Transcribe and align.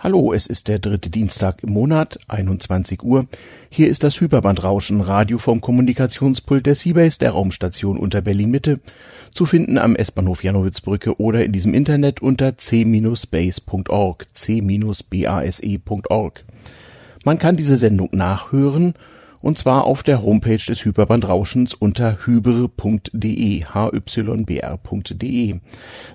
Hallo, 0.00 0.32
es 0.32 0.46
ist 0.46 0.68
der 0.68 0.78
dritte 0.78 1.10
Dienstag 1.10 1.64
im 1.64 1.72
Monat, 1.72 2.20
21 2.28 3.02
Uhr. 3.02 3.26
Hier 3.68 3.88
ist 3.88 4.04
das 4.04 4.20
Hyperbandrauschen 4.20 5.00
Radio 5.00 5.38
vom 5.38 5.60
Kommunikationspult 5.60 6.66
der 6.66 6.76
Seabase 6.76 7.18
der 7.18 7.32
Raumstation 7.32 7.98
unter 7.98 8.20
Berlin 8.20 8.52
Mitte, 8.52 8.78
zu 9.32 9.44
finden 9.44 9.76
am 9.76 9.96
S-Bahnhof 9.96 10.44
Janowitzbrücke 10.44 11.20
oder 11.20 11.44
in 11.44 11.50
diesem 11.50 11.74
Internet 11.74 12.22
unter 12.22 12.56
c-base.org, 12.56 14.26
c-base.org. 14.34 15.24
Man 17.24 17.38
kann 17.40 17.56
diese 17.56 17.76
Sendung 17.76 18.10
nachhören 18.12 18.94
und 19.40 19.58
zwar 19.58 19.84
auf 19.84 20.02
der 20.02 20.22
Homepage 20.22 20.56
des 20.56 20.84
Hyperbandrauschens 20.84 21.74
unter 21.74 22.26
hybre.de, 22.26 23.64
hybr.de. 23.72 25.60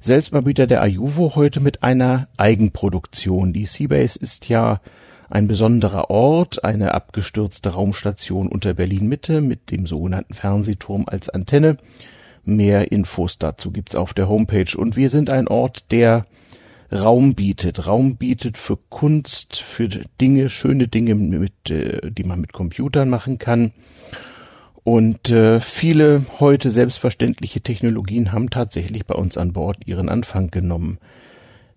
Selbstverbieter 0.01 0.67
der 0.67 0.81
Ajuvo 0.81 1.35
heute 1.35 1.59
mit 1.59 1.83
einer 1.83 2.27
Eigenproduktion. 2.37 3.53
Die 3.53 3.65
Seabase 3.65 4.19
ist 4.19 4.49
ja 4.49 4.81
ein 5.29 5.47
besonderer 5.47 6.09
Ort, 6.09 6.63
eine 6.63 6.93
abgestürzte 6.93 7.69
Raumstation 7.69 8.47
unter 8.47 8.73
Berlin 8.73 9.07
Mitte 9.07 9.41
mit 9.41 9.71
dem 9.71 9.87
sogenannten 9.87 10.33
Fernsehturm 10.33 11.05
als 11.07 11.29
Antenne. 11.29 11.77
Mehr 12.45 12.91
Infos 12.91 13.39
dazu 13.39 13.71
gibt's 13.71 13.95
auf 13.95 14.13
der 14.13 14.27
Homepage 14.27 14.77
und 14.77 14.97
wir 14.97 15.09
sind 15.09 15.29
ein 15.29 15.47
Ort, 15.47 15.91
der 15.91 16.25
Raum 16.93 17.33
bietet. 17.33 17.87
Raum 17.87 18.17
bietet 18.17 18.57
für 18.57 18.77
Kunst, 18.77 19.57
für 19.57 19.87
Dinge, 19.87 20.49
schöne 20.49 20.87
Dinge, 20.87 21.15
mit, 21.15 21.69
äh, 21.69 22.11
die 22.11 22.23
man 22.23 22.39
mit 22.39 22.53
Computern 22.53 23.09
machen 23.09 23.39
kann. 23.39 23.71
Und 24.83 25.29
äh, 25.29 25.59
viele 25.61 26.25
heute 26.39 26.69
selbstverständliche 26.69 27.61
Technologien 27.61 28.31
haben 28.31 28.49
tatsächlich 28.49 29.05
bei 29.05 29.15
uns 29.15 29.37
an 29.37 29.53
Bord 29.53 29.77
ihren 29.85 30.09
Anfang 30.09 30.51
genommen. 30.51 30.99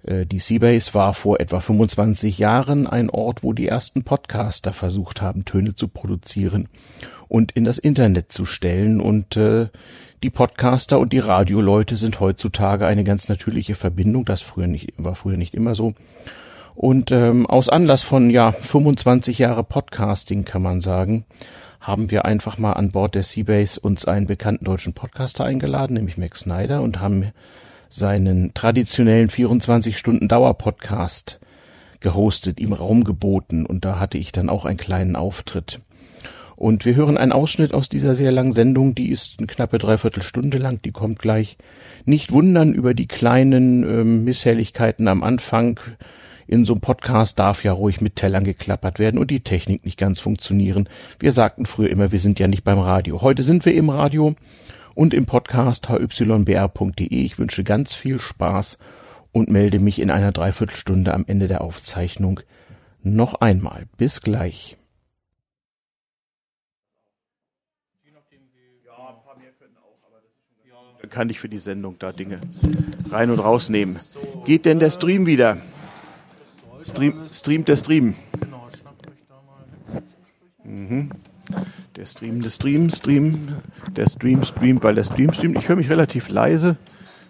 Äh, 0.02 0.26
die 0.26 0.40
Seabase 0.40 0.92
war 0.92 1.14
vor 1.14 1.40
etwa 1.40 1.60
25 1.60 2.38
Jahren 2.38 2.86
ein 2.86 3.08
Ort, 3.08 3.42
wo 3.42 3.52
die 3.52 3.68
ersten 3.68 4.02
Podcaster 4.02 4.72
versucht 4.72 5.22
haben, 5.22 5.44
Töne 5.44 5.76
zu 5.76 5.88
produzieren 5.88 6.68
und 7.28 7.52
in 7.52 7.64
das 7.64 7.78
Internet 7.78 8.32
zu 8.32 8.44
stellen. 8.44 9.00
Und 9.00 9.36
äh, 9.36 9.68
die 10.26 10.30
Podcaster 10.30 10.98
und 10.98 11.12
die 11.12 11.20
Radioleute 11.20 11.94
sind 11.94 12.18
heutzutage 12.18 12.84
eine 12.84 13.04
ganz 13.04 13.28
natürliche 13.28 13.76
Verbindung. 13.76 14.24
Das 14.24 14.42
früher 14.42 14.66
nicht, 14.66 14.92
war 14.96 15.14
früher 15.14 15.36
nicht 15.36 15.54
immer 15.54 15.76
so. 15.76 15.94
Und 16.74 17.12
ähm, 17.12 17.46
aus 17.46 17.68
Anlass 17.68 18.02
von 18.02 18.28
ja 18.30 18.50
25 18.50 19.38
Jahre 19.38 19.62
Podcasting 19.62 20.44
kann 20.44 20.62
man 20.62 20.80
sagen, 20.80 21.26
haben 21.80 22.10
wir 22.10 22.24
einfach 22.24 22.58
mal 22.58 22.72
an 22.72 22.90
Bord 22.90 23.14
der 23.14 23.22
Seabase 23.22 23.78
uns 23.78 24.06
einen 24.06 24.26
bekannten 24.26 24.64
deutschen 24.64 24.94
Podcaster 24.94 25.44
eingeladen, 25.44 25.94
nämlich 25.94 26.18
Max 26.18 26.40
Snyder, 26.40 26.82
und 26.82 26.98
haben 26.98 27.30
seinen 27.88 28.52
traditionellen 28.52 29.28
24 29.28 29.96
Stunden 29.96 30.26
Dauer-Podcast 30.26 31.38
gehostet, 32.00 32.58
ihm 32.58 32.72
Raum 32.72 33.04
geboten 33.04 33.64
und 33.64 33.84
da 33.84 34.00
hatte 34.00 34.18
ich 34.18 34.32
dann 34.32 34.48
auch 34.48 34.64
einen 34.64 34.76
kleinen 34.76 35.14
Auftritt. 35.14 35.80
Und 36.56 36.86
wir 36.86 36.96
hören 36.96 37.18
einen 37.18 37.32
Ausschnitt 37.32 37.74
aus 37.74 37.90
dieser 37.90 38.14
sehr 38.14 38.32
langen 38.32 38.52
Sendung, 38.52 38.94
die 38.94 39.10
ist 39.10 39.34
eine 39.38 39.46
knappe 39.46 39.76
Dreiviertelstunde 39.76 40.56
lang, 40.56 40.80
die 40.82 40.90
kommt 40.90 41.18
gleich. 41.18 41.58
Nicht 42.06 42.32
wundern 42.32 42.72
über 42.72 42.94
die 42.94 43.06
kleinen 43.06 43.82
ähm, 43.84 44.24
Misshelligkeiten 44.24 45.06
am 45.06 45.22
Anfang. 45.22 45.78
In 46.46 46.64
so 46.64 46.72
einem 46.72 46.80
Podcast 46.80 47.38
darf 47.38 47.62
ja 47.62 47.72
ruhig 47.72 48.00
mit 48.00 48.16
Tellern 48.16 48.44
geklappert 48.44 48.98
werden 48.98 49.18
und 49.18 49.30
die 49.30 49.40
Technik 49.40 49.84
nicht 49.84 49.98
ganz 49.98 50.18
funktionieren. 50.18 50.88
Wir 51.18 51.32
sagten 51.32 51.66
früher 51.66 51.90
immer, 51.90 52.10
wir 52.10 52.20
sind 52.20 52.38
ja 52.38 52.48
nicht 52.48 52.64
beim 52.64 52.78
Radio. 52.78 53.20
Heute 53.20 53.42
sind 53.42 53.66
wir 53.66 53.74
im 53.74 53.90
Radio 53.90 54.34
und 54.94 55.12
im 55.12 55.26
Podcast 55.26 55.90
hybr.de. 55.90 57.06
Ich 57.08 57.38
wünsche 57.38 57.64
ganz 57.64 57.94
viel 57.94 58.18
Spaß 58.18 58.78
und 59.32 59.50
melde 59.50 59.78
mich 59.78 60.00
in 60.00 60.10
einer 60.10 60.32
Dreiviertelstunde 60.32 61.12
am 61.12 61.24
Ende 61.26 61.48
der 61.48 61.60
Aufzeichnung 61.60 62.40
noch 63.02 63.34
einmal. 63.34 63.84
Bis 63.98 64.22
gleich. 64.22 64.78
Kann 71.06 71.30
ich 71.30 71.40
für 71.40 71.48
die 71.48 71.58
Sendung 71.58 71.96
da 71.98 72.12
Dinge 72.12 72.40
rein 73.10 73.30
und 73.30 73.38
rausnehmen. 73.38 73.96
Geht 74.44 74.64
denn 74.64 74.78
der 74.78 74.90
Stream 74.90 75.26
wieder? 75.26 75.58
Stream, 76.84 77.14
streamt 77.30 77.68
der 77.68 77.76
Stream? 77.76 78.14
Mhm. 80.64 81.10
Der 81.96 82.06
Stream, 82.06 82.40
der 82.42 82.50
Stream, 82.50 82.90
Stream, 82.90 83.48
der 83.96 84.08
Stream 84.08 84.42
streamt, 84.42 84.84
weil 84.84 84.94
der 84.94 85.04
Stream 85.04 85.32
streamt. 85.32 85.58
Ich 85.58 85.68
höre 85.68 85.76
mich 85.76 85.90
relativ 85.90 86.28
leise. 86.28 86.76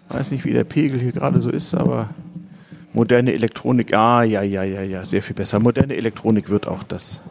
Weiß 0.09 0.31
nicht, 0.31 0.45
wie 0.45 0.53
der 0.53 0.63
Pegel 0.63 0.99
hier 0.99 1.11
gerade 1.11 1.41
so 1.41 1.49
ist, 1.49 1.73
aber 1.73 2.09
moderne 2.93 3.33
Elektronik, 3.33 3.93
ah, 3.93 4.23
ja, 4.23 4.41
ja, 4.41 4.63
ja, 4.63 4.81
ja, 4.81 5.05
sehr 5.05 5.21
viel 5.21 5.35
besser. 5.35 5.59
Moderne 5.59 5.95
Elektronik 5.95 6.49
wird 6.49 6.67
auch 6.67 6.83
das 6.83 7.21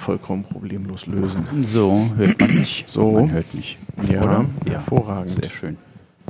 vollkommen 0.00 0.44
problemlos 0.44 1.06
lösen. 1.06 1.46
So, 1.62 2.10
hört 2.16 2.40
man 2.40 2.54
mich. 2.54 2.84
So. 2.86 3.12
Man 3.12 3.30
hört 3.32 3.54
mich. 3.54 3.78
Ja, 4.10 4.22
Oder? 4.22 4.46
hervorragend. 4.66 5.32
Sehr 5.40 5.50
schön. 5.50 5.76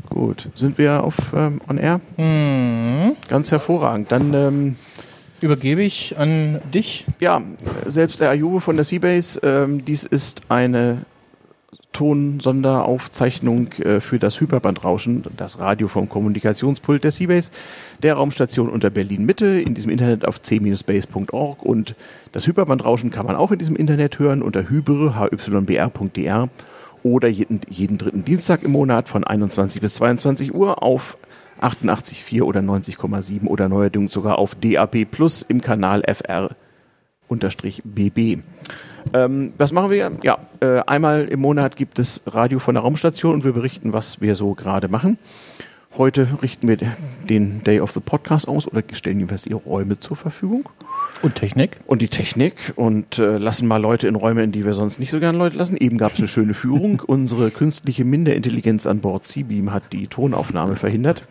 Gut. 0.08 0.48
Sind 0.54 0.76
wir 0.78 1.02
auf 1.04 1.14
ähm, 1.34 1.60
On 1.68 1.78
Air? 1.78 2.00
Mhm. 2.16 3.16
Ganz 3.28 3.50
hervorragend. 3.50 4.10
Dann, 4.12 4.34
ähm, 4.34 4.76
Übergebe 5.40 5.82
ich 5.82 6.18
an 6.18 6.60
dich. 6.74 7.06
ja, 7.18 7.40
selbst 7.86 8.20
der 8.20 8.28
Ayubo 8.28 8.60
von 8.60 8.76
der 8.76 8.84
Seabase, 8.84 9.40
ähm, 9.42 9.84
dies 9.86 10.04
ist 10.04 10.42
eine 10.50 11.06
Tonsonderaufzeichnung 11.92 13.72
äh, 13.72 14.00
für 14.00 14.18
das 14.18 14.40
Hyperbandrauschen, 14.40 15.24
das 15.36 15.58
Radio 15.58 15.88
vom 15.88 16.08
Kommunikationspult 16.08 17.04
der 17.04 17.10
Seabase, 17.10 17.50
der 18.02 18.14
Raumstation 18.14 18.68
unter 18.68 18.90
Berlin 18.90 19.26
Mitte, 19.26 19.60
in 19.60 19.74
diesem 19.74 19.90
Internet 19.90 20.24
auf 20.24 20.40
c-base.org 20.40 21.62
und 21.62 21.94
das 22.32 22.46
Hyperbandrauschen 22.46 23.10
kann 23.10 23.26
man 23.26 23.36
auch 23.36 23.50
in 23.50 23.58
diesem 23.58 23.76
Internet 23.76 24.18
hören 24.18 24.42
unter 24.42 24.68
hybre, 24.68 25.18
hybr.dr 25.20 26.48
oder 27.02 27.28
jeden, 27.28 27.60
jeden 27.68 27.98
dritten 27.98 28.24
Dienstag 28.24 28.62
im 28.62 28.72
Monat 28.72 29.08
von 29.08 29.24
21 29.24 29.80
bis 29.80 29.94
22 29.94 30.54
Uhr 30.54 30.82
auf 30.82 31.16
88,4 31.60 32.42
oder 32.42 32.60
90,7 32.60 33.46
oder 33.46 33.68
neuerdings 33.68 34.12
sogar 34.12 34.38
auf 34.38 34.54
DAP 34.54 35.10
Plus 35.10 35.42
im 35.42 35.60
Kanal 35.60 36.02
FR 36.02 36.50
BB. 37.34 38.38
Ähm, 39.14 39.52
was 39.56 39.72
machen 39.72 39.90
wir? 39.90 40.12
Ja, 40.22 40.38
äh, 40.60 40.80
einmal 40.86 41.26
im 41.28 41.40
Monat 41.40 41.76
gibt 41.76 41.98
es 41.98 42.22
Radio 42.26 42.58
von 42.58 42.74
der 42.74 42.82
Raumstation 42.82 43.34
und 43.34 43.44
wir 43.44 43.52
berichten, 43.52 43.92
was 43.92 44.20
wir 44.20 44.34
so 44.34 44.54
gerade 44.54 44.88
machen. 44.88 45.18
Heute 45.98 46.28
richten 46.40 46.68
wir 46.68 46.76
den 47.28 47.64
Day 47.64 47.80
of 47.80 47.90
the 47.90 48.00
Podcast 48.00 48.46
aus 48.46 48.68
oder 48.68 48.82
stellen 48.92 49.18
jedenfalls 49.18 49.46
ihre 49.46 49.58
Räume 49.58 49.98
zur 49.98 50.16
Verfügung 50.16 50.68
Und 51.20 51.34
Technik. 51.34 51.78
und 51.86 52.00
die 52.00 52.06
Technik 52.06 52.54
und 52.76 53.18
äh, 53.18 53.38
lassen 53.38 53.66
mal 53.66 53.78
Leute 53.78 54.06
in 54.06 54.14
Räume, 54.14 54.44
in 54.44 54.52
die 54.52 54.64
wir 54.64 54.74
sonst 54.74 55.00
nicht 55.00 55.10
so 55.10 55.18
gern 55.18 55.34
Leute 55.36 55.58
lassen. 55.58 55.76
Eben 55.76 55.98
gab 55.98 56.12
es 56.12 56.18
eine 56.20 56.28
schöne 56.28 56.54
Führung. 56.54 57.00
Unsere 57.06 57.50
künstliche 57.50 58.04
Minderintelligenz 58.04 58.86
an 58.86 59.00
Bord 59.00 59.26
Seabeam 59.26 59.72
hat 59.72 59.92
die 59.92 60.06
Tonaufnahme 60.06 60.76
verhindert. 60.76 61.24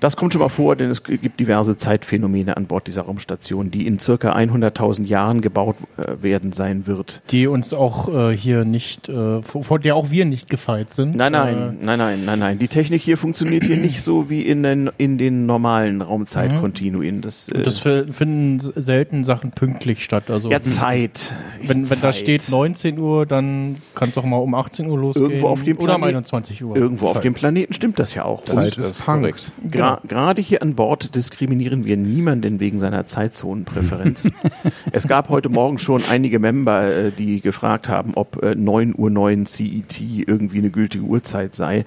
Das 0.00 0.16
kommt 0.16 0.32
schon 0.32 0.42
mal 0.42 0.48
vor, 0.48 0.76
denn 0.76 0.90
es 0.90 1.02
gibt 1.02 1.40
diverse 1.40 1.76
Zeitphänomene 1.76 2.56
an 2.56 2.66
Bord 2.66 2.86
dieser 2.86 3.02
Raumstation, 3.02 3.70
die 3.70 3.86
in 3.86 3.98
circa 3.98 4.34
100.000 4.34 5.04
Jahren 5.06 5.40
gebaut 5.40 5.76
äh, 5.96 6.22
werden 6.22 6.52
sein 6.52 6.86
wird. 6.86 7.22
Die 7.30 7.46
uns 7.46 7.72
auch 7.72 8.08
äh, 8.12 8.36
hier 8.36 8.64
nicht, 8.64 9.08
äh, 9.08 9.42
vor, 9.42 9.78
der 9.78 9.96
auch 9.96 10.10
wir 10.10 10.24
nicht 10.24 10.50
gefeit 10.50 10.92
sind. 10.92 11.16
Nein, 11.16 11.32
nein, 11.32 11.78
nein, 11.82 11.98
nein, 11.98 12.18
nein, 12.24 12.38
nein. 12.38 12.58
Die 12.58 12.68
Technik 12.68 13.02
hier 13.02 13.16
funktioniert 13.18 13.64
hier 13.64 13.76
nicht 13.76 14.02
so 14.02 14.28
wie 14.30 14.42
in 14.42 14.62
den, 14.62 14.90
in 14.98 15.18
den 15.18 15.46
normalen 15.46 16.02
Raumzeitkontinuen. 16.02 17.20
Das, 17.20 17.48
Äh, 17.48 17.58
äh, 17.58 17.62
das 17.62 17.78
fi- 17.78 18.04
finden 18.12 18.60
selten 18.76 19.24
Sachen 19.24 19.50
pünktlich 19.52 20.04
statt. 20.04 20.30
Also 20.30 20.50
ja, 20.50 20.62
Zeit. 20.62 21.32
wenn, 21.62 21.82
wenn 21.82 21.88
da 21.88 21.94
Zeit. 21.96 22.14
steht 22.16 22.48
19 22.48 22.98
Uhr, 22.98 23.26
dann 23.26 23.76
kann 23.94 24.10
es 24.10 24.18
auch 24.18 24.24
mal 24.24 24.36
um 24.38 24.54
18 24.54 24.86
Uhr 24.88 24.98
losgehen. 24.98 25.30
Irgendwo 25.30 25.48
auf 25.48 25.62
dem 25.62 25.78
oder 25.78 25.94
um 25.94 26.00
Planet- 26.00 26.16
21 26.16 26.64
Uhr. 26.64 26.76
Irgendwo 26.76 27.06
auf 27.08 27.14
Zeit. 27.14 27.24
dem 27.24 27.34
Planeten 27.34 27.74
stimmt 27.74 27.98
das 27.98 28.14
ja 28.14 28.24
auch. 28.24 28.44
Zeit 28.44 28.76
Und 28.78 28.84
ist 28.84 29.04
korrekt. 29.04 29.52
Gra 29.94 30.00
gerade 30.06 30.42
hier 30.42 30.62
an 30.62 30.74
Bord 30.74 31.14
diskriminieren 31.14 31.84
wir 31.84 31.96
niemanden 31.96 32.60
wegen 32.60 32.78
seiner 32.78 33.06
Zeitzonenpräferenz. 33.06 34.28
es 34.92 35.06
gab 35.08 35.28
heute 35.28 35.48
Morgen 35.48 35.78
schon 35.78 36.02
einige 36.10 36.38
Member, 36.38 36.86
äh, 36.86 37.12
die 37.12 37.40
gefragt 37.40 37.88
haben, 37.88 38.14
ob 38.14 38.42
äh, 38.42 38.54
9 38.54 38.94
Uhr 38.96 39.10
9 39.10 39.46
CET 39.46 40.00
irgendwie 40.00 40.58
eine 40.58 40.70
gültige 40.70 41.04
Uhrzeit 41.04 41.54
sei. 41.54 41.84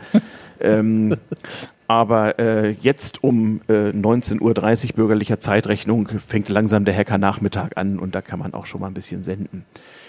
ähm, 0.60 1.16
aber 1.90 2.38
äh, 2.38 2.70
jetzt 2.82 3.24
um 3.24 3.62
äh, 3.68 3.90
19.30 3.90 4.42
Uhr 4.92 4.96
bürgerlicher 4.96 5.40
Zeitrechnung 5.40 6.08
fängt 6.08 6.48
langsam 6.48 6.86
der 6.86 6.96
Hacker-Nachmittag 6.96 7.78
an 7.78 7.98
und 7.98 8.14
da 8.14 8.22
kann 8.22 8.38
man 8.38 8.54
auch 8.54 8.68
schon 8.68 8.82
mal 8.82 8.88
ein 8.88 8.94
bisschen 8.94 9.24
senden. 9.24 9.66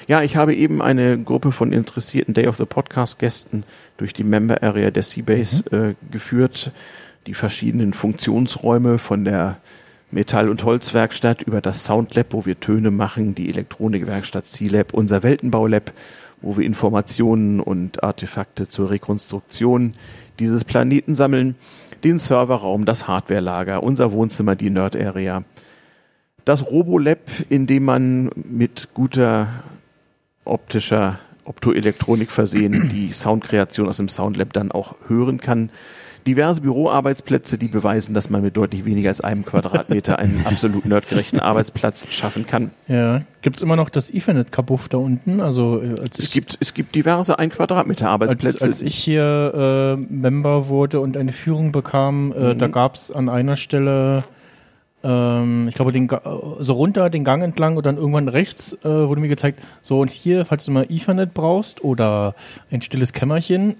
Ja, 0.06 0.22
ich 0.22 0.36
habe 0.36 0.54
eben 0.54 0.82
eine 0.82 1.18
Gruppe 1.18 1.52
von 1.52 1.72
interessierten 1.72 2.34
Day 2.34 2.48
of 2.48 2.58
the 2.58 2.66
Podcast 2.66 3.18
Gästen 3.18 3.64
durch 3.96 4.12
die 4.12 4.24
Member 4.24 4.62
Area 4.62 4.90
der 4.90 5.02
Seabase 5.02 5.64
äh, 5.70 5.94
geführt, 6.10 6.70
die 7.30 7.34
verschiedenen 7.34 7.92
Funktionsräume 7.92 8.98
von 8.98 9.24
der 9.24 9.58
Metall- 10.10 10.48
und 10.48 10.64
Holzwerkstatt 10.64 11.42
über 11.42 11.60
das 11.60 11.84
Soundlab, 11.84 12.26
wo 12.30 12.44
wir 12.44 12.58
Töne 12.58 12.90
machen, 12.90 13.36
die 13.36 13.48
Elektronikwerkstatt 13.48 14.48
C-Lab, 14.48 14.92
unser 14.92 15.22
Weltenbaulab, 15.22 15.92
wo 16.40 16.56
wir 16.56 16.66
Informationen 16.66 17.60
und 17.60 18.02
Artefakte 18.02 18.66
zur 18.66 18.90
Rekonstruktion 18.90 19.92
dieses 20.40 20.64
Planeten 20.64 21.14
sammeln, 21.14 21.54
den 22.02 22.18
Serverraum, 22.18 22.84
das 22.84 23.06
Hardwarelager, 23.06 23.84
unser 23.84 24.10
Wohnzimmer, 24.10 24.56
die 24.56 24.70
Nerd 24.70 24.96
Area, 24.96 25.44
Das 26.44 26.66
Robolab, 26.66 27.20
in 27.48 27.68
dem 27.68 27.84
man 27.84 28.30
mit 28.34 28.88
guter 28.92 29.62
optischer 30.44 31.20
Optoelektronik 31.44 32.32
versehen 32.32 32.88
die 32.92 33.12
Soundkreation 33.12 33.88
aus 33.88 33.98
dem 33.98 34.08
Soundlab 34.08 34.52
dann 34.52 34.72
auch 34.72 34.96
hören 35.06 35.38
kann 35.38 35.70
diverse 36.26 36.60
Büroarbeitsplätze, 36.60 37.58
die 37.58 37.68
beweisen, 37.68 38.14
dass 38.14 38.30
man 38.30 38.42
mit 38.42 38.56
deutlich 38.56 38.84
weniger 38.84 39.08
als 39.08 39.20
einem 39.20 39.44
Quadratmeter 39.44 40.18
einen 40.18 40.42
absolut 40.44 40.84
nerdgerechten 40.84 41.40
Arbeitsplatz 41.40 42.06
schaffen 42.10 42.46
kann. 42.46 42.70
Ja, 42.88 43.22
gibt 43.42 43.56
es 43.56 43.62
immer 43.62 43.76
noch 43.76 43.90
das 43.90 44.12
Ethernet-Kabuff 44.12 44.88
da 44.88 44.98
unten? 44.98 45.40
Also 45.40 45.82
äh, 45.82 46.00
als 46.00 46.18
es 46.18 46.30
gibt 46.30 46.58
es 46.60 46.74
gibt 46.74 46.94
diverse 46.94 47.38
ein 47.38 47.50
Quadratmeter 47.50 48.08
Arbeitsplätze. 48.08 48.64
Als, 48.64 48.80
als 48.80 48.80
ich 48.80 48.94
hier 48.94 49.96
äh, 49.98 50.12
Member 50.12 50.68
wurde 50.68 51.00
und 51.00 51.16
eine 51.16 51.32
Führung 51.32 51.72
bekam, 51.72 52.32
äh, 52.32 52.54
mhm. 52.54 52.58
da 52.58 52.68
gab 52.68 52.94
es 52.94 53.10
an 53.10 53.28
einer 53.28 53.56
Stelle 53.56 54.24
ähm, 55.02 55.68
ich 55.68 55.74
glaube, 55.74 55.92
den, 55.92 56.08
so 56.58 56.72
runter 56.74 57.08
den 57.10 57.24
Gang 57.24 57.42
entlang 57.42 57.76
und 57.76 57.86
dann 57.86 57.96
irgendwann 57.96 58.28
rechts 58.28 58.76
äh, 58.84 58.88
wurde 58.88 59.20
mir 59.20 59.28
gezeigt, 59.28 59.60
so 59.82 60.00
und 60.00 60.10
hier, 60.10 60.44
falls 60.44 60.64
du 60.64 60.72
mal 60.72 60.86
Ethernet 60.88 61.32
brauchst 61.32 61.82
oder 61.82 62.34
ein 62.70 62.82
stilles 62.82 63.12
Kämmerchen, 63.12 63.76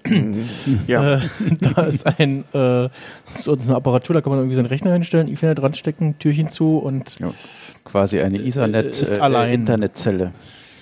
ja. 0.87 1.17
äh, 1.17 1.21
da 1.61 1.83
ist 1.83 2.07
ein 2.07 2.45
äh, 2.53 2.89
so 3.35 3.53
eine 3.53 3.77
Apparatur, 3.77 4.15
da 4.15 4.21
kann 4.21 4.31
man 4.31 4.41
irgendwie 4.41 4.57
seinen 4.57 4.67
Rechner 4.67 4.93
hinstellen, 4.93 5.29
Ethernet 5.29 5.63
ranstecken, 5.63 6.19
Türchen 6.19 6.49
zu 6.49 6.79
und 6.79 7.19
ja, 7.21 7.33
quasi 7.85 8.21
eine 8.21 8.39
Ethernet 8.39 9.01
ist 9.01 9.13
äh, 9.13 9.19
allein. 9.19 9.53
Internetzelle. 9.53 10.33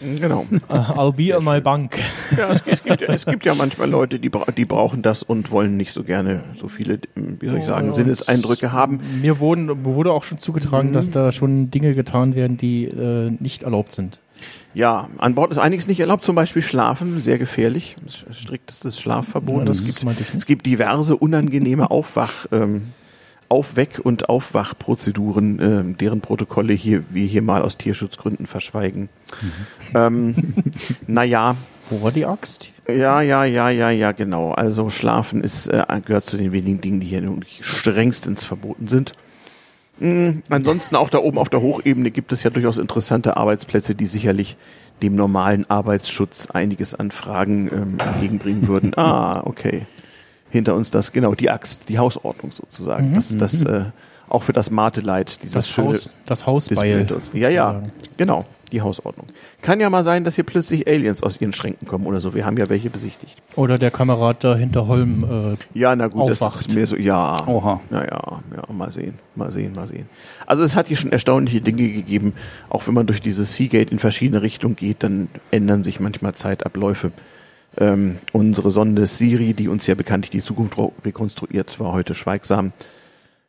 Genau. 0.01 0.47
I'll 0.69 1.13
be 1.13 1.37
on 1.37 1.45
my 1.45 1.61
bank. 1.61 1.99
Ja, 2.37 2.51
es, 2.51 2.63
es, 2.67 2.83
gibt, 2.83 3.03
es 3.03 3.27
gibt 3.27 3.45
ja 3.45 3.55
manchmal 3.55 3.91
Leute, 3.91 4.19
die, 4.19 4.31
die 4.57 4.65
brauchen 4.65 5.03
das 5.03 5.23
und 5.23 5.51
wollen 5.51 5.77
nicht 5.77 5.93
so 5.93 6.05
gerne 6.05 6.45
so 6.57 6.69
viele, 6.69 7.01
wie 7.15 7.49
soll 7.49 7.59
ich 7.59 7.67
sagen, 7.67 7.93
Sinneseindrücke 7.93 8.73
haben. 8.73 9.01
Mir, 9.21 9.41
wurden, 9.41 9.85
wurde 9.85 10.13
auch 10.13 10.25
schon 10.25 10.39
zugetragen, 10.39 10.91
mhm. 10.91 10.93
dass 10.95 11.11
da 11.11 11.33
schon 11.33 11.71
Dinge 11.71 11.95
getan 11.95 12.35
werden, 12.35 12.57
die 12.57 12.85
äh, 12.85 13.31
nicht 13.41 13.65
erlaubt 13.65 13.93
sind. 13.93 14.21
Ja, 14.75 15.09
an 15.19 15.35
Bord 15.35 15.51
ist 15.51 15.59
einiges 15.59 15.89
nicht 15.89 15.99
erlaubt, 15.99 16.25
zum 16.25 16.37
Beispiel 16.37 16.63
Schlafen, 16.63 17.21
sehr 17.21 17.39
gefährlich, 17.39 17.97
striktestes 18.31 19.01
Schlafverbot. 19.01 19.67
Ja, 19.67 19.73
es, 19.73 19.85
gibt, 19.85 20.05
es 20.37 20.47
gibt 20.47 20.67
diverse 20.67 21.17
unangenehme 21.17 21.91
Aufwach. 21.91 22.47
Ähm, 22.53 22.83
Aufweck- 23.49 24.01
und 24.01 24.29
Aufwachprozeduren, 24.29 25.59
äh, 25.59 25.95
deren 25.95 26.21
Protokolle 26.21 26.75
hier, 26.75 27.05
wir 27.11 27.27
hier 27.27 27.43
mal 27.43 27.63
aus 27.63 27.79
Tierschutzgründen 27.79 28.47
verschweigen. 28.47 29.09
Mhm. 29.43 29.53
Ähm, 29.95 30.35
naja. 31.07 31.57
Wo 31.91 32.03
war 32.03 32.13
die 32.13 32.27
Axt? 32.27 32.73
Ja, 32.87 33.23
ja, 33.23 33.45
ja, 33.45 33.71
ja, 33.71 33.89
ja, 33.89 34.13
genau. 34.13 34.53
Also 34.53 34.91
Schlafen 34.91 35.43
ist, 35.43 35.69
äh, 35.69 35.83
gehört 36.05 36.27
zu 36.27 36.37
den 36.37 36.53
wenigen 36.53 36.83
Dingen, 36.83 37.01
die 37.01 37.07
hier 37.07 37.23
strengstens 37.63 38.45
verboten 38.45 38.89
sind. 38.89 39.15
Mhm. 39.99 40.43
Ansonsten 40.51 40.97
auch 40.97 41.09
da 41.09 41.19
oben 41.19 41.39
auf 41.39 41.49
der 41.49 41.63
Hochebene 41.63 42.11
gibt 42.11 42.33
es 42.33 42.43
ja 42.43 42.51
durchaus 42.51 42.77
interessante 42.77 43.39
Arbeitsplätze, 43.39 43.95
die 43.95 44.07
sicherlich 44.07 44.57
dem 45.03 45.15
normalen 45.15 45.69
Arbeitsschutz 45.71 46.51
einiges 46.51 46.95
an 46.95 47.11
Fragen 47.11 47.71
ähm, 47.73 47.97
entgegenbringen 47.99 48.69
würden. 48.69 48.93
Ah, 48.99 49.43
okay 49.45 49.87
hinter 50.51 50.75
uns 50.75 50.91
das, 50.91 51.13
genau, 51.13 51.35
die 51.35 51.51
Axt, 51.51 51.89
die 51.89 51.99
Hausordnung 51.99 52.53
sozusagen. 52.53 53.11
Mhm. 53.11 53.15
Das, 53.15 53.37
das, 53.37 53.65
mhm. 53.65 53.75
äh, 53.75 53.85
auch 54.29 54.43
für 54.43 54.53
das 54.53 54.71
Mate-Light, 54.71 55.43
dieses 55.43 55.55
das 55.55 55.69
schöne 55.69 55.89
Haus, 55.89 56.13
das 56.27 56.47
Hausbeil. 56.47 57.07
Ja, 57.33 57.49
ja, 57.49 57.83
genau, 58.17 58.45
die 58.73 58.83
Hausordnung. 58.83 59.27
Kann 59.63 59.81
ja 59.81 59.89
mal 59.89 60.05
sein, 60.05 60.25
dass 60.25 60.35
hier 60.35 60.45
plötzlich 60.45 60.87
Aliens 60.87 61.23
aus 61.23 61.41
ihren 61.41 61.53
Schränken 61.53 61.89
kommen 61.89 62.07
oder 62.07 62.21
so. 62.21 62.35
Wir 62.35 62.45
haben 62.45 62.57
ja 62.59 62.69
welche 62.69 62.91
besichtigt. 62.91 63.39
Oder 63.57 63.79
der 63.79 63.91
Kamerad 63.91 64.45
da 64.45 64.55
hinter 64.55 64.87
Holm 64.87 65.57
äh, 65.75 65.79
Ja, 65.79 65.97
na 65.97 66.09
gut, 66.09 66.23
aufwacht. 66.23 66.55
das 66.55 66.61
ist 66.63 66.75
mir 66.75 66.87
so, 66.87 66.97
ja. 66.97 67.47
Oha. 67.47 67.81
Naja, 67.91 68.43
ja, 68.55 68.75
mal 68.75 68.93
sehen, 68.93 69.15
mal 69.35 69.51
sehen, 69.51 69.73
mal 69.73 69.87
sehen. 69.87 70.09
Also 70.47 70.63
es 70.63 70.77
hat 70.77 70.89
hier 70.89 70.97
schon 70.97 71.13
erstaunliche 71.13 71.61
Dinge 71.61 71.89
gegeben. 71.89 72.35
Auch 72.69 72.87
wenn 72.87 72.95
man 72.95 73.07
durch 73.07 73.23
dieses 73.23 73.55
Seagate 73.55 73.91
in 73.91 73.99
verschiedene 73.99 74.43
Richtungen 74.43 74.77
geht, 74.77 75.03
dann 75.03 75.29
ändern 75.51 75.83
sich 75.83 76.01
manchmal 76.01 76.35
Zeitabläufe. 76.35 77.13
Ähm, 77.79 78.19
unsere 78.33 78.71
Sonde 78.71 79.07
Siri, 79.07 79.55
die 79.55 79.69
uns 79.69 79.87
ja 79.87 79.95
bekanntlich 79.95 80.31
die 80.31 80.43
Zukunft 80.43 80.77
rekonstruiert, 81.05 81.79
war 81.79 81.93
heute 81.93 82.15
schweigsam. 82.15 82.73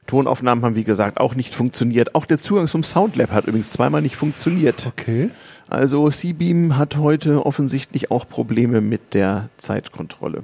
Tonaufnahmen 0.06 0.64
haben, 0.64 0.76
wie 0.76 0.84
gesagt, 0.84 1.20
auch 1.20 1.36
nicht 1.36 1.54
funktioniert. 1.54 2.16
Auch 2.16 2.26
der 2.26 2.40
Zugang 2.40 2.68
zum 2.68 2.84
Soundlab 2.84 3.32
hat 3.32 3.46
übrigens 3.46 3.72
zweimal 3.72 4.02
nicht 4.02 4.16
funktioniert. 4.16 4.88
Okay. 4.88 5.30
Also 5.68 6.10
C-Beam 6.10 6.78
hat 6.78 6.98
heute 6.98 7.46
offensichtlich 7.46 8.10
auch 8.10 8.28
Probleme 8.28 8.82
mit 8.82 9.14
der 9.14 9.50
Zeitkontrolle. 9.58 10.44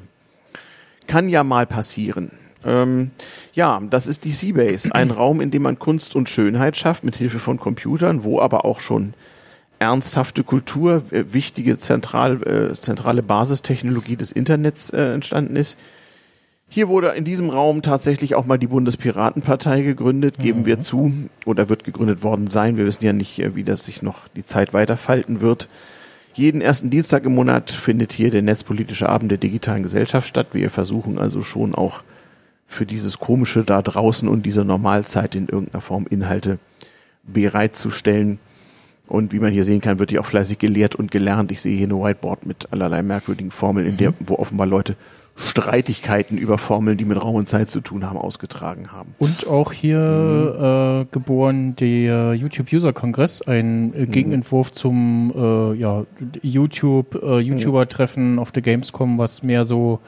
Kann 1.08 1.30
ja 1.30 1.44
mal 1.44 1.66
passieren. 1.66 2.32
Ähm, 2.64 3.12
ja, 3.54 3.82
das 3.90 4.08
ist 4.08 4.24
die 4.24 4.32
Seabase, 4.32 4.94
ein 4.94 5.12
Raum, 5.12 5.42
in 5.42 5.52
dem 5.52 5.64
man 5.64 5.80
Kunst 5.80 6.16
und 6.16 6.30
Schönheit 6.30 6.78
schafft, 6.78 7.04
mit 7.04 7.16
Hilfe 7.16 7.40
von 7.40 7.60
Computern, 7.60 8.24
wo 8.24 8.40
aber 8.40 8.66
auch 8.66 8.80
schon 8.80 9.14
ernsthafte 9.80 10.44
Kultur, 10.44 11.04
äh, 11.12 11.26
wichtige 11.34 11.78
zentral, 11.78 12.42
äh, 12.44 12.74
zentrale 12.76 13.24
Basistechnologie 13.24 14.16
des 14.16 14.32
Internets 14.32 14.90
äh, 14.92 15.14
entstanden 15.14 15.56
ist. 15.56 15.78
Hier 16.68 16.88
wurde 16.88 17.10
in 17.10 17.26
diesem 17.26 17.50
Raum 17.50 17.82
tatsächlich 17.82 18.36
auch 18.36 18.46
mal 18.46 18.58
die 18.58 18.68
Bundespiratenpartei 18.68 19.82
gegründet, 19.82 20.40
geben 20.40 20.62
mhm. 20.62 20.66
wir 20.66 20.82
zu, 20.82 21.14
oder 21.46 21.70
wird 21.70 21.84
gegründet 21.84 22.24
worden 22.24 22.48
sein. 22.48 22.76
Wir 22.78 22.86
wissen 22.86 23.06
ja 23.06 23.14
nicht, 23.14 23.40
äh, 23.40 23.56
wie 23.56 23.64
das 23.64 23.86
sich 23.86 24.02
noch 24.02 24.28
die 24.36 24.46
Zeit 24.46 24.74
weiterfalten 24.74 25.42
wird. 25.42 25.70
Jeden 26.34 26.60
ersten 26.60 26.90
Dienstag 26.90 27.24
im 27.24 27.36
Monat 27.36 27.72
findet 27.72 28.12
hier 28.12 28.30
der 28.30 28.42
Netzpolitische 28.42 29.08
Abend 29.08 29.32
der 29.32 29.38
digitalen 29.38 29.84
Gesellschaft 29.84 30.28
statt. 30.28 30.48
Wir 30.52 30.70
versuchen 30.70 31.18
also 31.18 31.42
schon 31.42 31.74
auch 31.74 32.04
für 32.68 32.86
dieses 32.86 33.20
Komische 33.20 33.64
da 33.64 33.82
draußen 33.82 34.28
und 34.28 34.46
diese 34.46 34.66
Normalzeit 34.66 35.36
in 35.36 35.48
irgendeiner 35.48 35.82
Form 35.82 36.08
Inhalte 36.10 36.60
bereitzustellen. 37.24 38.40
Und 39.08 39.34
wie 39.34 39.40
man 39.40 39.54
hier 39.54 39.64
sehen 39.64 39.82
kann, 39.82 40.00
wird 40.00 40.12
hier 40.12 40.22
auch 40.22 40.26
fleißig 40.26 40.58
gelehrt 40.58 40.96
und 40.96 41.12
gelernt. 41.12 41.52
Ich 41.52 41.62
sehe 41.62 41.78
hier 41.78 41.88
eine 41.88 41.96
Whiteboard 41.96 42.46
mit 42.46 42.68
allerlei 42.72 43.04
merkwürdigen 43.04 43.52
Formeln, 43.52 43.88
in 43.88 43.98
der, 43.98 44.12
mhm. 44.12 44.16
wo 44.28 44.36
offenbar 44.36 44.68
Leute 44.68 44.96
Streitigkeiten 45.38 46.38
über 46.38 46.58
Formeln, 46.58 46.98
die 46.98 47.04
mit 47.04 47.22
Raum 47.22 47.36
und 47.36 47.50
Zeit 47.50 47.70
zu 47.70 47.82
tun 47.82 48.06
haben, 48.06 48.18
ausgetragen 48.18 48.94
haben. 48.94 49.14
Und 49.20 49.48
auch 49.48 49.74
hier 49.74 50.00
mhm. 50.00 51.02
äh, 51.02 51.06
geboren 51.12 51.76
der 51.76 52.34
YouTube 52.36 52.72
User 52.72 52.94
Kongress, 52.94 53.42
ein 53.42 53.94
äh, 53.94 54.06
mhm. 54.06 54.12
Gegenentwurf 54.12 54.72
zum 54.72 55.34
äh, 55.36 55.74
ja, 55.74 56.06
YouTube 56.42 57.22
äh, 57.22 57.40
YouTuber 57.40 57.90
Treffen 57.90 58.40
auf 58.40 58.54
der 58.54 58.64
Gamescom, 58.64 59.18
was 59.18 59.44
mehr 59.44 59.66
so 59.66 60.00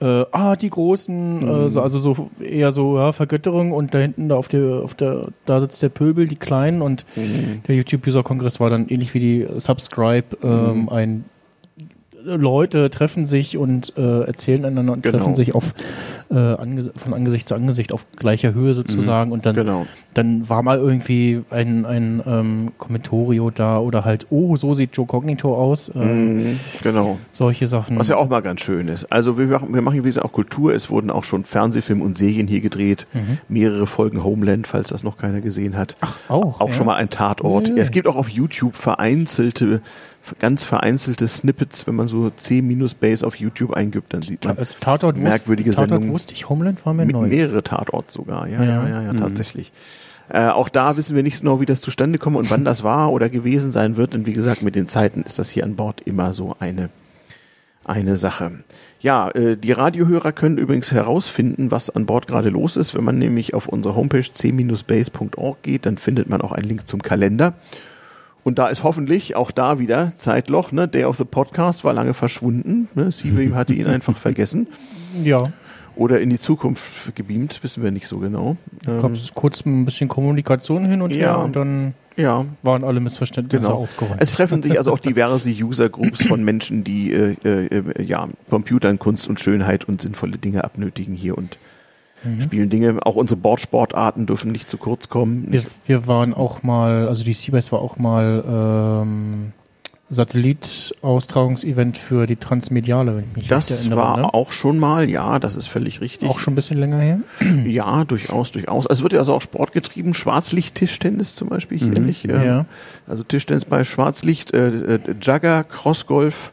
äh, 0.00 0.24
ah, 0.32 0.56
die 0.56 0.70
Großen, 0.70 1.40
mhm. 1.40 1.66
äh, 1.66 1.70
so, 1.70 1.82
also 1.82 1.98
so 1.98 2.30
eher 2.40 2.72
so 2.72 2.96
ja, 2.96 3.12
Vergötterung 3.12 3.72
und 3.72 3.94
da 3.94 3.98
hinten 3.98 4.28
da 4.28 4.36
auf 4.36 4.48
der, 4.48 4.82
auf 4.82 4.94
der, 4.94 5.28
da 5.46 5.60
sitzt 5.60 5.82
der 5.82 5.90
Pöbel, 5.90 6.26
die 6.26 6.36
Kleinen 6.36 6.82
und 6.82 7.04
mhm. 7.16 7.62
der 7.68 7.76
YouTube-User-Kongress 7.76 8.60
war 8.60 8.70
dann 8.70 8.88
ähnlich 8.88 9.14
wie 9.14 9.20
die 9.20 9.46
Subscribe 9.58 10.36
ähm, 10.42 10.82
mhm. 10.82 10.88
ein 10.88 11.24
Leute 12.24 12.90
treffen 12.90 13.26
sich 13.26 13.56
und 13.56 13.94
äh, 13.96 14.22
erzählen 14.22 14.64
einander 14.64 14.92
und 14.92 15.02
genau. 15.02 15.18
treffen 15.18 15.36
sich 15.36 15.54
auf 15.54 15.74
äh, 16.30 16.34
ange 16.34 16.90
von 16.94 17.14
Angesicht 17.14 17.48
zu 17.48 17.54
Angesicht 17.54 17.92
auf 17.92 18.06
gleicher 18.16 18.54
Höhe 18.54 18.74
sozusagen 18.74 19.30
mhm. 19.30 19.34
und 19.34 19.46
dann, 19.46 19.56
genau. 19.56 19.86
dann 20.14 20.48
war 20.48 20.62
mal 20.62 20.78
irgendwie 20.78 21.42
ein, 21.50 21.84
ein 21.84 22.22
ähm, 22.26 22.72
Kommentorio 22.78 23.50
da 23.50 23.80
oder 23.80 24.04
halt, 24.04 24.26
oh, 24.30 24.56
so 24.56 24.74
sieht 24.74 24.96
Joe 24.96 25.06
Cognito 25.06 25.54
aus. 25.54 25.90
Ähm, 25.94 26.36
mhm. 26.36 26.60
Genau. 26.82 27.18
Solche 27.32 27.66
Sachen. 27.66 27.98
Was 27.98 28.08
ja 28.08 28.16
auch 28.16 28.28
mal 28.28 28.40
ganz 28.40 28.60
schön 28.60 28.88
ist. 28.88 29.10
Also 29.10 29.38
wir 29.38 29.46
machen, 29.46 29.74
wir 29.74 29.82
machen 29.82 29.98
wie 29.98 30.08
gesagt 30.08 30.24
auch 30.24 30.32
Kultur. 30.32 30.72
Es 30.72 30.90
wurden 30.90 31.10
auch 31.10 31.24
schon 31.24 31.44
Fernsehfilme 31.44 32.02
und 32.04 32.16
Serien 32.16 32.46
hier 32.46 32.60
gedreht. 32.60 33.06
Mhm. 33.12 33.38
Mehrere 33.48 33.86
Folgen 33.86 34.22
Homeland, 34.22 34.66
falls 34.66 34.88
das 34.90 35.02
noch 35.02 35.16
keiner 35.16 35.40
gesehen 35.40 35.76
hat. 35.76 35.96
Ach, 36.00 36.16
auch. 36.28 36.60
Auch 36.60 36.68
ja. 36.68 36.74
schon 36.74 36.86
mal 36.86 36.96
ein 36.96 37.10
Tatort. 37.10 37.70
Ja, 37.70 37.76
es 37.76 37.90
gibt 37.90 38.06
auch 38.06 38.16
auf 38.16 38.28
YouTube 38.28 38.76
vereinzelte 38.76 39.82
ganz 40.38 40.64
vereinzelte 40.64 41.26
Snippets, 41.26 41.86
wenn 41.86 41.94
man 41.94 42.08
so 42.08 42.30
C 42.30 42.62
minus 42.62 42.94
Base 42.94 43.26
auf 43.26 43.36
YouTube 43.36 43.72
eingibt, 43.72 44.12
dann 44.12 44.22
sieht 44.22 44.44
man 44.44 44.58
also 44.58 44.74
Tatort 44.80 45.16
merkwürdige 45.16 45.70
Tatort 45.70 45.90
Sendungen. 45.90 46.12
wusste 46.12 46.34
ich, 46.34 46.48
Homeland 46.48 46.84
war 46.84 46.94
mir 46.94 47.06
neu. 47.06 47.28
Mehrere 47.28 47.62
Tatorte 47.62 48.12
sogar, 48.12 48.46
ja, 48.46 48.62
ja, 48.62 48.82
ja, 48.82 48.88
ja, 48.88 49.02
ja 49.02 49.12
mhm. 49.12 49.18
tatsächlich. 49.18 49.72
Äh, 50.28 50.48
auch 50.48 50.68
da 50.68 50.96
wissen 50.96 51.16
wir 51.16 51.24
nicht 51.24 51.38
so 51.38 51.42
genau, 51.42 51.60
wie 51.60 51.66
das 51.66 51.80
zustande 51.80 52.18
kommt 52.18 52.36
und 52.36 52.50
wann 52.50 52.64
das 52.64 52.84
war 52.84 53.12
oder 53.12 53.28
gewesen 53.28 53.72
sein 53.72 53.96
wird. 53.96 54.14
Und 54.14 54.26
wie 54.26 54.32
gesagt, 54.32 54.62
mit 54.62 54.76
den 54.76 54.88
Zeiten 54.88 55.22
ist 55.22 55.38
das 55.38 55.50
hier 55.50 55.64
an 55.64 55.74
Bord 55.74 56.02
immer 56.02 56.32
so 56.32 56.54
eine, 56.60 56.88
eine 57.84 58.16
Sache. 58.16 58.52
Ja, 59.00 59.30
äh, 59.30 59.56
die 59.56 59.72
Radiohörer 59.72 60.30
können 60.30 60.58
übrigens 60.58 60.92
herausfinden, 60.92 61.72
was 61.72 61.90
an 61.90 62.06
Bord 62.06 62.28
gerade 62.28 62.50
los 62.50 62.76
ist. 62.76 62.94
Wenn 62.94 63.02
man 63.02 63.18
nämlich 63.18 63.54
auf 63.54 63.66
unsere 63.66 63.96
Homepage 63.96 64.22
c-base.org 64.22 65.62
geht, 65.62 65.86
dann 65.86 65.98
findet 65.98 66.28
man 66.28 66.42
auch 66.42 66.52
einen 66.52 66.68
Link 66.68 66.86
zum 66.86 67.02
Kalender. 67.02 67.54
Und 68.42 68.58
da 68.58 68.68
ist 68.68 68.84
hoffentlich 68.84 69.36
auch 69.36 69.50
da 69.50 69.78
wieder 69.78 70.12
Zeitloch. 70.16 70.72
Ne? 70.72 70.88
Day 70.88 71.04
of 71.04 71.16
the 71.18 71.24
Podcast 71.24 71.84
war 71.84 71.92
lange 71.92 72.14
verschwunden. 72.14 72.88
Ne? 72.94 73.10
Seabeam 73.10 73.54
hatte 73.54 73.74
ihn 73.74 73.86
einfach 73.86 74.16
vergessen. 74.16 74.66
Ja. 75.22 75.52
Oder 75.96 76.20
in 76.20 76.30
die 76.30 76.38
Zukunft 76.38 77.14
gebeamt, 77.14 77.62
wissen 77.62 77.82
wir 77.82 77.90
nicht 77.90 78.06
so 78.06 78.18
genau. 78.18 78.56
Ähm, 78.86 79.02
Gab 79.02 79.12
es 79.12 79.34
kurz 79.34 79.66
ein 79.66 79.84
bisschen 79.84 80.08
Kommunikation 80.08 80.86
hin 80.86 81.02
und 81.02 81.10
ja, 81.10 81.36
her 81.36 81.38
und 81.40 81.56
dann 81.56 81.94
ja. 82.16 82.46
waren 82.62 82.84
alle 82.84 83.00
Missverständnisse 83.00 83.64
genau. 83.64 83.74
ausgeräumt. 83.74 84.16
Es 84.18 84.30
treffen 84.30 84.62
sich 84.62 84.78
also 84.78 84.92
auch 84.92 84.98
diverse 84.98 85.50
User-Groups 85.50 86.26
von 86.26 86.44
Menschen, 86.44 86.84
die 86.84 87.12
äh, 87.12 87.36
äh, 87.44 88.02
ja, 88.02 88.28
Computern, 88.48 88.98
Kunst 88.98 89.28
und 89.28 89.40
Schönheit 89.40 89.84
und 89.84 90.00
sinnvolle 90.00 90.38
Dinge 90.38 90.64
abnötigen 90.64 91.14
hier 91.14 91.36
und 91.36 91.58
mhm. 92.24 92.40
spielen 92.42 92.70
Dinge. 92.70 92.98
Auch 93.04 93.16
unsere 93.16 93.40
Bordsportarten 93.40 94.26
dürfen 94.26 94.52
nicht 94.52 94.70
zu 94.70 94.78
kurz 94.78 95.08
kommen. 95.08 95.46
Wir, 95.50 95.62
wir 95.86 96.06
waren 96.06 96.34
auch 96.34 96.62
mal, 96.62 97.08
also 97.08 97.24
die 97.24 97.32
Seabase 97.32 97.72
war 97.72 97.80
auch 97.80 97.96
mal 97.96 98.44
ähm, 99.02 99.52
Satellit-Austragungsevent 100.10 101.96
für 101.96 102.26
die 102.26 102.36
Transmediale, 102.36 103.16
wenn 103.16 103.24
ich 103.30 103.36
mich 103.36 103.48
Das 103.48 103.70
erinnere, 103.70 103.98
war 103.98 104.16
ne? 104.16 104.34
auch 104.34 104.50
schon 104.50 104.78
mal, 104.78 105.08
ja, 105.08 105.38
das 105.38 105.54
ist 105.54 105.68
völlig 105.68 106.00
richtig. 106.00 106.28
Auch 106.28 106.40
schon 106.40 106.52
ein 106.52 106.56
bisschen 106.56 106.78
länger 106.78 106.98
her? 106.98 107.20
Ja, 107.64 108.04
durchaus, 108.04 108.50
durchaus. 108.50 108.88
Also 108.88 109.00
es 109.00 109.02
wird 109.02 109.12
ja 109.12 109.20
also 109.20 109.34
auch 109.34 109.42
Sportgetrieben, 109.42 110.12
Schwarzlicht-Tischtennis 110.12 111.36
zum 111.36 111.48
Beispiel 111.48 111.78
hier 111.78 112.00
mhm. 112.00 112.06
nicht. 112.06 112.24
Ähm, 112.24 112.44
ja. 112.44 112.66
Also 113.06 113.22
Tischtennis 113.22 113.64
bei 113.64 113.84
Schwarzlicht, 113.84 114.52
äh, 114.52 114.96
äh, 114.96 115.00
Jugger, 115.20 115.62
Crossgolf, 115.62 116.52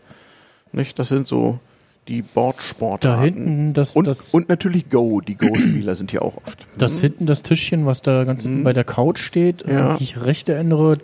nicht? 0.72 1.00
Das 1.00 1.08
sind 1.08 1.28
so 1.28 1.60
die 2.08 2.22
Bordsportarten. 2.22 3.20
Da 3.20 3.22
hinten 3.22 3.74
das 3.74 3.96
und, 3.96 4.08
das 4.08 4.34
und 4.34 4.50
natürlich 4.50 4.90
Go. 4.90 5.22
Die 5.22 5.36
Go-Spieler 5.36 5.96
sind 5.96 6.12
hier 6.12 6.22
auch 6.22 6.38
oft. 6.46 6.66
Das 6.78 6.96
hm. 6.96 7.02
hinten 7.02 7.26
das 7.26 7.44
Tischchen, 7.44 7.86
was 7.86 8.02
da 8.02 8.24
ganz 8.24 8.44
hinten 8.44 8.60
mhm. 8.60 8.64
bei 8.64 8.74
der 8.74 8.84
Couch 8.84 9.20
steht, 9.20 9.66
ja. 9.68 9.96
wenn 9.96 10.04
ich 10.04 10.22
recht 10.22 10.48
erinnere, 10.48 11.00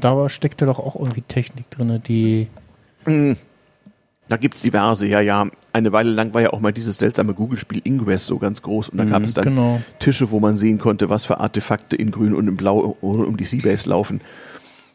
da 0.00 0.28
steckte 0.28 0.66
doch 0.66 0.78
auch 0.78 0.96
irgendwie 0.96 1.22
Technik 1.22 1.70
drin, 1.70 2.00
die. 2.06 2.48
Mhm. 3.04 3.36
Da 4.28 4.36
gibt's 4.36 4.62
diverse, 4.62 5.06
ja, 5.06 5.20
ja. 5.20 5.46
Eine 5.72 5.92
Weile 5.92 6.10
lang 6.10 6.34
war 6.34 6.40
ja 6.40 6.52
auch 6.52 6.60
mal 6.60 6.72
dieses 6.72 6.98
seltsame 6.98 7.34
Google-Spiel 7.34 7.82
Ingress 7.84 8.26
so 8.26 8.38
ganz 8.38 8.62
groß 8.62 8.88
und 8.88 8.98
da 8.98 9.04
mhm, 9.04 9.10
gab 9.10 9.22
es 9.22 9.34
dann 9.34 9.44
genau. 9.44 9.80
Tische, 10.00 10.30
wo 10.30 10.40
man 10.40 10.56
sehen 10.56 10.78
konnte, 10.78 11.08
was 11.08 11.26
für 11.26 11.38
Artefakte 11.38 11.94
in 11.94 12.10
Grün 12.10 12.34
und 12.34 12.48
in 12.48 12.56
Blau 12.56 12.96
um 13.00 13.36
die 13.36 13.44
Seabase 13.44 13.88
laufen. 13.88 14.20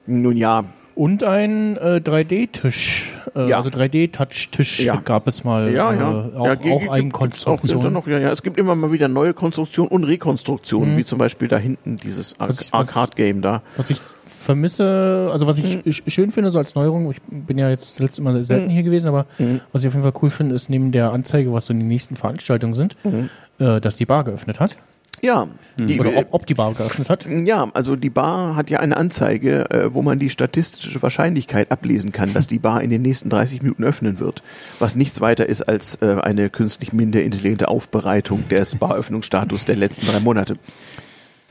Nun 0.05 0.35
ja, 0.35 0.65
und 0.95 1.24
ein 1.24 1.77
äh, 1.77 2.01
3D-Tisch, 2.03 3.12
äh, 3.36 3.50
ja. 3.50 3.57
also 3.57 3.69
3D-Touch-Tisch 3.69 4.79
ja. 4.81 4.98
gab 4.98 5.27
es 5.27 5.43
mal. 5.43 5.71
Ja, 5.71 5.93
ja. 5.93 6.29
Äh, 6.33 6.38
auch, 6.38 6.45
ja, 6.63 6.71
auch 6.71 6.88
Eigenkonstruktion. 6.91 7.93
Noch, 7.93 8.07
ja, 8.07 8.19
ja. 8.19 8.31
Es 8.31 8.43
gibt 8.43 8.57
immer 8.57 8.75
mal 8.75 8.91
wieder 8.91 9.07
neue 9.07 9.33
Konstruktionen 9.33 9.91
und 9.91 10.03
Rekonstruktionen, 10.03 10.93
mhm. 10.93 10.98
wie 10.98 11.05
zum 11.05 11.17
Beispiel 11.17 11.48
da 11.48 11.57
hinten 11.57 11.98
dieses 11.98 12.36
Arcade-Game 12.39 13.41
da. 13.41 13.62
Was 13.77 13.89
ich 13.89 14.00
vermisse, 14.41 15.29
also 15.31 15.48
was 15.48 15.60
ich 15.60 15.86
mhm. 15.86 15.91
schön 16.10 16.31
finde, 16.31 16.51
so 16.51 16.57
als 16.57 16.75
Neuerung, 16.75 17.12
ich 17.12 17.21
bin 17.21 17.57
ja 17.57 17.69
jetzt 17.69 18.00
letztes 18.00 18.19
Mal 18.19 18.43
selten 18.43 18.67
mhm. 18.67 18.71
hier 18.71 18.83
gewesen, 18.83 19.07
aber 19.07 19.25
mhm. 19.38 19.62
was 19.71 19.83
ich 19.83 19.88
auf 19.88 19.93
jeden 19.93 20.03
Fall 20.03 20.19
cool 20.21 20.29
finde, 20.29 20.55
ist 20.55 20.69
neben 20.69 20.91
der 20.91 21.13
Anzeige, 21.13 21.53
was 21.53 21.67
so 21.67 21.74
die 21.74 21.83
nächsten 21.83 22.15
Veranstaltungen 22.15 22.74
sind, 22.74 22.95
mhm. 23.03 23.29
äh, 23.60 23.79
dass 23.79 23.95
die 23.95 24.05
Bar 24.05 24.24
geöffnet 24.24 24.60
hat. 24.60 24.77
Ja. 25.21 25.47
Mhm. 25.79 25.87
Die, 25.87 25.99
Oder 25.99 26.17
ob, 26.17 26.27
ob, 26.31 26.45
die 26.45 26.53
Bar 26.53 26.73
geöffnet 26.73 27.09
hat? 27.09 27.25
Ja, 27.27 27.69
also 27.73 27.95
die 27.95 28.09
Bar 28.09 28.55
hat 28.55 28.69
ja 28.69 28.79
eine 28.79 28.97
Anzeige, 28.97 29.69
äh, 29.69 29.93
wo 29.93 30.01
man 30.01 30.19
die 30.19 30.29
statistische 30.29 31.01
Wahrscheinlichkeit 31.01 31.71
ablesen 31.71 32.11
kann, 32.11 32.33
dass 32.33 32.47
die 32.47 32.59
Bar 32.59 32.81
in 32.81 32.89
den 32.89 33.01
nächsten 33.01 33.29
30 33.29 33.61
Minuten 33.61 33.83
öffnen 33.83 34.19
wird. 34.19 34.41
Was 34.79 34.95
nichts 34.95 35.21
weiter 35.21 35.47
ist 35.47 35.61
als 35.61 36.01
äh, 36.01 36.17
eine 36.21 36.49
künstlich 36.49 36.91
minder 36.93 37.21
intelligente 37.21 37.67
Aufbereitung 37.67 38.47
des 38.49 38.75
Baröffnungsstatus 38.75 39.65
der 39.65 39.75
letzten 39.75 40.07
drei 40.07 40.19
Monate. 40.19 40.57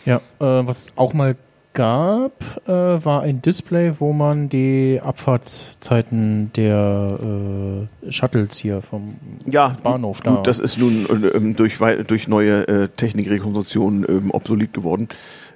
Ja, 0.05 0.17
äh, 0.17 0.21
was 0.41 0.97
auch 0.97 1.13
mal 1.13 1.37
gab, 1.73 2.33
äh, 2.67 2.73
war 2.73 3.23
ein 3.23 3.43
Display, 3.43 3.95
wo 3.99 4.13
man 4.13 4.49
die 4.49 5.01
Abfahrtszeiten 5.03 6.53
der 6.55 7.19
äh, 8.07 8.13
Shuttles 8.13 8.57
hier 8.57 8.83
vom 8.83 9.15
ja, 9.47 9.77
Bahnhof 9.83 10.21
da. 10.21 10.37
Gut, 10.37 10.47
das 10.47 10.59
ist 10.59 10.79
nun 10.79 11.07
ähm, 11.35 11.57
durch, 11.57 11.79
durch 12.07 12.29
neue 12.29 12.67
äh, 12.69 12.89
Technikrekonstruktionen 12.89 14.05
ähm, 14.09 14.31
obsolet 14.31 14.73
geworden. 14.73 15.09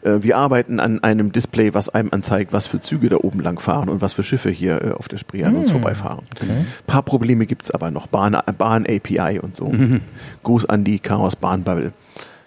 Äh, 0.04 0.22
wir 0.22 0.36
arbeiten 0.36 0.78
an 0.78 1.02
einem 1.02 1.32
Display, 1.32 1.74
was 1.74 1.88
einem 1.88 2.10
anzeigt, 2.12 2.52
was 2.52 2.66
für 2.66 2.80
Züge 2.80 3.08
da 3.08 3.16
oben 3.16 3.40
lang 3.40 3.58
fahren 3.58 3.88
und 3.88 4.00
was 4.00 4.12
für 4.12 4.22
Schiffe 4.22 4.50
hier 4.50 4.82
äh, 4.82 4.90
auf 4.92 5.08
der 5.08 5.18
Spree 5.18 5.44
an 5.44 5.56
uns 5.56 5.70
hm, 5.70 5.80
vorbeifahren. 5.80 6.24
Okay. 6.36 6.50
Ein 6.50 6.66
paar 6.86 7.02
Probleme 7.02 7.46
gibt's 7.46 7.70
aber 7.70 7.90
noch. 7.90 8.06
Bahn, 8.06 8.36
Bahn 8.58 8.86
API 8.86 9.40
und 9.40 9.56
so. 9.56 9.72
Gruß 10.42 10.66
an 10.66 10.84
die 10.84 10.98
Chaos 10.98 11.36
Bahnbubble. 11.36 11.92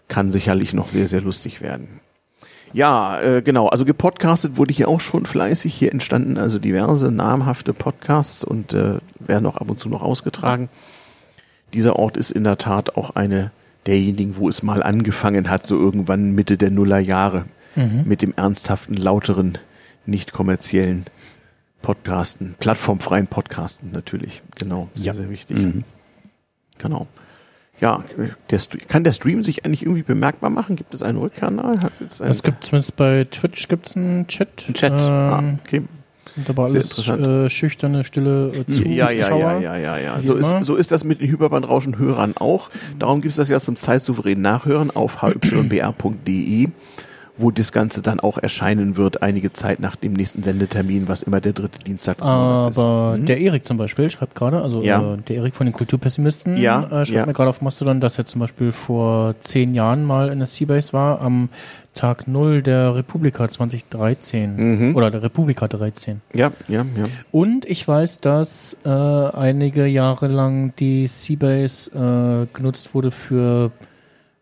Kann 0.07 0.31
sicherlich 0.31 0.73
noch 0.73 0.89
sehr, 0.89 1.09
sehr 1.09 1.21
lustig 1.21 1.61
werden. 1.61 1.99
Ja, 2.73 3.19
äh, 3.21 3.41
genau. 3.41 3.67
Also 3.67 3.85
gepodcastet 3.85 4.57
wurde 4.57 4.73
hier 4.73 4.87
auch 4.87 4.99
schon 4.99 5.25
fleißig. 5.25 5.73
Hier 5.73 5.91
entstanden 5.91 6.37
also 6.37 6.59
diverse 6.59 7.11
namhafte 7.11 7.73
Podcasts 7.73 8.43
und 8.43 8.73
äh, 8.73 8.95
werden 9.19 9.45
auch 9.45 9.57
ab 9.57 9.69
und 9.69 9.79
zu 9.79 9.89
noch 9.89 10.01
ausgetragen. 10.01 10.69
Dieser 11.73 11.97
Ort 11.97 12.17
ist 12.17 12.31
in 12.31 12.43
der 12.43 12.57
Tat 12.57 12.95
auch 12.95 13.15
eine 13.15 13.51
derjenigen, 13.85 14.37
wo 14.37 14.49
es 14.49 14.63
mal 14.63 14.83
angefangen 14.83 15.49
hat, 15.49 15.67
so 15.67 15.77
irgendwann 15.77 16.31
Mitte 16.31 16.57
der 16.57 16.71
Nullerjahre 16.71 17.45
mhm. 17.75 18.03
mit 18.05 18.21
dem 18.21 18.33
ernsthaften, 18.35 18.95
lauteren, 18.95 19.57
nicht 20.05 20.33
kommerziellen 20.33 21.05
Podcasten, 21.81 22.55
plattformfreien 22.59 23.27
Podcasten 23.27 23.91
natürlich. 23.91 24.41
Genau, 24.55 24.89
sehr, 24.95 25.05
ja. 25.05 25.13
sehr 25.13 25.29
wichtig. 25.29 25.57
Mhm. 25.57 25.83
Genau 26.77 27.07
ja, 27.79 28.03
der, 28.49 28.59
kann 28.87 29.03
der 29.03 29.11
Stream 29.11 29.43
sich 29.43 29.65
eigentlich 29.65 29.83
irgendwie 29.83 30.03
bemerkbar 30.03 30.49
machen? 30.49 30.75
Gibt 30.75 30.93
es 30.93 31.03
einen 31.03 31.17
Rückkanal? 31.17 31.91
Es, 32.09 32.21
einen 32.21 32.37
gibt 32.41 32.63
zumindest 32.63 32.95
bei 32.95 33.27
Twitch 33.29 33.67
gibt's 33.67 33.95
einen 33.95 34.27
Chat. 34.27 34.65
Ein 34.67 34.73
Chat, 34.73 34.93
ähm, 34.93 34.99
ah, 34.99 35.43
okay. 35.63 35.83
Und 36.35 36.49
aber 36.49 36.65
alles 36.65 37.07
äh, 37.07 37.49
schüchterne, 37.49 38.03
stille 38.03 38.51
äh, 38.53 38.65
Zuschauer. 38.65 38.91
Ja, 38.91 39.09
ja, 39.09 39.37
ja, 39.37 39.59
ja, 39.59 39.77
ja, 39.77 39.97
ja. 39.97 40.21
So 40.21 40.35
ist, 40.35 40.55
so 40.61 40.75
ist 40.75 40.91
das 40.91 41.03
mit 41.03 41.19
den 41.19 41.29
Hyperbandrauschen-Hörern 41.29 42.37
auch. 42.37 42.69
Darum 42.99 43.21
gibt 43.21 43.31
es 43.31 43.37
das 43.37 43.49
ja 43.49 43.59
zum 43.59 43.75
zeitsouveränen 43.75 44.41
Nachhören 44.41 44.91
auf 44.91 45.21
hybr.de 45.21 46.69
wo 47.37 47.51
das 47.51 47.71
Ganze 47.71 48.01
dann 48.01 48.19
auch 48.19 48.37
erscheinen 48.37 48.97
wird, 48.97 49.21
einige 49.21 49.53
Zeit 49.53 49.79
nach 49.79 49.95
dem 49.95 50.13
nächsten 50.13 50.43
Sendetermin, 50.43 51.07
was 51.07 51.23
immer 51.23 51.41
der 51.41 51.53
dritte 51.53 51.79
Dienstag 51.79 52.17
des 52.17 52.27
Monats 52.27 52.65
ist. 52.65 52.79
Aber 52.79 53.13
hm? 53.13 53.25
der 53.25 53.39
Erik 53.39 53.65
zum 53.65 53.77
Beispiel 53.77 54.09
schreibt 54.09 54.35
gerade, 54.35 54.61
also 54.61 54.81
ja. 54.81 55.13
äh, 55.13 55.17
der 55.17 55.37
Erik 55.37 55.55
von 55.55 55.65
den 55.65 55.73
Kulturpessimisten 55.73 56.57
ja, 56.57 56.83
äh, 56.83 57.05
schreibt 57.05 57.09
ja. 57.09 57.25
mir 57.25 57.33
gerade 57.33 57.49
auf 57.49 57.61
Mastodon, 57.61 57.99
dass 57.99 58.17
er 58.17 58.25
zum 58.25 58.39
Beispiel 58.39 58.71
vor 58.71 59.35
zehn 59.41 59.73
Jahren 59.73 60.03
mal 60.03 60.29
in 60.29 60.39
der 60.39 60.47
Seabase 60.47 60.93
war, 60.93 61.21
am 61.21 61.49
Tag 61.93 62.27
Null 62.27 62.61
der 62.61 62.95
Republika 62.95 63.49
2013 63.49 64.55
mhm. 64.55 64.95
oder 64.95 65.09
der 65.09 65.23
Republika 65.23 65.67
13. 65.67 66.21
Ja, 66.33 66.51
ja, 66.67 66.85
ja. 66.95 67.05
Und 67.31 67.65
ich 67.65 67.87
weiß, 67.87 68.21
dass 68.21 68.77
äh, 68.85 68.89
einige 68.89 69.87
Jahre 69.87 70.27
lang 70.27 70.73
die 70.77 71.07
Seabase 71.07 72.47
äh, 72.51 72.55
genutzt 72.55 72.93
wurde 72.93 73.09
für 73.09 73.71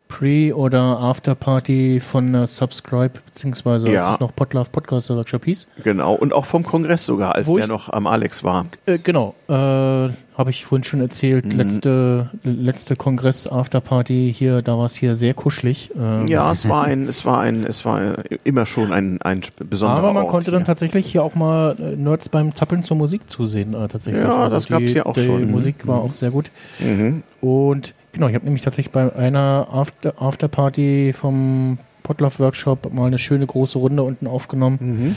Pre- 0.08 0.54
oder 0.54 0.82
Afterparty 0.82 2.00
von 2.00 2.34
äh, 2.34 2.48
Subscribe, 2.48 3.20
beziehungsweise 3.26 3.90
ja. 3.90 4.02
als 4.02 4.14
es 4.16 4.20
noch 4.20 4.36
Podlove 4.36 4.70
Podcast 4.70 5.10
Workshop 5.10 5.46
hieß. 5.46 5.68
Genau, 5.84 6.14
und 6.14 6.34
auch 6.34 6.46
vom 6.46 6.64
Kongress 6.64 7.06
sogar, 7.06 7.36
als 7.36 7.48
Wo 7.48 7.58
der 7.58 7.68
noch 7.68 7.90
am 7.90 8.08
Alex 8.08 8.44
war. 8.44 8.66
Äh, 8.86 9.00
genau, 9.00 9.36
äh, 9.50 10.10
habe 10.38 10.50
ich 10.50 10.66
vorhin 10.66 10.84
schon 10.84 11.02
erzählt, 11.02 11.46
mhm. 11.46 11.52
letzte, 11.52 12.30
letzte 12.44 12.96
Kongress 12.96 13.48
Afterparty 13.48 14.34
hier, 14.36 14.62
da 14.62 14.78
war 14.78 14.86
es 14.86 14.96
hier 14.96 15.16
sehr 15.16 15.34
kuschelig. 15.34 15.92
Ähm. 15.98 16.28
Ja, 16.28 16.52
es 16.52 16.68
war 16.68 16.84
ein, 16.84 17.08
es 17.08 17.24
war 17.26 17.40
ein, 17.40 17.64
es 17.64 17.86
war 17.86 18.16
immer 18.44 18.66
schon 18.66 18.92
ein, 18.92 19.22
ein 19.22 19.42
besonderer 19.58 20.00
Aber 20.00 20.14
man 20.14 20.24
Ort 20.24 20.32
konnte 20.32 20.52
hier. 20.52 20.54
dann 20.54 20.66
tatsächlich 20.66 21.06
hier 21.06 21.24
auch 21.24 21.36
mal 21.36 21.76
äh, 21.80 21.96
Nerds 21.96 22.30
beim 22.30 22.54
Zappeln 22.54 22.84
zur 22.84 22.98
Musik 22.98 23.30
zusehen, 23.30 23.74
äh, 23.74 23.88
tatsächlich. 23.88 24.24
Ja, 24.24 24.36
also 24.36 24.58
das 24.58 24.68
gab 24.68 24.82
es 24.82 24.94
ja 24.94 25.06
auch 25.06 25.14
die 25.14 25.24
schon. 25.24 25.40
Die 25.40 25.46
Musik 25.46 25.88
war 25.88 26.00
mhm. 26.00 26.10
auch 26.10 26.14
sehr 26.14 26.32
gut. 26.32 26.52
Mhm. 26.80 27.24
Und 27.42 27.94
Genau, 28.16 28.30
ich 28.30 28.36
habe 28.36 28.46
nämlich 28.46 28.62
tatsächlich 28.62 28.94
bei 28.94 29.14
einer 29.14 29.68
After 29.70 30.14
Afterparty 30.22 31.12
vom 31.14 31.78
Potluck 32.02 32.40
Workshop 32.40 32.94
mal 32.94 33.08
eine 33.08 33.18
schöne 33.18 33.46
große 33.46 33.78
Runde 33.78 34.04
unten 34.04 34.26
aufgenommen 34.26 34.78
mhm. 34.80 35.16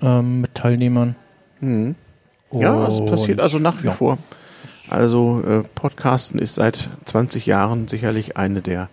ähm, 0.00 0.40
mit 0.40 0.54
Teilnehmern. 0.54 1.14
Mhm. 1.60 1.94
Ja, 2.52 2.86
das 2.86 3.04
passiert 3.04 3.38
also 3.38 3.58
nach 3.58 3.82
wie 3.82 3.88
ja. 3.88 3.92
vor. 3.92 4.16
Also 4.92 5.42
äh, 5.42 5.62
Podcasten 5.74 6.38
ist 6.38 6.56
seit 6.56 6.90
20 7.06 7.46
Jahren 7.46 7.88
sicherlich 7.88 8.36
eine 8.36 8.60
der 8.60 8.90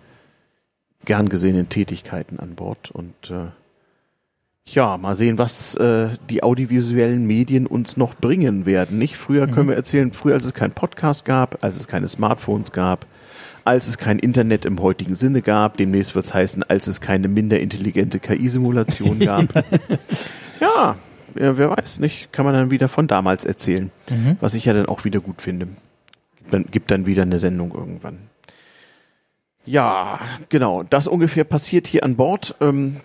gern 1.03 1.27
gesehenen 1.27 1.68
Tätigkeiten 1.68 2.39
an 2.39 2.56
Bord 2.56 2.89
und 2.89 3.13
äh, 3.29 3.48
ja, 4.65 4.98
mal 4.98 5.15
sehen, 5.15 5.38
was 5.38 5.75
äh, 5.75 6.12
die 6.29 6.41
audiovisuellen 6.41 7.27
Medien 7.27 7.68
uns 7.68 7.98
noch 7.98 8.15
bringen 8.15 8.65
werden. 8.65 8.98
Nicht 8.98 9.18
früher 9.18 9.48
mhm. 9.48 9.51
können 9.51 9.68
wir 9.68 9.75
erzählen, 9.75 10.13
früher 10.13 10.36
als 10.36 10.46
es 10.46 10.53
keinen 10.53 10.72
Podcast 10.72 11.25
gab, 11.25 11.62
als 11.65 11.75
es 11.75 11.89
keine 11.89 12.08
Smartphones 12.08 12.72
gab, 12.72 13.06
als 13.65 13.89
es 13.89 13.98
kein 13.98 14.20
Internet 14.20 14.63
im 14.63 14.82
heutigen 14.82 15.15
Sinne 15.15 15.41
gab. 15.41 15.75
Demnächst 15.75 16.15
wird 16.15 16.27
es 16.27 16.34
heißen, 16.34 16.63
als 16.63 16.88
es 16.88 17.01
keine 17.01 17.27
minder 17.27 17.60
intelligente 17.60 18.20
KI-Simulation 18.20 19.20
gab. 19.20 19.53
ja, 20.62 20.96
wer, 21.34 21.58
wer, 21.58 21.72
weiß 21.72 22.00
nicht, 22.00 22.32
kann 22.32 22.46
man 22.46 22.53
dann 22.53 22.72
wieder 22.72 22.88
von 22.88 23.08
damals 23.08 23.44
erzählen, 23.44 23.91
mhm. 24.10 24.38
was 24.39 24.53
ich 24.53 24.63
ja 24.63 24.72
dann 24.72 24.86
auch 24.86 25.03
wieder 25.03 25.20
gut 25.20 25.41
finde. 25.41 25.68
Gibt 26.50 26.91
dann, 26.91 27.01
gibt 27.01 27.08
wieder 27.08 27.24
eine 27.24 27.39
Sendung 27.39 27.74
irgendwann. 27.74 28.18
Ja, 29.65 30.20
genau. 30.50 30.84
Das 30.84 31.08
ungefähr 31.08 31.44
passiert 31.44 31.86
hier 31.86 32.03
an 32.03 32.15
Bord. 32.15 32.56
Ähm, 32.60 32.98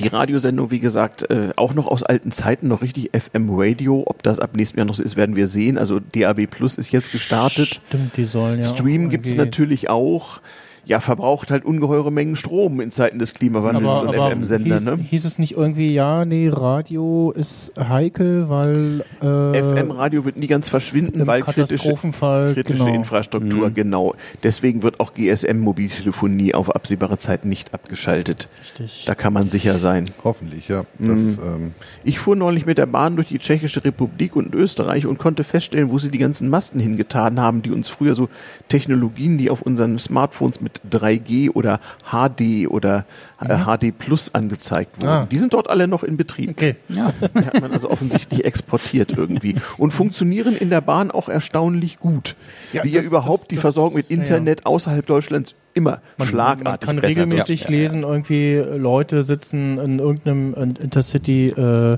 die 0.00 0.08
Radiosendung, 0.08 0.70
wie 0.70 0.80
gesagt, 0.80 1.30
äh, 1.30 1.50
auch 1.56 1.74
noch 1.74 1.86
aus 1.86 2.02
alten 2.02 2.32
Zeiten, 2.32 2.68
noch 2.68 2.82
richtig 2.82 3.10
FM 3.12 3.48
Radio. 3.50 4.02
Ob 4.06 4.22
das 4.22 4.40
ab 4.40 4.56
nächstem 4.56 4.78
Jahr 4.78 4.86
noch 4.86 4.94
so 4.94 5.02
ist, 5.02 5.16
werden 5.16 5.36
wir 5.36 5.46
sehen. 5.46 5.78
Also 5.78 6.00
DAB 6.00 6.46
Plus 6.46 6.76
ist 6.76 6.90
jetzt 6.90 7.12
gestartet. 7.12 7.80
Stimmt, 7.86 8.16
die 8.16 8.24
sollen 8.24 8.60
ja. 8.60 8.66
Stream 8.66 9.10
gibt's 9.10 9.34
natürlich 9.34 9.90
auch. 9.90 10.40
Ja, 10.84 11.00
verbraucht 11.00 11.50
halt 11.50 11.64
ungeheure 11.64 12.10
Mengen 12.10 12.36
Strom 12.36 12.80
in 12.80 12.90
Zeiten 12.90 13.18
des 13.18 13.34
Klimawandels 13.34 13.96
aber, 13.96 14.08
und 14.26 14.32
FM-Sender. 14.32 14.74
Hieß, 14.76 14.84
Ne? 14.86 14.96
hieß 15.08 15.24
es 15.24 15.38
nicht 15.38 15.56
irgendwie, 15.56 15.92
ja, 15.94 16.24
nee, 16.24 16.48
Radio 16.52 17.32
ist 17.36 17.72
heikel, 17.78 18.48
weil 18.48 19.04
äh, 19.22 19.62
FM-Radio 19.62 20.24
wird 20.24 20.36
nie 20.36 20.46
ganz 20.46 20.68
verschwinden, 20.68 21.26
weil 21.26 21.42
kritische, 21.42 21.74
Katastrophenfall 21.76 22.54
kritische 22.54 22.84
genau. 22.84 22.94
Infrastruktur, 22.94 23.68
Mhm. 23.70 23.74
genau. 23.74 24.14
Deswegen 24.42 24.82
wird 24.82 25.00
auch 25.00 25.12
GSM-Mobiltelefonie 25.14 26.54
auf 26.54 26.74
absehbare 26.74 27.18
Zeit 27.18 27.44
nicht 27.44 27.74
abgeschaltet. 27.74 28.48
Richtig. 28.62 29.04
Da 29.06 29.14
kann 29.14 29.32
man 29.32 29.48
sicher 29.48 29.74
sein. 29.78 30.06
Hoffentlich, 30.24 30.68
ja. 30.68 30.84
Das, 30.98 31.08
Mhm. 31.16 31.38
ähm, 31.44 31.72
Ich 32.04 32.18
fuhr 32.18 32.36
neulich 32.36 32.66
mit 32.66 32.78
der 32.78 32.86
Bahn 32.86 33.16
durch 33.16 33.28
die 33.28 33.38
Tschechische 33.38 33.84
Republik 33.84 34.34
und 34.36 34.54
Österreich 34.54 35.06
und 35.06 35.18
konnte 35.18 35.44
feststellen, 35.44 35.90
wo 35.90 35.98
sie 35.98 36.10
die 36.10 36.18
ganzen 36.18 36.48
Masten 36.48 36.80
hingetan 36.80 37.38
haben, 37.40 37.62
die 37.62 37.70
uns 37.70 37.88
früher 37.88 38.14
so 38.14 38.28
Technologien, 38.68 39.38
die 39.38 39.50
auf 39.50 39.62
unseren 39.62 39.98
Smartphones 39.98 40.60
mit 40.60 40.69
3G 40.90 41.50
oder 41.50 41.80
HD 42.10 42.68
oder 42.68 43.04
äh, 43.40 43.56
HD 43.64 43.96
Plus 43.98 44.34
angezeigt 44.34 44.96
wurden. 45.02 45.08
Ah. 45.08 45.26
Die 45.30 45.38
sind 45.38 45.52
dort 45.54 45.68
alle 45.70 45.88
noch 45.88 46.02
in 46.02 46.16
Betrieb. 46.16 46.50
Okay. 46.50 46.76
Ja. 46.88 47.12
Die 47.34 47.44
hat 47.46 47.60
man 47.60 47.72
also 47.72 47.90
offensichtlich 47.90 48.44
exportiert 48.44 49.12
irgendwie 49.16 49.56
und 49.78 49.90
funktionieren 49.92 50.54
in 50.56 50.70
der 50.70 50.80
Bahn 50.80 51.10
auch 51.10 51.28
erstaunlich 51.28 51.98
gut. 51.98 52.36
Ja, 52.72 52.84
Wie 52.84 52.88
ja 52.90 52.98
das- 53.00 53.06
überhaupt 53.06 53.40
das- 53.42 53.48
die 53.48 53.54
das- 53.56 53.62
Versorgung 53.62 53.96
mit 53.96 54.10
ja, 54.10 54.16
ja. 54.16 54.22
Internet 54.22 54.66
außerhalb 54.66 55.04
Deutschlands 55.06 55.54
immer 55.72 56.00
Man, 56.16 56.28
schlagartig 56.28 56.86
man 56.88 56.96
kann 56.96 56.96
besser 56.96 57.16
wird. 57.16 57.26
regelmäßig 57.28 57.68
lesen, 57.68 58.02
irgendwie 58.02 58.56
Leute 58.56 59.22
sitzen 59.22 59.78
in 59.78 59.98
irgendeinem 60.00 60.52
in 60.54 60.76
Intercity, 60.76 61.46
äh, 61.56 61.96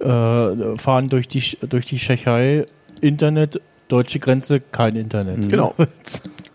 äh, 0.00 0.78
fahren 0.78 1.08
durch 1.08 1.28
die, 1.28 1.42
durch 1.68 1.86
die 1.86 1.96
Tschechei, 1.98 2.66
Internet, 3.00 3.60
deutsche 3.88 4.18
Grenze, 4.18 4.60
kein 4.60 4.96
Internet. 4.96 5.48
Genau. 5.48 5.74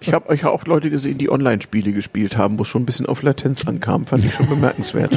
Ich 0.01 0.13
habe 0.13 0.33
hab 0.33 0.53
auch 0.53 0.65
Leute 0.65 0.89
gesehen, 0.89 1.17
die 1.17 1.29
Online-Spiele 1.29 1.91
gespielt 1.91 2.38
haben, 2.38 2.57
wo 2.57 2.62
es 2.62 2.69
schon 2.69 2.83
ein 2.83 2.86
bisschen 2.86 3.05
auf 3.05 3.21
Latenz 3.21 3.67
ankam. 3.67 4.05
Fand 4.05 4.24
ich 4.24 4.33
schon 4.33 4.48
bemerkenswert. 4.50 5.12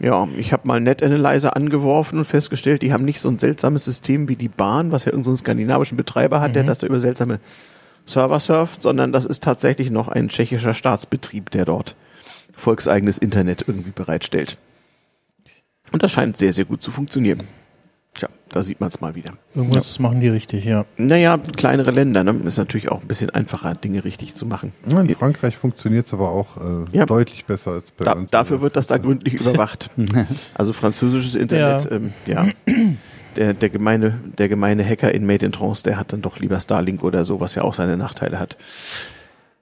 Ja, 0.00 0.26
ich 0.38 0.54
habe 0.54 0.66
mal 0.66 0.80
NetAnalyzer 0.80 1.54
angeworfen 1.54 2.18
und 2.18 2.24
festgestellt, 2.24 2.80
die 2.80 2.94
haben 2.94 3.04
nicht 3.04 3.20
so 3.20 3.28
ein 3.28 3.38
seltsames 3.38 3.84
System 3.84 4.28
wie 4.30 4.36
die 4.36 4.48
Bahn, 4.48 4.90
was 4.90 5.04
ja 5.04 5.12
irgendeinen 5.12 5.36
so 5.36 5.44
skandinavischen 5.44 5.98
Betreiber 5.98 6.40
hat, 6.40 6.56
der 6.56 6.64
das 6.64 6.78
da 6.78 6.86
über 6.86 6.98
seltsame 6.98 7.40
Server 8.06 8.40
surft, 8.40 8.82
sondern 8.82 9.12
das 9.12 9.26
ist 9.26 9.44
tatsächlich 9.44 9.90
noch 9.90 10.08
ein 10.08 10.28
tschechischer 10.28 10.74
Staatsbetrieb, 10.74 11.50
der 11.50 11.66
dort 11.66 11.94
volkseigenes 12.54 13.18
Internet 13.18 13.64
irgendwie 13.68 13.92
bereitstellt. 13.92 14.58
Und 15.92 16.02
das 16.02 16.10
scheint 16.10 16.36
sehr, 16.36 16.52
sehr 16.52 16.64
gut 16.64 16.82
zu 16.82 16.90
funktionieren. 16.90 17.42
Tja, 18.14 18.28
da 18.50 18.62
sieht 18.62 18.78
man 18.80 18.90
es 18.90 19.00
mal 19.00 19.14
wieder. 19.14 19.32
Irgendwas 19.54 19.98
machen 19.98 20.20
die 20.20 20.28
richtig, 20.28 20.64
ja. 20.66 20.84
Naja, 20.98 21.38
kleinere 21.56 21.90
Länder, 21.92 22.24
ne? 22.24 22.32
Ist 22.44 22.58
natürlich 22.58 22.90
auch 22.90 23.00
ein 23.00 23.08
bisschen 23.08 23.30
einfacher, 23.30 23.74
Dinge 23.74 24.04
richtig 24.04 24.34
zu 24.34 24.44
machen. 24.44 24.72
ja, 24.86 25.00
in 25.00 25.08
Frankreich 25.14 25.56
funktioniert 25.56 26.06
es 26.06 26.12
aber 26.12 26.28
auch 26.30 26.58
äh, 26.58 26.96
Ja. 26.96 27.06
deutlich 27.06 27.46
besser 27.46 27.70
als 27.72 27.90
bei 27.92 28.04
Da, 28.04 28.12
uns. 28.12 28.30
dafür 28.30 28.60
wird 28.60 28.76
das 28.76 28.86
da 28.86 28.98
gründlich 28.98 29.34
überwacht. 29.34 29.88
Also 30.54 30.72
französisches 30.74 31.36
Internet, 31.36 31.84
Ja. 31.90 31.96
ähm, 31.96 32.12
ja. 32.26 32.46
Der, 33.36 33.54
der, 33.54 33.70
gemeine, 33.70 34.18
der 34.36 34.50
gemeine 34.50 34.84
Hacker 34.86 35.14
in 35.14 35.24
Made 35.24 35.46
in 35.46 35.52
Trance, 35.52 35.82
der 35.82 35.96
hat 35.96 36.12
dann 36.12 36.20
doch 36.20 36.38
lieber 36.38 36.60
Starlink 36.60 37.02
oder 37.02 37.24
so, 37.24 37.40
was 37.40 37.54
ja 37.54 37.62
auch 37.62 37.72
seine 37.72 37.96
Nachteile 37.96 38.38
hat. 38.38 38.58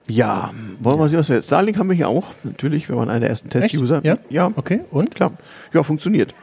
Ja, 0.09 0.51
wollen 0.81 0.99
wir 0.99 1.07
sehen, 1.07 1.19
was 1.19 1.29
wir 1.29 1.37
jetzt. 1.37 1.45
Starlink 1.45 1.77
haben 1.77 1.87
wir 1.87 1.95
hier 1.95 2.09
auch, 2.09 2.33
natürlich, 2.43 2.89
wir 2.89 2.97
waren 2.97 3.09
einer 3.09 3.21
der 3.21 3.29
ersten 3.29 3.47
Test-User. 3.49 4.01
Ja? 4.03 4.17
ja, 4.29 4.51
Okay, 4.55 4.81
und? 4.91 5.15
klar. 5.15 5.31
Ja, 5.73 5.83
funktioniert. 5.83 6.35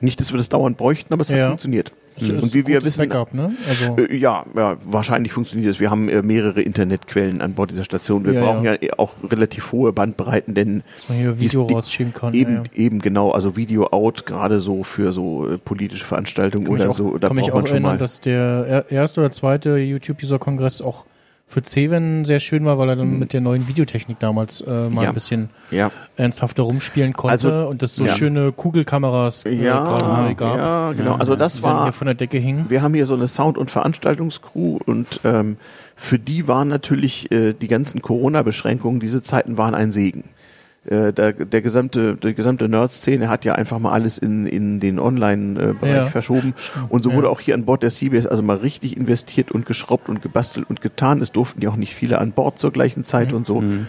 Nicht, 0.00 0.18
dass 0.20 0.32
wir 0.32 0.38
das 0.38 0.48
dauernd 0.48 0.76
bräuchten, 0.76 1.12
aber 1.12 1.22
es 1.22 1.30
hat 1.30 1.38
Ja. 1.38 1.48
funktioniert. 1.48 1.92
Das 2.18 2.28
ist 2.28 2.42
Und 2.42 2.52
wie 2.54 2.66
wir 2.66 2.82
wissen, 2.84 3.08
Backup, 3.08 3.32
ne? 3.32 3.52
Also, 3.68 3.96
Äh, 3.96 4.16
Ja, 4.16 4.44
ja, 4.54 4.76
wahrscheinlich 4.84 5.32
funktioniert 5.32 5.70
es. 5.70 5.80
Wir 5.80 5.90
haben 5.90 6.08
äh, 6.08 6.20
mehrere 6.22 6.60
Internetquellen 6.60 7.40
an 7.40 7.54
Bord 7.54 7.70
dieser 7.70 7.84
Station. 7.84 8.26
Wir 8.26 8.34
Ja, 8.34 8.40
brauchen 8.42 8.64
ja. 8.64 8.74
auch 8.98 9.14
relativ 9.30 9.72
hohe 9.72 9.92
Bandbreiten, 9.92 10.52
denn 10.54 10.82
dass 10.96 11.08
man 11.08 11.18
hier 11.18 11.40
Video 11.40 11.62
rausschieben 11.62 12.12
kann. 12.12 12.34
eben, 12.34 12.64
eben 12.74 12.98
genau, 12.98 13.30
also 13.30 13.56
Video 13.56 13.86
out, 13.86 14.26
gerade 14.26 14.60
so 14.60 14.82
für 14.82 15.12
so 15.12 15.48
äh, 15.48 15.56
politische 15.56 16.04
Veranstaltungen 16.04 16.64
Kann 16.66 16.74
mich 16.74 16.82
oder 16.82 16.90
auch, 16.90 16.96
so, 16.96 17.16
da 17.16 17.28
kann 17.28 17.36
mich 17.36 17.44
braucht 17.46 17.52
auch 17.52 17.56
man 17.58 17.66
schon 17.66 17.74
erinnern, 17.76 17.92
mal. 17.92 17.98
dass 17.98 18.20
der 18.20 18.66
er- 18.68 18.90
erste 18.90 19.20
oder 19.20 19.30
zweite 19.30 19.76
YouTube-User-Kongress 19.78 20.82
auch 20.82 21.04
für 21.50 21.62
Ceven 21.62 22.24
sehr 22.24 22.38
schön 22.38 22.64
war, 22.64 22.78
weil 22.78 22.90
er 22.90 22.96
dann 22.96 23.18
mit 23.18 23.32
der 23.32 23.40
neuen 23.40 23.66
Videotechnik 23.66 24.20
damals 24.20 24.60
äh, 24.60 24.88
mal 24.88 25.02
Ja. 25.02 25.08
ein 25.08 25.14
bisschen 25.14 25.50
Ja, 25.72 25.90
ernsthafter 26.16 26.62
rumspielen 26.62 27.12
konnte 27.12 27.32
Also, 27.32 27.68
und 27.68 27.82
das 27.82 27.96
so 27.96 28.04
ja. 28.06 28.14
schöne 28.14 28.52
Kugelkameras 28.52 29.44
äh, 29.46 29.54
ja, 29.54 30.32
gab, 30.36 30.56
ja, 30.56 30.92
genau. 30.92 31.16
Also 31.16 31.34
das 31.34 31.62
war, 31.62 31.92
von 31.92 32.06
der 32.06 32.14
Decke 32.14 32.38
hingen. 32.38 32.66
wir 32.68 32.82
haben 32.82 32.94
hier 32.94 33.04
so 33.06 33.14
eine 33.14 33.26
Sound- 33.26 33.58
und 33.58 33.68
Veranstaltungscrew 33.70 34.78
und 34.86 35.20
ähm, 35.24 35.56
für 35.96 36.18
die 36.20 36.46
waren 36.48 36.68
natürlich 36.68 37.30
äh, 37.32 37.52
die 37.52 37.66
ganzen 37.68 38.00
Corona-Beschränkungen, 38.00 39.00
diese 39.00 39.20
Zeiten 39.22 39.58
waren 39.58 39.74
ein 39.74 39.90
Segen. 39.92 40.24
Äh, 40.86 41.12
der, 41.12 41.32
der 41.32 41.60
gesamte, 41.60 42.16
die 42.16 42.34
gesamte 42.34 42.66
Nerd-Szene 42.68 43.28
hat 43.28 43.44
ja 43.44 43.54
einfach 43.54 43.78
mal 43.78 43.92
alles 43.92 44.16
in, 44.16 44.46
in 44.46 44.80
den 44.80 44.98
Online-Bereich 44.98 46.04
Ja. 46.04 46.06
verschoben. 46.06 46.54
Und 46.88 47.02
so 47.02 47.10
Ja. 47.10 47.16
wurde 47.16 47.28
auch 47.28 47.40
hier 47.40 47.54
an 47.54 47.64
Bord 47.66 47.82
der 47.82 47.90
CBS 47.90 48.26
also 48.26 48.42
mal 48.42 48.56
richtig 48.56 48.96
investiert 48.96 49.52
und 49.52 49.66
geschraubt 49.66 50.08
und 50.08 50.22
gebastelt 50.22 50.64
und 50.70 50.80
getan. 50.80 51.20
Es 51.20 51.32
durften 51.32 51.60
ja 51.60 51.68
auch 51.70 51.76
nicht 51.76 51.94
viele 51.94 52.18
an 52.18 52.32
Bord 52.32 52.58
zur 52.58 52.70
gleichen 52.72 53.04
Zeit 53.04 53.32
und 53.34 53.44
so. 53.46 53.56
Und 53.56 53.88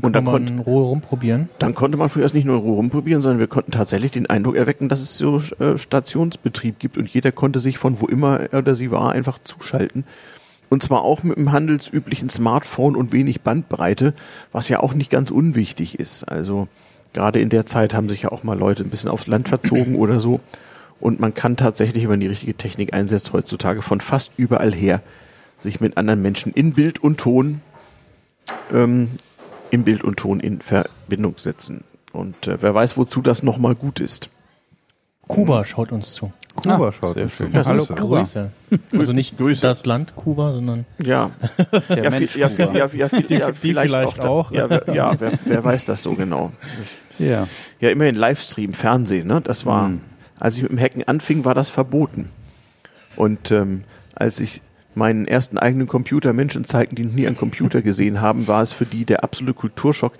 Kann 0.00 0.12
dann 0.14 0.24
man 0.24 0.32
konnte, 0.32 0.52
in 0.54 0.58
Ruhe 0.60 0.84
rumprobieren. 0.84 1.50
dann 1.58 1.74
konnte 1.74 1.98
man 1.98 2.08
früher 2.08 2.24
nicht 2.32 2.46
nur 2.46 2.56
in 2.56 2.62
Ruhe 2.62 2.76
rumprobieren, 2.76 3.20
sondern 3.20 3.38
wir 3.40 3.46
konnten 3.46 3.72
tatsächlich 3.72 4.10
den 4.12 4.24
Eindruck 4.24 4.56
erwecken, 4.56 4.88
dass 4.88 5.02
es 5.02 5.18
so 5.18 5.36
äh, 5.58 5.76
Stationsbetrieb 5.76 6.78
gibt 6.78 6.96
und 6.96 7.10
jeder 7.10 7.30
konnte 7.30 7.60
sich 7.60 7.76
von 7.76 8.00
wo 8.00 8.06
immer 8.06 8.40
er 8.52 8.60
oder 8.60 8.74
sie 8.74 8.90
war 8.90 9.12
einfach 9.12 9.38
zuschalten. 9.38 10.04
Und 10.72 10.82
zwar 10.82 11.02
auch 11.02 11.22
mit 11.22 11.36
dem 11.36 11.52
handelsüblichen 11.52 12.30
Smartphone 12.30 12.96
und 12.96 13.12
wenig 13.12 13.42
Bandbreite, 13.42 14.14
was 14.52 14.70
ja 14.70 14.80
auch 14.80 14.94
nicht 14.94 15.10
ganz 15.10 15.30
unwichtig 15.30 16.00
ist. 16.00 16.24
Also 16.24 16.66
gerade 17.12 17.40
in 17.40 17.50
der 17.50 17.66
Zeit 17.66 17.92
haben 17.92 18.08
sich 18.08 18.22
ja 18.22 18.32
auch 18.32 18.42
mal 18.42 18.58
Leute 18.58 18.82
ein 18.82 18.88
bisschen 18.88 19.10
aufs 19.10 19.26
Land 19.26 19.50
verzogen 19.50 19.96
oder 19.96 20.18
so. 20.18 20.40
Und 20.98 21.20
man 21.20 21.34
kann 21.34 21.58
tatsächlich, 21.58 22.04
wenn 22.04 22.12
man 22.12 22.20
die 22.20 22.26
richtige 22.26 22.54
Technik 22.54 22.94
einsetzt, 22.94 23.34
heutzutage 23.34 23.82
von 23.82 24.00
fast 24.00 24.32
überall 24.38 24.72
her 24.72 25.02
sich 25.58 25.82
mit 25.82 25.98
anderen 25.98 26.22
Menschen 26.22 26.54
in 26.54 26.72
Bild 26.72 27.04
und 27.04 27.20
Ton 27.20 27.60
ähm, 28.72 29.10
im 29.70 29.84
Bild 29.84 30.02
und 30.02 30.16
Ton 30.16 30.40
in 30.40 30.62
Verbindung 30.62 31.34
setzen. 31.36 31.84
Und 32.12 32.48
äh, 32.48 32.62
wer 32.62 32.74
weiß, 32.74 32.96
wozu 32.96 33.20
das 33.20 33.42
nochmal 33.42 33.74
gut 33.74 34.00
ist. 34.00 34.30
Kuba 35.28 35.64
schaut 35.64 35.92
uns 35.92 36.12
zu. 36.12 36.32
Kuba 36.54 36.88
Ah, 36.88 36.92
schaut 36.92 37.14
sehr 37.14 37.24
uns 37.24 37.32
schön. 37.34 37.46
zu. 37.48 37.52
Das 37.52 37.66
Hallo 37.66 37.82
ist- 37.84 37.96
Kuba. 37.96 38.18
Grüße. 38.18 38.50
Also 38.92 39.12
nicht 39.14 39.38
Grüße. 39.38 39.62
das 39.62 39.86
Land 39.86 40.14
Kuba, 40.16 40.52
sondern 40.52 40.84
Ja, 40.98 41.30
Der 41.88 42.04
ja, 42.04 42.10
Mensch 42.10 42.36
ja, 42.36 42.48
Kuba. 42.48 42.72
ja, 42.72 42.86
ja, 42.92 43.08
viel, 43.08 43.26
ja, 43.30 43.50
die 43.50 43.56
vielleicht 43.72 44.18
da- 44.18 44.28
auch. 44.28 44.52
Ja, 44.52 44.68
wer, 44.68 44.94
ja 44.94 45.14
wer, 45.18 45.32
wer 45.44 45.64
weiß 45.64 45.84
das 45.86 46.02
so 46.02 46.14
genau. 46.14 46.52
Ja. 47.18 47.46
Ja, 47.80 47.90
immerhin 47.90 48.14
Livestream, 48.14 48.74
Fernsehen, 48.74 49.26
ne? 49.28 49.40
Das 49.40 49.64
war, 49.64 49.88
Mhm. 49.88 50.00
als 50.38 50.56
ich 50.56 50.62
mit 50.62 50.72
dem 50.72 50.78
Hacken 50.80 51.04
anfing, 51.08 51.44
war 51.44 51.54
das 51.54 51.70
verboten. 51.70 52.28
Und 53.16 53.50
ähm, 53.50 53.84
als 54.14 54.40
ich 54.40 54.60
meinen 54.94 55.26
ersten 55.26 55.56
eigenen 55.56 55.86
Computer 55.86 56.32
Menschen 56.34 56.64
zeigten, 56.64 56.96
die 56.96 57.04
noch 57.04 57.14
nie 57.14 57.26
einen 57.26 57.36
Computer 57.36 57.80
gesehen 57.80 58.20
haben, 58.20 58.46
war 58.48 58.62
es 58.62 58.72
für 58.72 58.84
die 58.84 59.04
der 59.06 59.24
absolute 59.24 59.54
Kulturschock, 59.54 60.12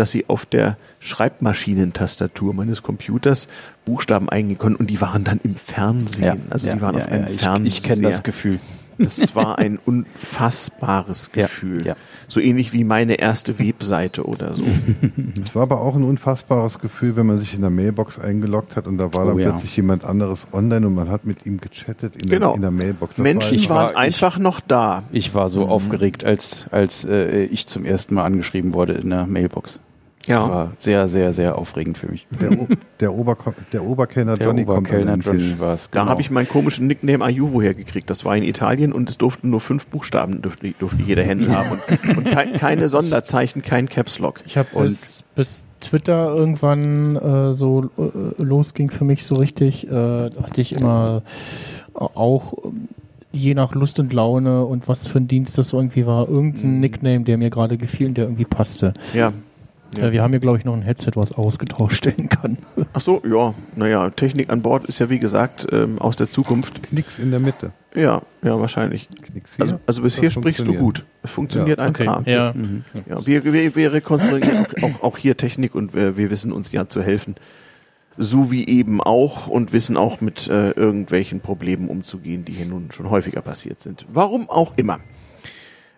dass 0.00 0.10
sie 0.10 0.28
auf 0.28 0.46
der 0.46 0.76
Schreibmaschinentastatur 0.98 2.54
meines 2.54 2.82
Computers 2.82 3.48
Buchstaben 3.84 4.28
eingehen 4.28 4.58
konnten 4.58 4.76
und 4.80 4.90
die 4.90 5.00
waren 5.00 5.24
dann 5.24 5.40
im 5.42 5.54
Fernsehen. 5.56 6.42
also 6.50 6.68
die 6.70 6.80
waren 6.80 6.96
auf 6.96 7.06
einem 7.08 7.26
ich, 7.26 7.32
Fernseher. 7.40 7.66
Ich 7.66 7.82
kenne 7.82 8.02
das 8.02 8.22
Gefühl. 8.22 8.58
Das 8.98 9.34
war 9.34 9.58
ein 9.58 9.78
unfassbares 9.86 11.30
Ja, 11.34 11.46
Gefühl. 11.46 11.86
ja. 11.86 11.96
So 12.28 12.38
ähnlich 12.38 12.74
wie 12.74 12.84
meine 12.84 13.14
erste 13.14 13.58
Webseite 13.58 14.24
oder 14.24 14.52
so. 14.52 14.62
Es 15.42 15.54
war 15.54 15.62
aber 15.62 15.80
auch 15.80 15.96
ein 15.96 16.04
unfassbares 16.04 16.78
Gefühl, 16.80 17.16
wenn 17.16 17.24
man 17.26 17.38
sich 17.38 17.54
in 17.54 17.62
der 17.62 17.70
Mailbox 17.70 18.18
eingeloggt 18.18 18.76
hat 18.76 18.86
und 18.86 18.98
da 18.98 19.14
war 19.14 19.24
Oh 19.24 19.28
dann 19.30 19.38
ja. 19.38 19.50
plötzlich 19.50 19.74
jemand 19.76 20.04
anderes 20.04 20.46
online 20.52 20.86
und 20.86 20.94
man 20.94 21.08
hat 21.08 21.24
mit 21.24 21.46
ihm 21.46 21.60
gechattet 21.60 22.14
in, 22.22 22.28
Genau. 22.28 22.48
der, 22.48 22.56
in 22.56 22.62
der 22.62 22.70
Mailbox. 22.72 23.16
Das 23.16 23.22
Menschen 23.22 23.54
Ich 23.56 23.70
waren 23.70 23.84
war- 23.86 23.90
ich- 23.92 23.96
einfach 23.96 24.38
noch 24.38 24.60
da. 24.60 25.02
Ich 25.12 25.34
war 25.34 25.48
so 25.48 25.66
aufgeregt, 25.66 26.24
als, 26.24 26.66
als 26.70 27.04
äh, 27.06 27.44
ich 27.44 27.66
zum 27.66 27.86
ersten 27.86 28.14
Mal 28.14 28.24
angeschrieben 28.24 28.74
wurde 28.74 28.92
in 28.94 29.08
der 29.10 29.26
Mailbox. 29.26 29.80
Das 30.20 30.28
Ja. 30.28 30.48
war 30.48 30.72
sehr, 30.78 31.08
sehr, 31.08 31.32
sehr 31.32 31.56
aufregend 31.56 31.96
für 31.96 32.08
mich. 32.08 32.26
der, 32.40 32.52
O- 32.52 32.66
der, 33.00 33.14
Oberko 33.14 33.54
der 33.72 33.82
Oberkellner 33.84 34.36
Der 34.36 34.48
Johnny 34.48 34.64
kommt 34.66 34.80
Oberkellner 34.80 35.12
an 35.14 35.20
den 35.20 35.32
Tisch. 35.32 35.42
Johnny 35.48 35.58
war 35.60 35.74
es. 35.74 35.88
Da 35.90 36.00
genau. 36.00 36.10
habe 36.10 36.20
ich 36.20 36.30
meinen 36.30 36.46
komischen 36.46 36.86
Nickname 36.86 37.24
Ayuvo 37.24 37.62
hergekriegt. 37.62 38.10
Das 38.10 38.24
war 38.26 38.36
in 38.36 38.42
Italien 38.42 38.92
und 38.92 39.08
es 39.08 39.16
durften 39.16 39.48
nur 39.48 39.60
fünf 39.62 39.86
Buchstaben, 39.86 40.42
durfte, 40.42 40.72
durfte 40.78 41.02
jeder 41.02 41.22
Händler 41.22 41.56
haben. 41.56 41.70
Und, 41.70 42.18
und 42.18 42.24
kei- 42.28 42.52
keine 42.58 42.88
Sonderzeichen, 42.90 43.62
kein 43.62 43.88
Caps 43.88 44.18
Lock. 44.18 44.42
ich 44.44 44.58
habe 44.58 44.68
bis, 44.82 45.22
bis 45.34 45.64
Twitter 45.80 46.34
irgendwann 46.34 47.16
äh, 47.16 47.54
so 47.54 47.84
äh, 47.96 48.42
losging 48.42 48.90
für 48.90 49.04
mich 49.04 49.24
so 49.24 49.36
richtig, 49.36 49.88
äh, 49.90 49.92
hatte 49.92 50.60
ich 50.60 50.74
immer 50.74 51.22
auch 51.94 52.52
je 53.32 53.54
nach 53.54 53.74
Lust 53.74 53.98
und 53.98 54.12
Laune 54.12 54.64
und 54.66 54.86
was 54.88 55.06
für 55.06 55.18
ein 55.18 55.28
Dienst 55.28 55.56
das 55.56 55.72
irgendwie 55.72 56.04
war, 56.06 56.28
irgendein 56.28 56.80
Nickname, 56.80 57.20
der 57.20 57.38
mir 57.38 57.48
gerade 57.48 57.78
gefiel 57.78 58.08
und 58.08 58.16
der 58.18 58.24
irgendwie 58.24 58.44
passte. 58.44 58.92
Ja. 59.14 59.32
Ja. 59.96 60.12
wir 60.12 60.22
haben 60.22 60.30
hier, 60.30 60.40
glaube 60.40 60.58
ich, 60.58 60.64
noch 60.64 60.74
ein 60.74 60.82
Headset, 60.82 61.12
was 61.14 61.32
ausgetauscht 61.32 62.06
werden 62.06 62.28
kann. 62.28 62.58
Ach 62.92 63.00
so, 63.00 63.22
ja. 63.28 63.54
Naja, 63.74 64.10
Technik 64.10 64.50
an 64.50 64.62
Bord 64.62 64.86
ist 64.86 64.98
ja 65.00 65.10
wie 65.10 65.18
gesagt 65.18 65.66
ähm, 65.72 65.98
aus 65.98 66.16
der 66.16 66.30
Zukunft. 66.30 66.82
Knicks 66.84 67.18
in 67.18 67.30
der 67.30 67.40
Mitte. 67.40 67.72
Ja, 67.94 68.22
ja, 68.42 68.60
wahrscheinlich. 68.60 69.08
Knicks 69.22 69.56
hier. 69.56 69.64
Also, 69.64 69.80
also 69.86 70.02
bisher 70.02 70.24
Das 70.24 70.34
sprichst 70.34 70.66
du 70.66 70.74
gut. 70.74 71.04
Es 71.22 71.30
funktioniert 71.30 71.78
Ja, 71.78 71.86
1A. 71.86 72.28
Ja. 72.28 72.52
Mhm. 72.52 72.84
Ja, 73.08 73.26
wir, 73.26 73.44
wir, 73.44 73.74
wir 73.74 73.92
rekonstruieren 73.92 74.66
auch, 74.82 75.02
auch 75.02 75.18
hier 75.18 75.36
Technik 75.36 75.74
und 75.74 75.92
wir, 75.92 76.16
wir 76.16 76.30
wissen 76.30 76.52
uns 76.52 76.70
ja 76.70 76.88
zu 76.88 77.02
helfen. 77.02 77.34
So 78.16 78.50
wie 78.50 78.66
eben 78.68 79.00
auch 79.00 79.48
und 79.48 79.72
wissen 79.72 79.96
auch 79.96 80.20
mit 80.20 80.48
äh, 80.48 80.70
irgendwelchen 80.72 81.40
Problemen 81.40 81.88
umzugehen, 81.88 82.44
die 82.44 82.52
hier 82.52 82.66
nun 82.66 82.92
schon 82.92 83.10
häufiger 83.10 83.40
passiert 83.40 83.82
sind. 83.82 84.04
Warum 84.08 84.48
auch 84.50 84.74
immer. 84.76 85.00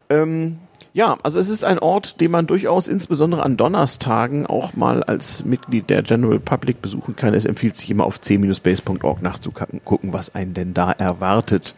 Ähm, 0.09 0.59
ja, 0.94 1.18
also 1.22 1.38
es 1.38 1.48
ist 1.48 1.64
ein 1.64 1.78
Ort, 1.78 2.20
den 2.20 2.31
man 2.31 2.46
durchaus 2.46 2.87
insbesondere 2.88 3.42
an 3.42 3.57
Donnerstagen 3.57 4.46
auch 4.46 4.74
mal 4.74 5.02
als 5.02 5.44
Mitglied 5.44 5.88
der 5.90 6.02
General 6.02 6.38
Public 6.38 6.83
besuchen 6.83 7.16
kann. 7.16 7.33
Es 7.35 7.46
empfiehlt 7.46 7.76
sich 7.76 7.90
immer 7.90 8.05
auf 8.05 8.20
c-base.org 8.20 9.22
nachzugucken, 9.22 9.81
gucken, 9.85 10.12
was 10.12 10.35
einen 10.35 10.52
denn 10.55 10.74
da 10.74 10.92
erwartet. 10.92 11.74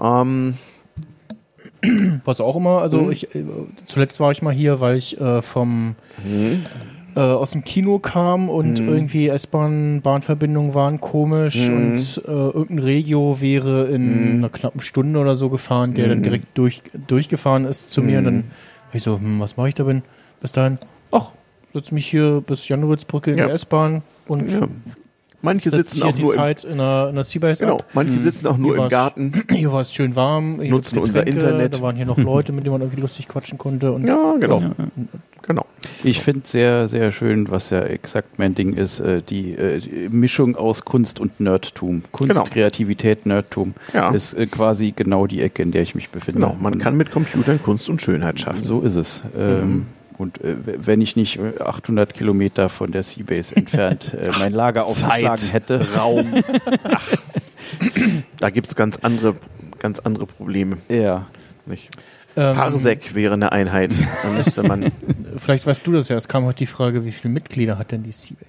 Ähm, 0.00 0.54
Was 2.26 2.42
auch 2.42 2.56
immer, 2.56 2.82
also 2.82 2.98
Mhm. 2.98 3.12
ich, 3.12 3.34
äh, 3.34 3.42
zuletzt 3.86 4.20
war 4.20 4.30
ich 4.32 4.42
mal 4.42 4.52
hier, 4.52 4.80
weil 4.80 4.96
ich 4.98 5.18
äh, 5.18 5.40
vom 5.40 5.94
äh, 7.16 7.20
aus 7.20 7.50
dem 7.52 7.64
Kino 7.64 7.98
kam 7.98 8.48
und 8.48 8.80
Mhm. 8.80 8.88
irgendwie 8.88 9.28
S-Bahn, 9.28 10.00
Bahnverbindungen 10.02 10.74
waren 10.74 11.00
komisch 11.00 11.68
Mhm. 11.68 11.76
und 11.76 12.22
äh, 12.26 12.30
irgendein 12.30 12.78
Regio 12.80 13.40
wäre 13.40 13.86
in 13.88 14.32
Mhm. 14.32 14.38
einer 14.38 14.48
knappen 14.50 14.80
Stunde 14.80 15.18
oder 15.18 15.36
so 15.36 15.48
gefahren, 15.48 15.94
der 15.94 16.08
dann 16.08 16.18
Mhm. 16.18 16.22
direkt 16.22 16.46
durch, 16.58 16.82
durchgefahren 17.06 17.64
ist 17.64 17.90
zu 17.90 18.02
mir 18.02 18.18
und 18.18 18.24
dann 18.24 18.34
Mhm. 18.36 18.44
ich 18.92 19.02
so, 19.02 19.18
hm, 19.18 19.40
was 19.40 19.56
mache 19.56 19.68
ich 19.68 19.74
da 19.74 19.84
bin? 19.84 20.02
Bis 20.40 20.52
dahin, 20.52 20.78
ach, 21.12 21.32
setz 21.72 21.92
mich 21.92 22.06
hier 22.06 22.42
bis 22.46 22.66
Janowitz-Brücke 22.68 23.30
in 23.32 23.38
Ja. 23.38 23.46
der 23.46 23.54
S-Bahn 23.54 24.02
und 24.26 24.50
ja. 24.50 24.68
Manche 25.42 25.70
sitzen 25.70 26.02
auch 26.02 26.16
nur 26.18 26.34
im, 26.34 26.38
Zeit 26.38 26.64
in 26.64 26.76
der, 26.78 27.12
in 27.14 27.22
Seabase 27.24 27.64
genau, 27.64 27.78
manche 27.94 28.18
sitzen 28.18 28.46
auch 28.46 28.58
nur 28.58 28.74
Hier 28.76 28.84
im 28.84 28.88
Garten. 28.90 29.42
Hier 29.50 29.72
war 29.72 29.80
es 29.80 29.92
schön 29.94 30.14
warm, 30.16 30.60
hier 30.60 30.70
Nutzen 30.70 30.98
unser 30.98 31.26
Internet. 31.26 31.74
Da 31.76 31.82
waren 31.82 31.96
hier 31.96 32.06
noch 32.06 32.18
Leute, 32.18 32.52
mit 32.52 32.64
denen 32.64 32.72
man 32.74 32.82
irgendwie 32.82 33.00
lustig 33.00 33.26
quatschen 33.28 33.56
konnte. 33.58 33.92
Und 33.92 34.06
Ja, 34.06 34.34
genau. 34.38 34.60
Ja. 34.60 34.74
Genau. 35.42 35.64
Ich 36.04 36.20
finde 36.20 36.42
sehr, 36.46 36.86
sehr 36.86 37.10
schön, 37.10 37.50
was 37.50 37.70
ja 37.70 37.80
exakt 37.82 38.38
mein 38.38 38.54
Ding 38.54 38.74
ist, 38.74 39.00
äh, 39.00 39.22
die, 39.22 39.52
äh, 39.54 39.80
die 39.80 40.08
Mischung 40.10 40.54
aus 40.54 40.84
Kunst 40.84 41.18
und 41.18 41.40
Nerdtum. 41.40 42.02
Kunst, 42.12 42.28
Genau. 42.34 42.44
Kreativität, 42.44 43.24
Nerdtum 43.26 43.74
Ja. 43.94 44.10
ist 44.10 44.34
äh, 44.34 44.46
quasi 44.46 44.92
genau 44.94 45.26
die 45.26 45.40
Ecke, 45.40 45.62
in 45.62 45.72
der 45.72 45.82
ich 45.82 45.94
mich 45.94 46.10
befinde. 46.10 46.40
Genau, 46.42 46.54
man 46.60 46.74
Und 46.74 46.78
kann 46.80 46.96
mit 46.96 47.10
Computern 47.10 47.60
Kunst 47.62 47.88
und 47.88 48.00
Schönheit 48.02 48.38
schaffen. 48.38 48.62
So 48.62 48.82
ist 48.82 48.96
es. 48.96 49.22
Ähm, 49.36 49.60
Mhm. 49.72 49.86
Und 50.20 50.42
äh, 50.42 50.54
wenn 50.64 51.00
ich 51.00 51.16
nicht 51.16 51.38
äh, 51.38 51.62
800 51.62 52.12
Kilometer 52.12 52.68
von 52.68 52.92
der 52.92 53.02
Seabase 53.02 53.56
entfernt 53.56 54.12
äh, 54.14 54.30
mein 54.38 54.52
Lager 54.52 54.84
aufgeschlagen 54.86 55.48
hätte, 55.48 55.86
Raum. 55.96 56.34
Ach, 56.92 57.08
da 58.38 58.50
gibt's 58.50 58.74
ganz 58.74 58.98
andere, 58.98 59.36
ganz 59.78 59.98
andere 60.00 60.26
Probleme. 60.26 60.76
ja, 60.88 61.26
Nicht? 61.64 61.88
ähm, 62.36 62.54
Parsec 62.54 63.14
wäre 63.14 63.34
eine 63.34 63.52
Einheit. 63.52 63.94
Da 64.22 64.28
müsste 64.30 64.62
man, 64.64 64.92
Vielleicht 65.38 65.66
weißt 65.66 65.86
du 65.86 65.92
das 65.92 66.08
ja. 66.08 66.16
Es 66.16 66.28
kam 66.28 66.44
heute 66.44 66.58
die 66.58 66.66
Frage, 66.66 67.04
wie 67.04 67.12
viele 67.12 67.32
Mitglieder 67.32 67.78
hat 67.78 67.92
denn 67.92 68.02
die 68.02 68.12
Seabase? 68.12 68.46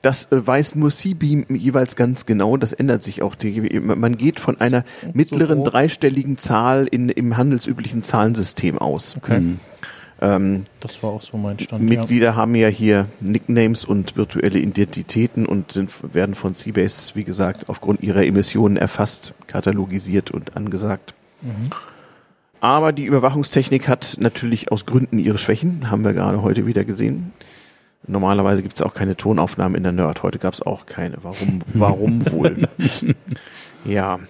das 0.00 0.32
äh, 0.32 0.44
weiß 0.46 0.74
nur 0.76 0.90
Seabeam 0.90 1.44
jeweils 1.50 1.94
ganz 1.94 2.26
genau. 2.26 2.56
Das 2.56 2.72
ändert 2.72 3.04
sich 3.04 3.22
auch. 3.22 3.36
Man 3.80 4.16
geht 4.16 4.40
von 4.40 4.60
einer 4.60 4.84
mittleren 5.12 5.62
dreistelligen 5.62 6.38
Zahl 6.38 6.88
in, 6.90 7.08
im 7.10 7.36
handelsüblichen 7.36 8.02
Zahlensystem 8.02 8.78
aus. 8.78 9.14
Okay, 9.16 9.40
Mhm. 9.40 9.60
Ähm, 10.22 10.66
das 10.78 11.02
war 11.02 11.10
auch 11.10 11.20
so 11.20 11.36
mein 11.36 11.58
Stand. 11.58 11.82
Mitglieder 11.82 12.36
haben 12.36 12.54
ja 12.54 12.68
hier 12.68 13.08
Nicknames 13.20 13.84
und 13.84 14.16
virtuelle 14.16 14.60
Identitäten 14.60 15.46
und 15.46 15.72
sind, 15.72 15.92
werden 16.14 16.36
von 16.36 16.54
Seabase, 16.54 17.16
wie 17.16 17.24
gesagt, 17.24 17.68
aufgrund 17.68 18.04
ihrer 18.04 18.24
Emissionen 18.24 18.76
erfasst, 18.76 19.34
katalogisiert 19.48 20.30
und 20.30 20.56
angesagt. 20.56 21.14
Ja. 21.42 21.48
Mhm. 21.48 21.70
Aber 22.60 22.92
die 22.92 23.04
Überwachungstechnik 23.04 23.88
hat 23.88 24.18
natürlich 24.20 24.70
aus 24.70 24.86
Gründen 24.86 25.18
ihre 25.18 25.38
Schwächen, 25.38 25.90
haben 25.90 26.04
wir 26.04 26.12
gerade 26.12 26.42
heute 26.42 26.64
wieder 26.64 26.84
gesehen. 26.84 27.32
Normalerweise 28.06 28.62
gibt 28.62 28.74
es 28.76 28.82
auch 28.82 28.94
keine 28.94 29.16
Tonaufnahmen 29.16 29.74
in 29.74 29.82
der 29.82 29.90
Nerd. 29.90 30.22
Heute 30.22 30.38
gab 30.38 30.54
es 30.54 30.62
auch 30.62 30.86
keine. 30.86 31.18
Warum, 31.22 31.58
warum 31.74 32.30
wohl? 32.30 32.68
ja, 33.84 34.20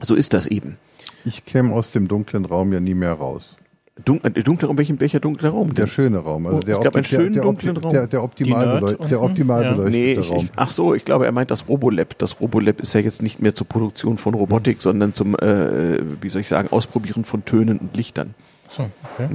so 0.00 0.14
ist 0.14 0.32
das 0.32 0.46
eben. 0.46 0.78
Ich 1.26 1.44
käme 1.44 1.74
aus 1.74 1.92
dem 1.92 2.08
dunklen 2.08 2.46
Raum 2.46 2.72
ja 2.72 2.80
nie 2.80 2.94
mehr 2.94 3.12
raus. 3.12 3.56
Dun 4.04 4.20
äh, 4.24 4.30
dunkler 4.42 4.66
Raum, 4.68 4.76
welchen, 4.78 4.98
welcher 4.98 5.20
dunkler 5.20 5.50
Raum? 5.50 5.72
Der 5.74 5.86
schöne 5.86 6.18
Raum, 6.18 6.46
also 6.46 6.58
Oh, 6.58 6.60
der, 6.60 6.78
es 6.78 6.82
gab 6.82 6.96
einen 6.96 7.04
schönen 7.04 7.32
der, 7.32 7.44
dunklen 7.44 7.76
Raum. 7.76 7.92
der, 7.92 8.06
der 8.08 8.24
optimal, 8.24 8.80
beleucht, 8.80 9.08
der 9.10 9.22
optimal 9.22 9.62
Ja. 9.62 9.72
beleuchtete 9.74 9.96
Nee, 9.96 10.12
ich, 10.14 10.30
Raum. 10.30 10.44
ich, 10.46 10.50
ach 10.56 10.70
so, 10.72 10.94
ich 10.94 11.04
glaube, 11.04 11.26
er 11.26 11.32
meint 11.32 11.52
das 11.52 11.68
Robolab. 11.68 12.18
Das 12.18 12.40
Robolab 12.40 12.80
ist 12.80 12.92
ja 12.94 13.00
jetzt 13.00 13.22
nicht 13.22 13.40
mehr 13.40 13.54
zur 13.54 13.68
Produktion 13.68 14.18
von 14.18 14.34
Robotik, 14.34 14.82
sondern 14.82 15.12
zum, 15.12 15.36
äh, 15.36 16.00
wie 16.20 16.28
soll 16.28 16.40
ich 16.40 16.48
sagen, 16.48 16.68
Ausprobieren 16.72 17.24
von 17.24 17.44
Tönen 17.44 17.78
und 17.78 17.96
Lichtern. 17.96 18.34
So, 18.68 18.90
okay. 19.14 19.28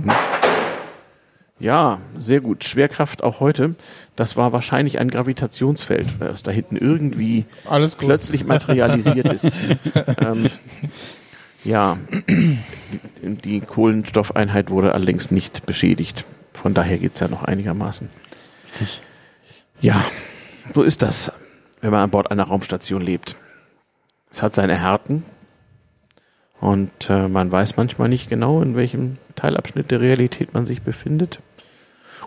Ja, 1.61 1.99
sehr 2.17 2.41
gut. 2.41 2.65
Schwerkraft 2.65 3.23
auch 3.23 3.39
heute. 3.39 3.75
Das 4.17 4.35
war 4.35 4.51
wahrscheinlich 4.51 4.99
ein 4.99 5.09
Gravitationsfeld, 5.09 6.07
das 6.19 6.43
da 6.43 6.51
hinten 6.51 6.75
irgendwie 6.75 7.45
plötzlich 7.97 8.45
materialisiert 8.45 9.31
ist. 9.31 9.51
ähm, 10.19 10.45
ja, 11.63 11.97
die, 13.23 13.61
Kohlenstoffeinheit 13.61 14.69
wurde 14.69 14.93
allerdings 14.93 15.31
nicht 15.31 15.65
beschädigt. 15.65 16.25
Von 16.53 16.73
daher 16.73 16.97
geht's 16.97 17.19
ja 17.19 17.27
noch 17.27 17.43
einigermaßen. 17.43 18.09
Richtig. 18.65 19.01
Ja, 19.81 20.03
so 20.73 20.83
ist 20.83 21.01
das, 21.01 21.33
wenn 21.81 21.91
man 21.91 22.01
an 22.01 22.09
Bord 22.09 22.31
einer 22.31 22.43
Raumstation 22.43 23.01
lebt. 23.01 23.35
Es 24.31 24.43
hat 24.43 24.55
seine 24.55 24.75
Härten 24.75 25.23
und 26.59 27.09
äh, 27.09 27.27
man 27.27 27.51
weiß 27.51 27.77
manchmal 27.77 28.09
nicht 28.09 28.29
genau, 28.29 28.61
in 28.61 28.75
welchem 28.75 29.17
Teilabschnitt 29.35 29.91
der 29.91 30.01
Realität 30.01 30.53
man 30.53 30.65
sich 30.65 30.81
befindet. 30.81 31.39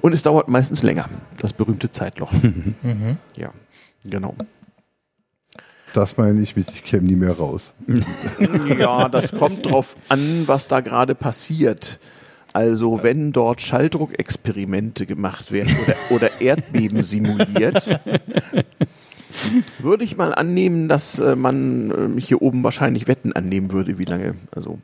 Und 0.01 0.13
es 0.13 0.23
dauert 0.23 0.49
meistens 0.49 0.83
länger, 0.83 1.09
das 1.39 1.53
berühmte 1.53 1.91
Zeitloch. 1.91 2.33
Mhm. 2.43 3.19
ja, 3.37 3.53
genau. 4.05 4.35
Das 5.95 6.17
meine 6.17 6.41
ich 6.41 6.57
mit, 6.57 6.69
ich 6.73 6.85
käme 6.85 7.07
nie 7.07 7.17
mehr 7.17 7.33
raus. 7.37 7.73
Ja, 8.79 9.09
das 9.09 9.33
kommt 9.33 9.67
drauf 9.67 9.97
an, 10.09 10.49
was 10.49 10.67
da 10.69 10.81
gerade 10.81 11.15
passiert. 11.15 11.99
Also 12.55 13.03
wenn 13.03 13.33
dort 13.33 13.61
Schalldruckexperimente 13.61 15.07
gemacht 15.07 15.53
werden 15.53 15.75
oder, 15.83 15.95
oder 16.11 16.41
Erdbeben 16.41 17.03
simuliert, 17.03 17.99
würde 19.79 20.05
ich 20.05 20.17
mal 20.17 20.35
annehmen, 20.35 20.89
dass 20.89 21.19
äh, 21.19 21.35
man 21.37 21.91
ähm, 21.91 22.19
hier 22.19 22.43
oben 22.43 22.63
wahrscheinlich 22.65 23.09
Wetten 23.09 23.33
annehmen 23.33 23.73
würde, 23.73 23.99
wie 23.99 24.05
lange. 24.05 24.35
Also 24.55 24.79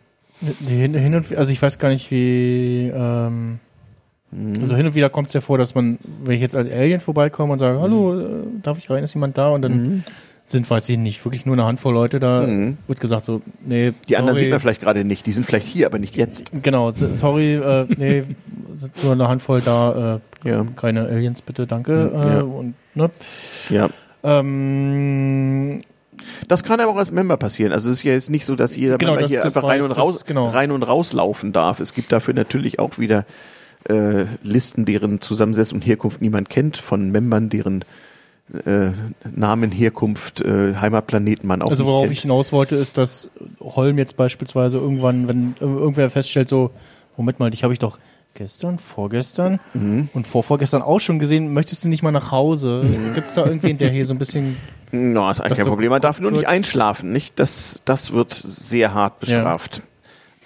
Hin, 0.66 0.94
hin 0.94 1.14
und, 1.14 1.34
also 1.36 1.52
ich 1.52 1.60
weiß 1.60 1.78
gar 1.78 1.88
nicht, 1.90 2.10
wie. 2.10 2.90
Ähm, 2.94 3.60
Mhm. 4.30 4.60
also 4.60 4.76
hin 4.76 4.84
und 4.84 4.94
wieder 4.94 5.08
kommt 5.08 5.28
es 5.28 5.32
ja 5.32 5.40
vor, 5.40 5.56
dass 5.56 5.74
man, 5.74 5.98
wenn 6.22 6.34
ich 6.34 6.42
jetzt 6.42 6.54
als 6.54 6.70
Alien 6.70 7.00
vorbeikomme 7.00 7.54
und 7.54 7.58
sage, 7.58 7.80
hallo, 7.80 8.20
äh, 8.20 8.24
darf 8.62 8.76
ich 8.76 8.90
rein, 8.90 9.02
ist 9.02 9.14
jemand 9.14 9.38
da? 9.38 9.48
Und 9.48 9.62
dann 9.62 9.72
Mhm. 9.72 10.04
Sind, 10.50 10.68
weiß 10.68 10.88
ich 10.88 10.98
nicht, 10.98 11.24
wirklich 11.24 11.46
nur 11.46 11.54
eine 11.54 11.64
Handvoll 11.66 11.92
Leute 11.94 12.18
da. 12.20 12.46
Mhm. 12.46 12.78
Wird 12.87 13.00
gesagt 13.00 13.24
so, 13.26 13.42
nee, 13.64 13.92
die 14.08 14.16
anderen 14.16 14.34
sorry. 14.37 14.44
sieht 14.44 14.50
man 14.50 14.61
vielleicht 14.61 14.80
gerade 14.80 15.04
nicht. 15.04 15.26
Die 15.26 15.32
sind 15.32 15.44
vielleicht 15.46 15.66
hier, 15.66 15.87
aber 15.87 15.98
nicht 15.98 16.16
jetzt. 16.16 16.50
Genau, 16.62 16.90
sorry, 16.90 17.54
äh, 17.56 17.87
nee, 17.96 18.24
sind 18.74 19.04
nur 19.04 19.12
eine 19.12 19.28
Handvoll 19.28 19.61
da, 19.61 20.20
äh, 20.44 20.48
Ja, 20.48 20.66
keine 20.76 21.02
Aliens 21.06 21.42
bitte, 21.42 21.66
danke. 21.66 22.11
Mhm, 22.12 22.20
Äh, 22.22 22.34
ja. 22.37 22.42
und, 22.42 22.74
ne? 22.94 23.11
ja. 23.70 23.88
ähm, 24.22 25.82
Das 26.48 26.62
kann 26.64 26.80
aber 26.80 26.92
auch 26.92 26.96
als 26.96 27.12
Member 27.12 27.37
passieren. 27.37 27.72
Also 27.72 27.90
es 27.90 27.98
ist 27.98 28.02
ja 28.04 28.12
jetzt 28.12 28.30
nicht 28.30 28.46
so, 28.46 28.56
dass 28.56 28.74
jeder 28.76 28.98
Genau, 28.98 29.12
Member 29.12 29.22
das- 29.22 29.30
hier 29.30 29.40
das 29.40 29.56
einfach 29.56 29.68
rein 29.68 29.82
und 29.82 29.90
das- 29.90 29.98
raus, 29.98 30.24
genau. 30.24 30.48
rein 30.48 30.70
und 30.72 30.82
rauslaufen 30.82 31.52
darf. 31.52 31.80
Es 31.80 31.92
gibt 31.94 32.11
dafür 32.12 32.34
natürlich 32.34 32.78
auch 32.78 32.98
wieder 32.98 33.24
äh, 33.88 34.24
Listen, 34.42 34.84
deren 34.84 35.20
Zusammensetzung 35.20 35.78
und 35.78 35.87
Herkunft 35.87 36.20
niemand 36.20 36.50
kennt, 36.50 36.76
von 36.78 37.11
Membern, 37.11 37.48
deren 37.48 37.84
äh, 38.64 38.90
Namen, 39.34 39.70
Herkunft, 39.70 40.40
äh, 40.40 40.74
Heimatplaneten 40.76 41.46
man 41.46 41.62
auch 41.62 41.70
also 41.70 41.87
worauf 41.87 42.02
kennt. 42.02 42.12
ich 42.12 42.22
hinaus 42.22 42.52
wollte, 42.52 42.76
ist, 42.76 42.96
dass 42.98 43.30
Holm 43.61 43.98
jetzt 43.98 44.16
beispielsweise 44.16 44.78
irgendwann, 44.78 45.28
wenn 45.28 45.54
irgendwer 45.61 46.11
feststellt, 46.11 46.48
so, 46.48 46.70
Moment 47.16 47.38
mal, 47.40 47.50
dich 47.50 47.62
habe 47.64 47.72
ich 47.72 47.78
doch 47.78 47.98
gestern, 48.34 48.78
vorgestern 48.78 49.58
Mhm. 49.74 50.08
und 50.14 50.26
vorvorgestern 50.26 50.82
auch 50.82 51.00
schon 51.00 51.18
gesehen, 51.18 51.52
möchtest 51.52 51.84
du 51.84 51.88
nicht 51.88 52.02
mal 52.02 52.12
nach 52.12 52.30
Hause? 52.30 52.84
Gibt 53.14 53.28
es 53.28 53.34
da 53.34 53.44
irgendwen, 53.44 53.78
der 53.78 53.90
hier 53.90 54.06
so 54.06 54.14
ein 54.14 54.18
bisschen 54.18 54.56
No, 54.92 55.28
ist 55.28 55.40
eigentlich 55.40 55.58
kein 55.58 55.66
Problem. 55.66 55.90
Man 55.90 56.00
darf 56.00 56.20
nur 56.20 56.30
nicht 56.30 56.46
einschlafen, 56.46 57.12
nicht? 57.12 57.38
Das, 57.38 57.82
das 57.84 58.12
wird 58.12 58.32
sehr 58.32 58.94
hart 58.94 59.20
bestraft. 59.20 59.82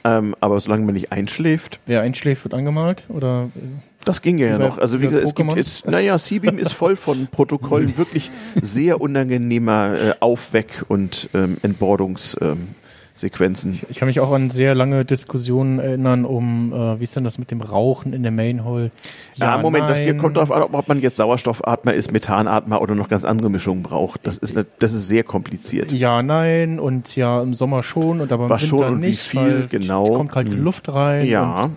Ähm, 0.05 0.35
aber 0.41 0.59
solange 0.59 0.85
man 0.85 0.95
nicht 0.95 1.13
einschläft, 1.13 1.79
Wer 1.87 2.01
einschläft, 2.01 2.43
wird 2.45 2.55
angemalt? 2.55 3.05
Oder 3.09 3.51
äh, 3.55 3.61
Das 4.05 4.23
ging 4.23 4.39
ja 4.39 4.57
Über- 4.57 4.67
noch. 4.67 4.79
Also 4.79 5.01
wie 5.01 5.07
gesagt, 5.07 5.25
es 5.25 5.35
gibt 5.35 5.57
jetzt, 5.57 5.87
naja, 5.89 6.19
Seabeam 6.19 6.59
ist 6.59 6.73
voll 6.73 6.97
von 6.97 7.27
Protokollen 7.31 7.97
wirklich 7.97 8.31
sehr 8.61 9.01
unangenehmer 9.01 9.93
äh, 9.95 10.15
Aufweck- 10.21 10.85
und 10.89 11.29
ähm, 11.35 11.57
Entbordungssequenzen. 11.63 12.59
Ähm, 12.59 12.75
Sequenzen. 13.15 13.79
Ich 13.91 13.99
kann 13.99 14.09
mich 14.09 14.21
auch 14.21 14.33
an 14.33 14.49
sehr 14.49 14.75
lange 14.75 15.05
Diskussionen 15.05 15.79
erinnern, 15.79 16.25
um, 16.25 16.73
äh, 16.73 16.99
wie 16.99 17.05
ist 17.05 17.15
denn 17.15 17.25
das 17.25 17.39
mit 17.39 17.51
dem 17.51 17.61
Rauchen 17.61 18.15
in 18.15 18.23
der 18.23 18.33
Mainhole? 18.33 18.91
Ja, 19.35 19.59
Moment, 19.59 19.89
das 19.89 20.01
kommt 20.19 20.39
darauf 20.39 20.51
an, 20.51 20.63
ob 20.63 20.89
man 20.89 20.99
jetzt 21.01 21.17
Sauerstoffatmer 21.19 21.93
ist, 21.93 22.11
Methanatmer 22.11 22.81
oder 22.81 22.95
noch 22.95 23.09
ganz 23.09 23.27
andere 23.27 23.51
Mischungen 23.51 23.83
braucht. 23.83 24.27
Das 24.27 24.39
ist, 24.39 24.57
eine, 24.57 24.67
das 24.79 24.95
ist 24.95 25.09
sehr 25.09 25.25
kompliziert. 25.25 25.93
Ja, 25.93 26.23
nein 26.23 26.81
und 26.81 27.15
ja 27.15 27.43
im 27.43 27.53
Sommer 27.53 27.83
schon 27.83 28.23
und 28.23 28.33
aber 28.33 28.45
im 28.45 28.51
Was 28.51 28.63
Winter 28.63 28.79
schon 28.79 28.95
und 28.95 29.03
wie 29.03 29.09
nicht, 29.09 29.21
viel, 29.21 29.41
weil 29.41 29.67
genau. 29.69 30.05
kommt 30.05 30.33
kalte 30.33 30.53
Hm. 30.53 30.65
Luft 30.65 30.93
rein. 30.93 31.27
Ja, 31.27 31.69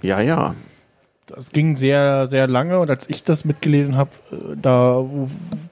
ja, 0.00 0.20
ja. 0.22 0.54
Das 1.28 1.50
ging 1.50 1.76
sehr, 1.76 2.26
sehr 2.26 2.46
lange 2.46 2.78
und 2.78 2.90
als 2.90 3.08
ich 3.08 3.22
das 3.24 3.44
mitgelesen 3.44 3.96
habe, 3.96 4.10
da 4.60 5.04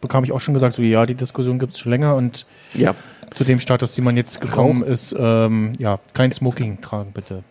bekam 0.01 0.25
ich 0.25 0.33
auch 0.33 0.41
schon 0.41 0.55
gesagt, 0.55 0.75
so 0.75 0.83
ja, 0.83 1.07
die 1.07 1.15
Diskussion 1.15 1.59
gibt 1.59 1.73
es 1.73 1.79
schon 1.79 1.91
länger 1.93 2.15
und 2.15 2.47
Ja, 2.75 2.95
zu 3.37 3.45
dem 3.45 3.61
Status, 3.61 3.93
die 3.95 4.01
man 4.01 4.17
jetzt 4.17 4.41
gekommen 4.41 4.83
ist, 4.83 5.15
ähm, 5.19 5.75
ja, 5.79 5.99
kein 6.15 6.33
Smoking 6.33 6.81
tragen 6.81 7.13
bitte. 7.13 7.45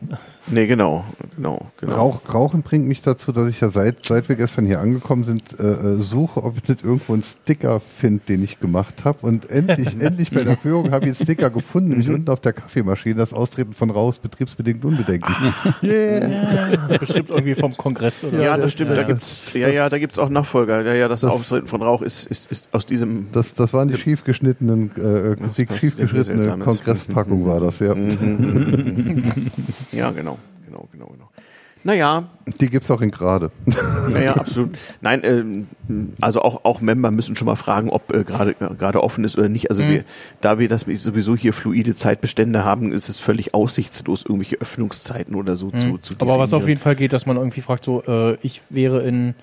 nee, 0.47 0.65
genau, 0.65 1.05
genau, 1.35 1.67
genau. 1.79 1.93
Rauch, 1.95 2.21
Rauchen 2.33 2.63
bringt 2.63 2.87
mich 2.87 3.03
dazu, 3.03 3.31
dass 3.31 3.47
ich 3.47 3.61
ja 3.61 3.69
seit, 3.69 4.03
seit 4.03 4.27
wir 4.27 4.35
gestern 4.35 4.65
hier 4.65 4.79
angekommen 4.79 5.23
sind, 5.25 5.59
äh, 5.59 5.63
äh, 5.63 6.01
suche, 6.01 6.43
ob 6.43 6.57
ich 6.57 6.67
nicht 6.67 6.83
irgendwo 6.83 7.13
einen 7.13 7.21
Sticker 7.21 7.79
finde, 7.79 8.23
den 8.27 8.43
ich 8.43 8.59
gemacht 8.59 9.05
habe. 9.05 9.27
Und 9.27 9.47
endlich, 9.51 9.95
endlich 10.01 10.31
bei 10.31 10.43
der 10.43 10.57
Führung 10.57 10.89
habe 10.91 11.05
ich 11.05 11.09
einen 11.17 11.23
Sticker 11.23 11.51
gefunden, 11.51 11.89
nämlich 11.89 12.09
unten 12.09 12.31
auf 12.31 12.41
der 12.41 12.53
Kaffeemaschine, 12.53 13.15
das 13.15 13.31
Austreten 13.31 13.73
von 13.73 13.91
Rauch 13.91 14.09
ist 14.13 14.23
betriebsbedingt 14.23 14.83
unbedenklich. 14.83 15.37
Yeah. 15.83 16.97
Bestimmt 16.99 17.29
irgendwie 17.29 17.53
vom 17.55 17.77
Kongress 17.77 18.23
oder 18.23 18.37
Ja, 18.37 18.43
Ja, 18.43 18.51
das 18.57 18.63
das- 18.65 18.71
stimmt. 18.73 18.89
ja, 18.89 18.95
da 18.95 19.01
das- 19.03 19.07
gibt's, 19.09 19.53
ja, 19.53 19.67
ja, 19.69 19.89
da 19.89 19.99
gibt's 19.99 20.17
auch 20.17 20.29
Nachfolger. 20.29 20.81
Ja, 20.83 20.93
ja, 20.93 21.07
das, 21.07 21.21
Das- 21.21 21.29
Auftreten 21.31 21.67
von 21.67 21.81
Rauch 21.83 22.01
ist, 22.01 22.25
ist, 22.25 22.49
ist 22.51 22.69
aus 22.71 22.85
diesem. 22.87 23.27
Das, 23.31 23.53
das 23.53 23.71
waren 23.73 23.87
die 23.87 23.97
schief 23.97 24.23
geschnittenen, 24.23 24.91
äh, 24.95 25.35
Das 25.45 25.55
die 25.81 25.87
was 25.87 25.91
schief 25.91 25.97
geschnittene 25.97 26.43
Seltsames. 26.43 26.65
Kongresspackung 26.65 27.45
war 27.47 27.59
das, 27.59 27.79
ja. 27.79 27.93
Ja, 29.91 30.11
genau, 30.11 30.37
genau, 30.65 30.87
genau, 30.91 31.07
genau. 31.07 31.29
Naja, 31.83 32.23
Die 32.59 32.69
gibt's 32.69 32.89
auch 32.89 32.99
in 33.01 33.11
Grade. 33.11 33.51
naja, 34.09 34.33
absolut. 34.33 34.75
Nein, 35.01 35.21
ähm, 35.23 35.67
also 36.19 36.41
auch, 36.41 36.65
auch 36.65 36.81
Member 36.81 37.11
müssen 37.11 37.35
schon 37.35 37.45
mal 37.45 37.55
fragen, 37.57 37.91
ob 37.91 38.11
äh, 38.11 38.23
gerade 38.23 38.55
gerade 38.55 39.03
offen 39.03 39.23
ist 39.23 39.37
oder 39.37 39.49
nicht. 39.49 39.69
Also 39.69 39.83
wir, 39.83 40.03
da 40.41 40.57
wir 40.57 40.67
das 40.67 40.81
sowieso 40.81 41.35
hier 41.35 41.53
fluide 41.53 41.93
Zeitbestände 41.93 42.65
haben, 42.65 42.91
ist 42.91 43.07
es 43.07 43.19
völlig 43.19 43.53
aussichtslos, 43.53 44.23
irgendwelche 44.23 44.55
Öffnungszeiten 44.55 45.35
oder 45.35 45.55
so 45.55 45.69
zu, 45.69 45.99
zu 45.99 46.15
Aber 46.17 46.39
was 46.39 46.53
auf 46.53 46.61
definieren. 46.61 46.67
jeden 46.69 46.81
Fall 46.81 46.95
geht, 46.95 47.13
dass 47.13 47.27
man 47.27 47.37
irgendwie 47.37 47.61
fragt, 47.61 47.83
so, 47.85 48.01
äh, 48.07 48.37
ich 48.41 48.63
wäre 48.71 49.03
in 49.03 49.35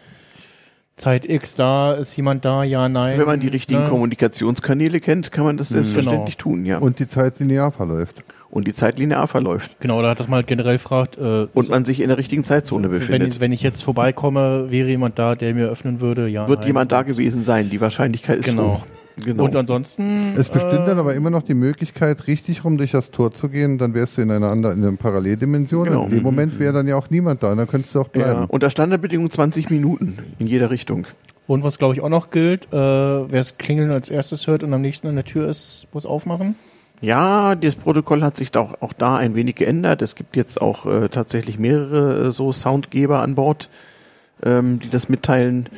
Zeit 0.97 1.29
X 1.29 1.55
da, 1.55 1.95
ist 1.95 2.15
jemand 2.17 2.45
da, 2.45 2.63
ja, 2.65 2.89
nein. 2.89 3.19
Wenn 3.19 3.27
man 3.27 3.41
die 3.41 3.49
richtigen 3.49 3.83
ne? 3.85 3.89
Kommunikationskanäle 3.89 5.01
kennt, 5.01 5.33
kann 5.33 5.45
man 5.45 5.57
das 5.57 5.71
selbstverständlich 5.71 6.37
tun, 6.37 6.65
ja. 6.65 6.77
Und, 6.77 6.83
Und 6.83 6.99
die 6.99 7.07
Zeit 7.07 7.39
linear 7.41 7.73
verläuft. 7.73 8.23
die 8.55 8.75
Zeit 8.75 8.99
linear 8.99 9.27
verläuft. 9.27 9.81
Genau, 9.81 10.03
da 10.03 10.11
hat 10.11 10.21
das 10.21 10.29
mal 10.29 10.45
generell 10.45 10.75
gefragt, 10.75 11.17
äh, 11.17 11.47
Und 11.53 11.69
man 11.71 11.85
sich 11.87 12.01
in 12.01 12.09
der 12.09 12.19
richtigen 12.19 12.45
Zeitzone 12.45 12.89
befindet. 12.89 13.35
wenn, 13.37 13.41
wenn 13.41 13.53
ich 13.53 13.63
jetzt 13.63 13.83
vorbeikomme, 13.83 14.71
wäre 14.71 14.89
jemand 14.91 15.19
da, 15.19 15.35
der 15.35 15.55
mir 15.55 15.69
öffnen 15.69 16.01
würde, 16.01 16.29
ja. 16.29 16.47
Wird 16.49 16.61
nein. 16.61 16.69
jemand 16.69 16.93
da 16.93 17.03
gewesen 17.03 17.43
sein? 17.43 17.71
Die 17.71 17.81
Wahrscheinlichkeit 17.81 18.39
ist 18.41 18.45
Genau. 18.51 18.75
hoch. 18.75 18.87
Genau. 18.87 18.99
Und 19.37 19.57
ansonsten. 19.57 20.35
Es 20.37 20.49
bestimmt 20.49 20.87
dann 20.87 20.97
äh, 20.97 21.01
aber 21.01 21.15
immer 21.15 21.31
noch 21.31 21.43
die 21.43 21.55
Möglichkeit, 21.55 22.27
richtig 22.27 22.65
rum 22.65 22.79
durch 22.79 22.93
das 22.93 23.11
Tor 23.11 23.33
zu 23.33 23.49
gehen, 23.49 23.79
dann 23.79 23.95
wärst 23.95 24.17
du 24.17 24.23
in 24.23 24.31
einer 24.31 24.51
anderen, 24.51 24.79
in 24.79 24.87
einer 24.87 24.97
Paralleldimension. 24.97 25.85
Genau. 25.85 26.05
In 26.05 26.11
dem 26.11 26.23
Moment 26.23 26.59
wäre 26.59 26.73
dann 26.73 26.89
ja 26.89 26.97
auch 26.97 27.11
niemand 27.11 27.43
da, 27.43 27.53
und 27.53 27.59
dann 27.59 27.69
könntest 27.69 27.95
du 27.95 28.01
auch 28.01 28.09
ja, 28.15 28.23
bleiben. 28.23 28.45
unter 28.49 28.71
Standardbedingungen 28.71 29.31
20 29.31 29.71
Minuten 29.71 30.19
in 30.39 30.47
jeder 30.47 30.71
Richtung. 30.71 31.07
Und 31.47 31.63
was 31.63 31.79
glaube 31.79 31.95
ich 31.95 32.01
auch 32.01 32.09
noch 32.09 32.31
gilt, 32.31 32.67
äh, 32.73 32.77
wer 32.77 33.41
es 33.41 33.59
klingeln 33.59 33.91
als 33.91 34.09
erstes 34.09 34.47
hört 34.47 34.63
und 34.63 34.73
am 34.73 34.81
nächsten 34.81 35.09
an 35.09 35.17
der 35.17 35.25
Tür 35.25 35.49
ist, 35.49 35.87
muss 35.93 36.07
aufmachen. 36.07 36.55
Ja, 37.03 37.57
das 37.57 37.75
Protokoll 37.75 38.23
hat 38.23 38.37
sich 38.37 38.53
da 38.53 38.61
auch, 38.61 38.75
auch 38.81 38.93
da 38.93 39.17
ein 39.17 39.35
wenig 39.35 39.57
geändert. 39.57 40.03
Es 40.03 40.15
gibt 40.15 40.37
jetzt 40.37 40.63
auch 40.63 40.87
äh, 40.87 41.09
tatsächlich 41.09 41.59
mehrere 41.59 42.29
äh, 42.29 42.31
so 42.31 42.53
Soundgeber 42.53 43.21
an 43.21 43.35
Bord, 43.35 43.69
ähm, 44.45 44.79
die 44.79 44.89
das 44.89 45.09
mitteilen. 45.09 45.69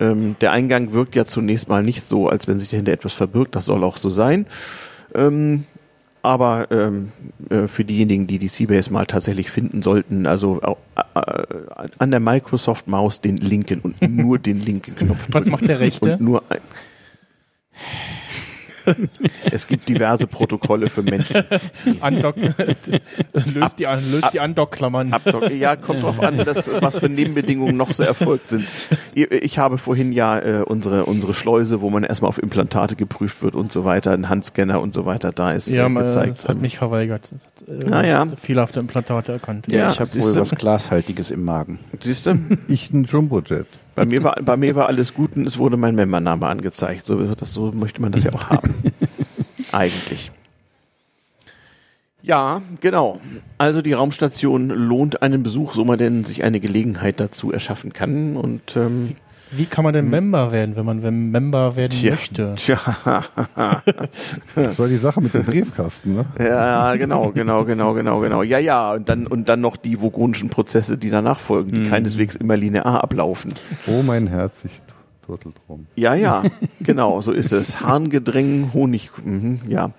Ähm, 0.00 0.36
der 0.40 0.52
Eingang 0.52 0.92
wirkt 0.92 1.14
ja 1.14 1.26
zunächst 1.26 1.68
mal 1.68 1.82
nicht 1.82 2.08
so, 2.08 2.28
als 2.28 2.48
wenn 2.48 2.58
sich 2.58 2.70
dahinter 2.70 2.92
etwas 2.92 3.12
verbirgt. 3.12 3.54
Das 3.54 3.66
soll 3.66 3.84
auch 3.84 3.96
so 3.96 4.10
sein. 4.10 4.46
Ähm, 5.14 5.64
aber 6.22 6.68
ähm, 6.70 7.10
äh, 7.50 7.66
für 7.66 7.84
diejenigen, 7.84 8.26
die 8.28 8.38
die 8.38 8.48
Seabase 8.48 8.92
mal 8.92 9.06
tatsächlich 9.06 9.50
finden 9.50 9.82
sollten, 9.82 10.26
also 10.26 10.62
au- 10.62 10.78
äh, 11.14 11.42
an 11.98 12.10
der 12.12 12.20
Microsoft-Maus 12.20 13.20
den 13.20 13.38
linken 13.38 13.80
und 13.80 14.00
nur 14.02 14.38
den 14.38 14.60
linken 14.60 14.94
Knopf. 14.94 15.26
Was 15.30 15.46
macht 15.46 15.68
der 15.68 15.80
rechte? 15.80 16.12
Und 16.12 16.20
nur 16.20 16.44
ein 16.48 16.60
es 19.50 19.66
gibt 19.66 19.88
diverse 19.88 20.26
Protokolle 20.26 20.88
für 20.90 21.02
Menschen. 21.02 21.42
Andock, 22.00 22.36
löst 22.36 23.78
die, 23.78 23.84
löst 23.84 24.32
die 24.34 24.40
Andock-Klammern. 24.40 25.14
Ja, 25.58 25.76
kommt 25.76 26.02
drauf 26.02 26.20
an, 26.20 26.38
dass, 26.38 26.70
was 26.80 26.98
für 26.98 27.08
Nebenbedingungen 27.08 27.76
noch 27.76 27.92
so 27.92 28.02
erfolgt 28.02 28.48
sind. 28.48 28.66
Ich 29.14 29.58
habe 29.58 29.78
vorhin 29.78 30.12
ja 30.12 30.38
äh, 30.38 30.62
unsere, 30.66 31.04
unsere 31.06 31.34
Schleuse, 31.34 31.80
wo 31.80 31.90
man 31.90 32.04
erstmal 32.04 32.28
auf 32.28 32.42
Implantate 32.42 32.96
geprüft 32.96 33.42
wird 33.42 33.54
und 33.54 33.72
so 33.72 33.84
weiter, 33.84 34.12
ein 34.12 34.28
Handscanner 34.28 34.80
und 34.80 34.94
so 34.94 35.06
weiter, 35.06 35.32
da 35.32 35.52
ist 35.52 35.68
Ja, 35.70 35.86
äh, 35.86 35.88
man, 35.88 36.04
gezeigt. 36.04 36.38
das 36.38 36.48
hat 36.48 36.60
mich 36.60 36.76
verweigert. 36.78 37.30
Das 37.32 37.44
hat, 37.44 37.84
äh, 37.84 37.92
Ah, 37.92 38.04
ja. 38.06 38.26
Fehlerhafte 38.40 38.80
Implantate 38.80 39.32
erkannt. 39.32 39.66
Ja, 39.70 39.78
Ja, 39.78 39.92
ich 39.92 40.00
habe 40.00 40.14
wohl 40.20 40.36
was 40.36 40.50
Glashaltiges 40.50 41.30
im 41.30 41.44
Magen. 41.44 41.78
Siehst 42.00 42.26
du? 42.26 42.38
Ich 42.68 42.90
ein 42.92 43.04
Jumbojet. 43.04 43.66
Bei 43.94 44.06
mir 44.06 44.24
war, 44.24 44.36
bei 44.42 44.56
mir 44.56 44.74
war 44.74 44.86
alles 44.86 45.12
gut 45.12 45.36
und 45.36 45.46
es 45.46 45.58
wurde 45.58 45.76
mein 45.76 45.94
Membername 45.94 46.46
angezeigt. 46.46 47.04
So, 47.04 47.22
das, 47.34 47.52
so 47.52 47.72
möchte 47.72 48.00
man 48.00 48.12
das 48.12 48.24
ja 48.24 48.32
auch 48.32 48.48
haben. 48.50 48.74
Eigentlich. 49.72 50.30
Ja, 52.22 52.62
genau. 52.80 53.20
Also 53.58 53.82
die 53.82 53.92
Raumstation 53.92 54.68
lohnt 54.68 55.22
einen 55.22 55.42
Besuch, 55.42 55.72
so 55.72 55.84
man 55.84 55.98
denn 55.98 56.24
sich 56.24 56.44
eine 56.44 56.60
Gelegenheit 56.60 57.18
dazu 57.18 57.52
erschaffen 57.52 57.92
kann. 57.92 58.36
Und 58.36 58.76
ähm, 58.76 59.16
Wie 59.54 59.66
kann 59.66 59.84
man 59.84 59.92
denn 59.92 60.08
Member 60.08 60.50
werden, 60.50 60.76
wenn 60.76 60.86
man 60.86 61.02
wenn 61.02 61.30
Member 61.30 61.76
werden 61.76 61.90
Tja. 61.90 62.12
möchte? 62.12 62.54
tja, 62.56 62.78
Das 64.54 64.78
war 64.78 64.88
die 64.88 64.96
Sache 64.96 65.20
mit 65.20 65.34
dem 65.34 65.44
Briefkasten, 65.44 66.14
ne? 66.14 66.24
ja, 66.38 66.96
genau, 66.96 67.30
genau, 67.30 67.64
genau, 67.64 67.92
genau, 67.92 68.20
genau. 68.20 68.42
Ja, 68.42 68.58
ja, 68.58 68.92
und 68.92 69.08
dann 69.08 69.26
und 69.26 69.48
dann 69.48 69.60
noch 69.60 69.76
die 69.76 70.00
vogonischen 70.00 70.48
Prozesse, 70.48 70.96
die 70.96 71.10
danach 71.10 71.38
folgen, 71.38 71.70
die 71.70 71.88
keineswegs 71.88 72.34
immer 72.36 72.56
linear 72.56 73.02
ablaufen. 73.04 73.52
Oh, 73.86 74.02
mein 74.02 74.26
Herz, 74.26 74.54
ich 74.64 74.72
turtelt 75.26 75.56
rum. 75.68 75.86
Ja, 75.96 76.14
ja, 76.14 76.42
genau, 76.80 77.20
so 77.20 77.32
ist 77.32 77.52
es. 77.52 77.80
Harngedrängen, 77.80 78.72
Honig, 78.72 79.10
mhm, 79.24 79.60
ja. 79.68 79.90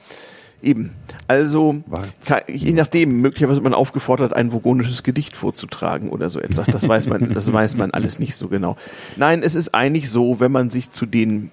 Eben. 0.63 0.91
Also, 1.27 1.83
Wart. 1.87 2.07
ka- 2.25 2.41
je 2.47 2.71
nachdem, 2.71 3.19
möglicherweise 3.21 3.57
wird 3.57 3.65
man 3.65 3.73
aufgefordert, 3.73 4.33
ein 4.33 4.51
vogonisches 4.53 5.03
Gedicht 5.03 5.35
vorzutragen 5.37 6.09
oder 6.09 6.29
so 6.29 6.39
etwas. 6.39 6.67
Das 6.67 6.87
weiß 6.87 7.07
man, 7.09 7.33
das 7.33 7.51
weiß 7.51 7.75
man 7.77 7.91
alles 7.91 8.17
nicht 8.17 8.35
so 8.35 8.47
genau. 8.47 8.77
Nein, 9.17 9.43
es 9.43 9.55
ist 9.55 9.75
eigentlich 9.75 10.09
so, 10.09 10.39
wenn 10.39 10.51
man 10.53 10.69
sich 10.69 10.89
zu 10.91 11.05
den 11.05 11.51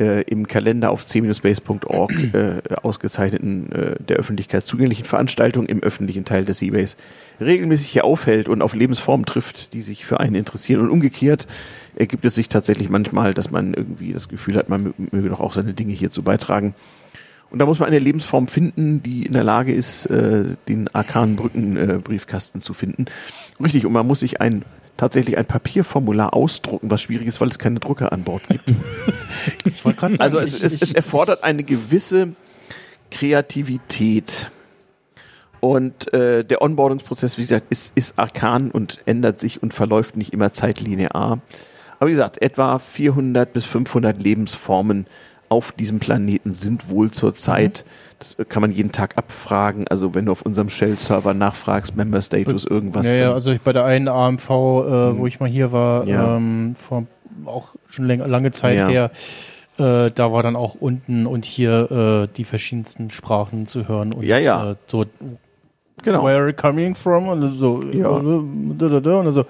äh, 0.00 0.22
im 0.22 0.46
Kalender 0.46 0.90
auf 0.90 1.04
c-base.org 1.04 2.12
äh, 2.32 2.60
ausgezeichneten, 2.82 3.72
äh, 3.72 3.96
der 3.98 4.16
Öffentlichkeit 4.16 4.64
zugänglichen 4.64 5.04
Veranstaltungen 5.04 5.66
im 5.66 5.82
öffentlichen 5.82 6.24
Teil 6.24 6.44
des 6.44 6.58
Seabase 6.60 6.96
regelmäßig 7.40 7.88
hier 7.88 8.04
aufhält 8.04 8.48
und 8.48 8.62
auf 8.62 8.74
Lebensformen 8.74 9.26
trifft, 9.26 9.74
die 9.74 9.82
sich 9.82 10.04
für 10.06 10.20
einen 10.20 10.34
interessieren 10.36 10.80
und 10.80 10.90
umgekehrt 10.90 11.46
ergibt 11.94 12.24
es 12.24 12.34
sich 12.36 12.48
tatsächlich 12.48 12.88
manchmal, 12.88 13.34
dass 13.34 13.50
man 13.50 13.74
irgendwie 13.74 14.14
das 14.14 14.28
Gefühl 14.30 14.56
hat, 14.56 14.70
man 14.70 14.86
mö- 14.88 14.92
möge 15.10 15.28
doch 15.28 15.40
auch 15.40 15.52
seine 15.52 15.74
Dinge 15.74 15.92
hierzu 15.92 16.22
beitragen. 16.22 16.74
Und 17.52 17.58
da 17.58 17.66
muss 17.66 17.78
man 17.78 17.88
eine 17.88 17.98
Lebensform 17.98 18.48
finden, 18.48 19.02
die 19.02 19.26
in 19.26 19.32
der 19.32 19.44
Lage 19.44 19.74
ist, 19.74 20.06
äh, 20.06 20.56
den 20.68 20.88
arkanen 20.94 21.36
Brückenbriefkasten 21.36 22.62
äh, 22.62 22.64
zu 22.64 22.72
finden. 22.72 23.04
Richtig, 23.62 23.84
und 23.84 23.92
man 23.92 24.06
muss 24.06 24.20
sich 24.20 24.40
ein 24.40 24.64
tatsächlich 24.96 25.36
ein 25.36 25.44
Papierformular 25.44 26.32
ausdrucken, 26.32 26.90
was 26.90 27.02
schwierig 27.02 27.26
ist, 27.26 27.42
weil 27.42 27.48
es 27.48 27.58
keine 27.58 27.78
Drucker 27.78 28.10
an 28.12 28.22
Bord 28.22 28.42
gibt. 28.48 28.64
Ich 29.64 29.84
wollte 29.84 29.98
gerade 29.98 30.14
sagen, 30.14 30.22
Also 30.22 30.38
es, 30.38 30.62
es, 30.62 30.80
es 30.80 30.92
erfordert 30.94 31.44
eine 31.44 31.62
gewisse 31.62 32.28
Kreativität. 33.10 34.50
Und 35.60 36.12
äh, 36.14 36.44
der 36.44 36.62
Onboardungsprozess, 36.62 37.36
wie 37.36 37.42
gesagt, 37.42 37.66
ist, 37.68 37.92
ist 37.96 38.18
arkan 38.18 38.70
und 38.70 39.00
ändert 39.04 39.40
sich 39.40 39.62
und 39.62 39.74
verläuft 39.74 40.16
nicht 40.16 40.32
immer 40.32 40.52
zeitlinear. 40.52 41.40
Aber 41.98 42.08
wie 42.08 42.14
gesagt, 42.14 42.40
etwa 42.40 42.78
400 42.78 43.52
bis 43.52 43.66
500 43.66 44.22
Lebensformen 44.22 45.06
auf 45.52 45.70
diesem 45.72 46.00
Planeten 46.00 46.52
sind 46.52 46.88
wohl 46.90 47.10
zurzeit. 47.12 47.84
Das 48.18 48.36
kann 48.48 48.60
man 48.62 48.70
jeden 48.72 48.90
Tag 48.92 49.18
abfragen. 49.18 49.86
Also 49.88 50.14
wenn 50.14 50.26
du 50.26 50.32
auf 50.32 50.42
unserem 50.42 50.68
Shell-Server 50.68 51.34
nachfragst, 51.34 51.96
Member 51.96 52.20
Status, 52.22 52.64
irgendwas. 52.64 53.06
ja, 53.06 53.14
ja, 53.14 53.32
also 53.32 53.50
ich, 53.52 53.60
bei 53.60 53.72
der 53.72 53.84
einen 53.84 54.08
AMV, 54.08 54.48
äh, 54.50 55.18
wo 55.18 55.26
ich 55.26 55.38
mal 55.40 55.48
hier 55.48 55.72
war, 55.72 56.06
Ja. 56.06 56.36
ähm, 56.36 56.74
vor 56.78 57.04
auch 57.46 57.68
schon 57.88 58.06
läng 58.06 58.20
lange 58.20 58.52
Zeit 58.52 58.78
Ja. 58.78 58.88
her, 58.88 59.10
äh, 59.78 60.10
da 60.14 60.32
war 60.32 60.42
dann 60.42 60.54
auch 60.54 60.74
unten 60.76 61.26
und 61.26 61.44
hier 61.44 61.90
äh, 62.30 62.34
die 62.36 62.44
verschiedensten 62.44 63.10
Sprachen 63.10 63.66
zu 63.66 63.88
hören 63.88 64.12
und 64.12 64.22
Ja, 64.22 64.38
ja. 64.38 64.72
Äh, 64.72 64.74
so 64.86 65.04
genau. 66.02 66.24
where 66.24 66.36
are 66.38 66.48
you 66.48 66.54
coming 66.54 66.94
from 66.94 67.28
und 67.28 67.58
so 67.58 67.82
Ja. 67.82 68.06
äh, 68.06 68.10
und 68.10 69.32
so 69.32 69.44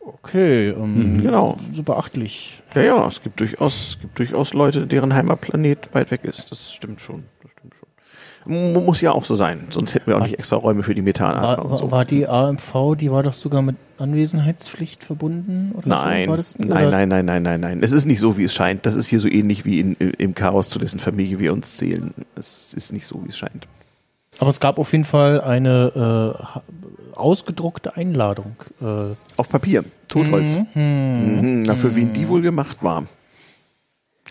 okay, 0.00 0.68
ähm, 0.70 1.20
Genau. 1.22 1.58
so 1.72 1.82
beachtlich. 1.82 2.62
Ja, 2.74 2.82
ja, 2.82 3.06
es 3.06 3.22
gibt 3.22 3.40
durchaus, 3.40 3.90
es 3.90 3.98
gibt 4.00 4.18
durchaus 4.18 4.54
Leute, 4.54 4.86
deren 4.86 5.14
Heimatplanet 5.14 5.88
weit 5.94 6.10
weg 6.10 6.24
ist. 6.24 6.50
Das 6.50 6.72
stimmt 6.72 7.00
schon. 7.00 7.24
Das 7.42 7.50
stimmt 7.52 7.74
schon. 7.74 7.88
M 8.46 8.72
muss 8.86 9.02
ja 9.02 9.12
auch 9.12 9.24
so 9.24 9.34
sein, 9.34 9.66
sonst 9.68 9.94
hätten 9.94 10.06
wir 10.06 10.16
auch 10.16 10.20
War- 10.20 10.26
nicht 10.26 10.38
extra 10.38 10.56
Räume 10.56 10.82
für 10.82 10.94
die 10.94 11.02
Methanatmer 11.02 11.70
War, 11.70 11.76
so. 11.76 11.90
war 11.90 12.06
die 12.06 12.26
AMV, 12.26 12.94
die 12.96 13.10
war 13.12 13.22
doch 13.22 13.34
sogar 13.34 13.60
mit 13.60 13.76
Anwesenheitspflicht 13.98 15.04
verbunden? 15.04 15.72
Oder 15.76 15.88
Nein, 15.88 16.24
so? 16.24 16.30
War 16.30 16.36
das, 16.38 16.58
nein, 16.58 16.90
nein, 16.90 17.08
nein, 17.10 17.24
nein, 17.26 17.42
nein, 17.42 17.60
nein. 17.60 17.80
Es 17.82 17.92
ist 17.92 18.06
nicht 18.06 18.18
so, 18.18 18.38
wie 18.38 18.44
es 18.44 18.54
scheint. 18.54 18.86
Das 18.86 18.94
ist 18.94 19.08
hier 19.08 19.20
so 19.20 19.28
ähnlich 19.28 19.66
wie 19.66 19.80
in, 19.80 19.92
im 19.94 20.34
Chaos, 20.34 20.70
zu 20.70 20.78
dessen 20.78 21.00
Familie 21.00 21.38
wir 21.38 21.52
uns 21.52 21.76
zählen. 21.76 22.14
Es 22.34 22.72
ist 22.72 22.92
nicht 22.94 23.06
so, 23.06 23.22
wie 23.24 23.28
es 23.28 23.36
scheint. 23.36 23.68
Aber 24.38 24.50
es 24.50 24.60
gab 24.60 24.78
auf 24.78 24.92
jeden 24.92 25.04
Fall 25.04 25.40
eine 25.40 26.36
äh, 27.14 27.16
ausgedruckte 27.16 27.96
Einladung. 27.96 28.56
Äh, 28.80 29.14
Auf 29.36 29.48
Papier, 29.48 29.84
Totholz. 30.08 30.56
mhm. 30.74 31.40
Mhm, 31.40 31.62
na, 31.62 31.74
für 31.74 31.94
wen 31.96 32.12
die 32.12 32.28
wohl 32.28 32.40
gemacht 32.42 32.78
war. 32.82 33.06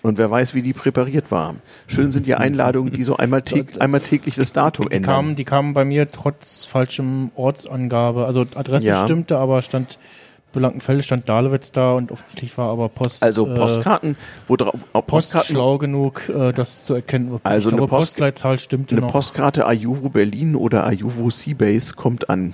Und 0.02 0.18
wer 0.18 0.32
weiß, 0.32 0.54
wie 0.56 0.62
die 0.62 0.72
präpariert 0.72 1.30
war. 1.30 1.56
Schön 1.88 2.14
sind 2.14 2.26
ja 2.26 2.38
Einladungen, 2.38 2.94
die 2.94 3.04
so 3.04 3.18
einmal, 3.18 3.42
täg 3.42 3.74
einmal 3.82 4.00
täglich 4.00 4.36
das 4.36 4.54
Datum 4.54 4.88
Die 4.90 4.96
ändern. 4.96 5.14
kamen, 5.16 5.36
die 5.36 5.44
kamen 5.44 5.74
bei 5.74 5.84
mir 5.84 6.10
trotz 6.10 6.64
falschem 6.64 7.32
Ortsangabe. 7.36 8.26
Also 8.26 8.46
Adresse 8.56 8.88
Ja. 8.88 9.04
stimmte, 9.04 9.38
aber 9.38 9.62
stand 9.62 10.00
Belangenfelde, 10.52 11.04
stand 11.04 11.30
Dahlewitz 11.30 11.72
da 11.72 11.94
und 11.94 12.12
offensichtlich 12.12 12.58
war 12.58 12.70
aber 12.72 12.90
Post. 12.90 13.22
also 13.24 13.48
äh, 13.48 13.56
Postkarten, 13.56 14.16
wo 14.48 14.56
drauf, 14.56 14.80
auch 14.94 15.06
Post 15.06 15.32
Postkarten, 15.32 15.56
schlau 15.56 15.78
genug, 15.78 16.28
äh, 16.30 16.52
das 16.54 16.84
zu 16.86 16.94
erkennen. 16.96 17.40
Also 17.44 17.70
eine 17.70 17.80
Post- 17.80 17.90
Postleitzahl 17.90 18.60
stimmte 18.60 18.96
eine 18.96 19.02
noch. 19.06 19.12
Postkarte 19.12 19.66
Ayuvo 19.68 20.10
Berlin 20.10 20.56
oder 20.56 20.86
Ayuvo 20.86 21.30
Seabase 21.30 21.94
kommt 21.96 22.30
an. 22.30 22.54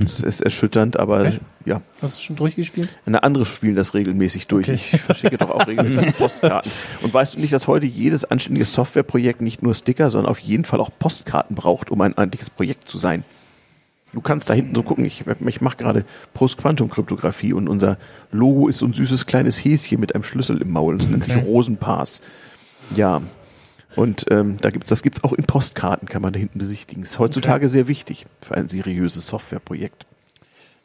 Das 0.00 0.20
ist 0.20 0.42
erschütternd, 0.42 0.98
aber 1.00 1.24
Echt? 1.24 1.40
ja. 1.64 1.80
Hast 2.02 2.18
du 2.18 2.22
schon 2.24 2.36
durchgespielt? 2.36 2.90
Eine 3.06 3.22
andere 3.22 3.46
spielen 3.46 3.76
das 3.76 3.94
regelmäßig 3.94 4.46
durch. 4.46 4.68
Okay. 4.68 4.78
Ich 4.92 5.00
verschicke 5.00 5.38
doch 5.38 5.50
auch 5.50 5.66
regelmäßig 5.66 6.12
Postkarten. 6.18 6.70
Und 7.00 7.14
weißt 7.14 7.36
du 7.36 7.40
nicht, 7.40 7.54
dass 7.54 7.66
heute 7.66 7.86
jedes 7.86 8.26
anständige 8.26 8.66
Softwareprojekt 8.66 9.40
nicht 9.40 9.62
nur 9.62 9.74
Sticker, 9.74 10.10
sondern 10.10 10.30
auf 10.30 10.38
jeden 10.38 10.66
Fall 10.66 10.80
auch 10.80 10.90
Postkarten 10.98 11.56
braucht, 11.56 11.90
um 11.90 11.98
ein 12.02 12.14
eigentliches 12.18 12.50
Projekt 12.50 12.88
zu 12.88 12.98
sein? 12.98 13.24
Du 14.12 14.20
kannst 14.20 14.50
da 14.50 14.54
hinten 14.54 14.74
so 14.74 14.82
gucken, 14.82 15.04
ich, 15.04 15.24
ich 15.46 15.60
mache 15.60 15.76
gerade 15.76 16.04
Post-Quantum-Kryptographie 16.34 17.52
und 17.52 17.68
unser 17.68 17.96
Logo 18.32 18.66
ist 18.68 18.78
so 18.78 18.86
ein 18.86 18.92
süßes 18.92 19.26
kleines 19.26 19.64
Häschen 19.64 20.00
mit 20.00 20.14
einem 20.14 20.24
Schlüssel 20.24 20.60
im 20.60 20.72
Maul. 20.72 20.98
Das 20.98 21.08
nennt 21.08 21.24
sich 21.24 21.36
Okay. 21.36 21.46
Rosenpass. 21.46 22.22
Ja. 22.96 23.22
Und 23.96 24.26
ähm, 24.30 24.56
da 24.60 24.70
gibt's, 24.70 24.88
das 24.88 25.02
gibt's 25.02 25.24
auch 25.24 25.32
in 25.32 25.44
Postkarten, 25.44 26.08
kann 26.08 26.22
man 26.22 26.32
da 26.32 26.38
hinten 26.38 26.58
besichtigen. 26.58 27.02
Ist 27.02 27.18
heutzutage 27.18 27.68
sehr 27.68 27.88
wichtig 27.88 28.26
für 28.40 28.54
ein 28.56 28.68
seriöses 28.68 29.26
Softwareprojekt. 29.26 30.06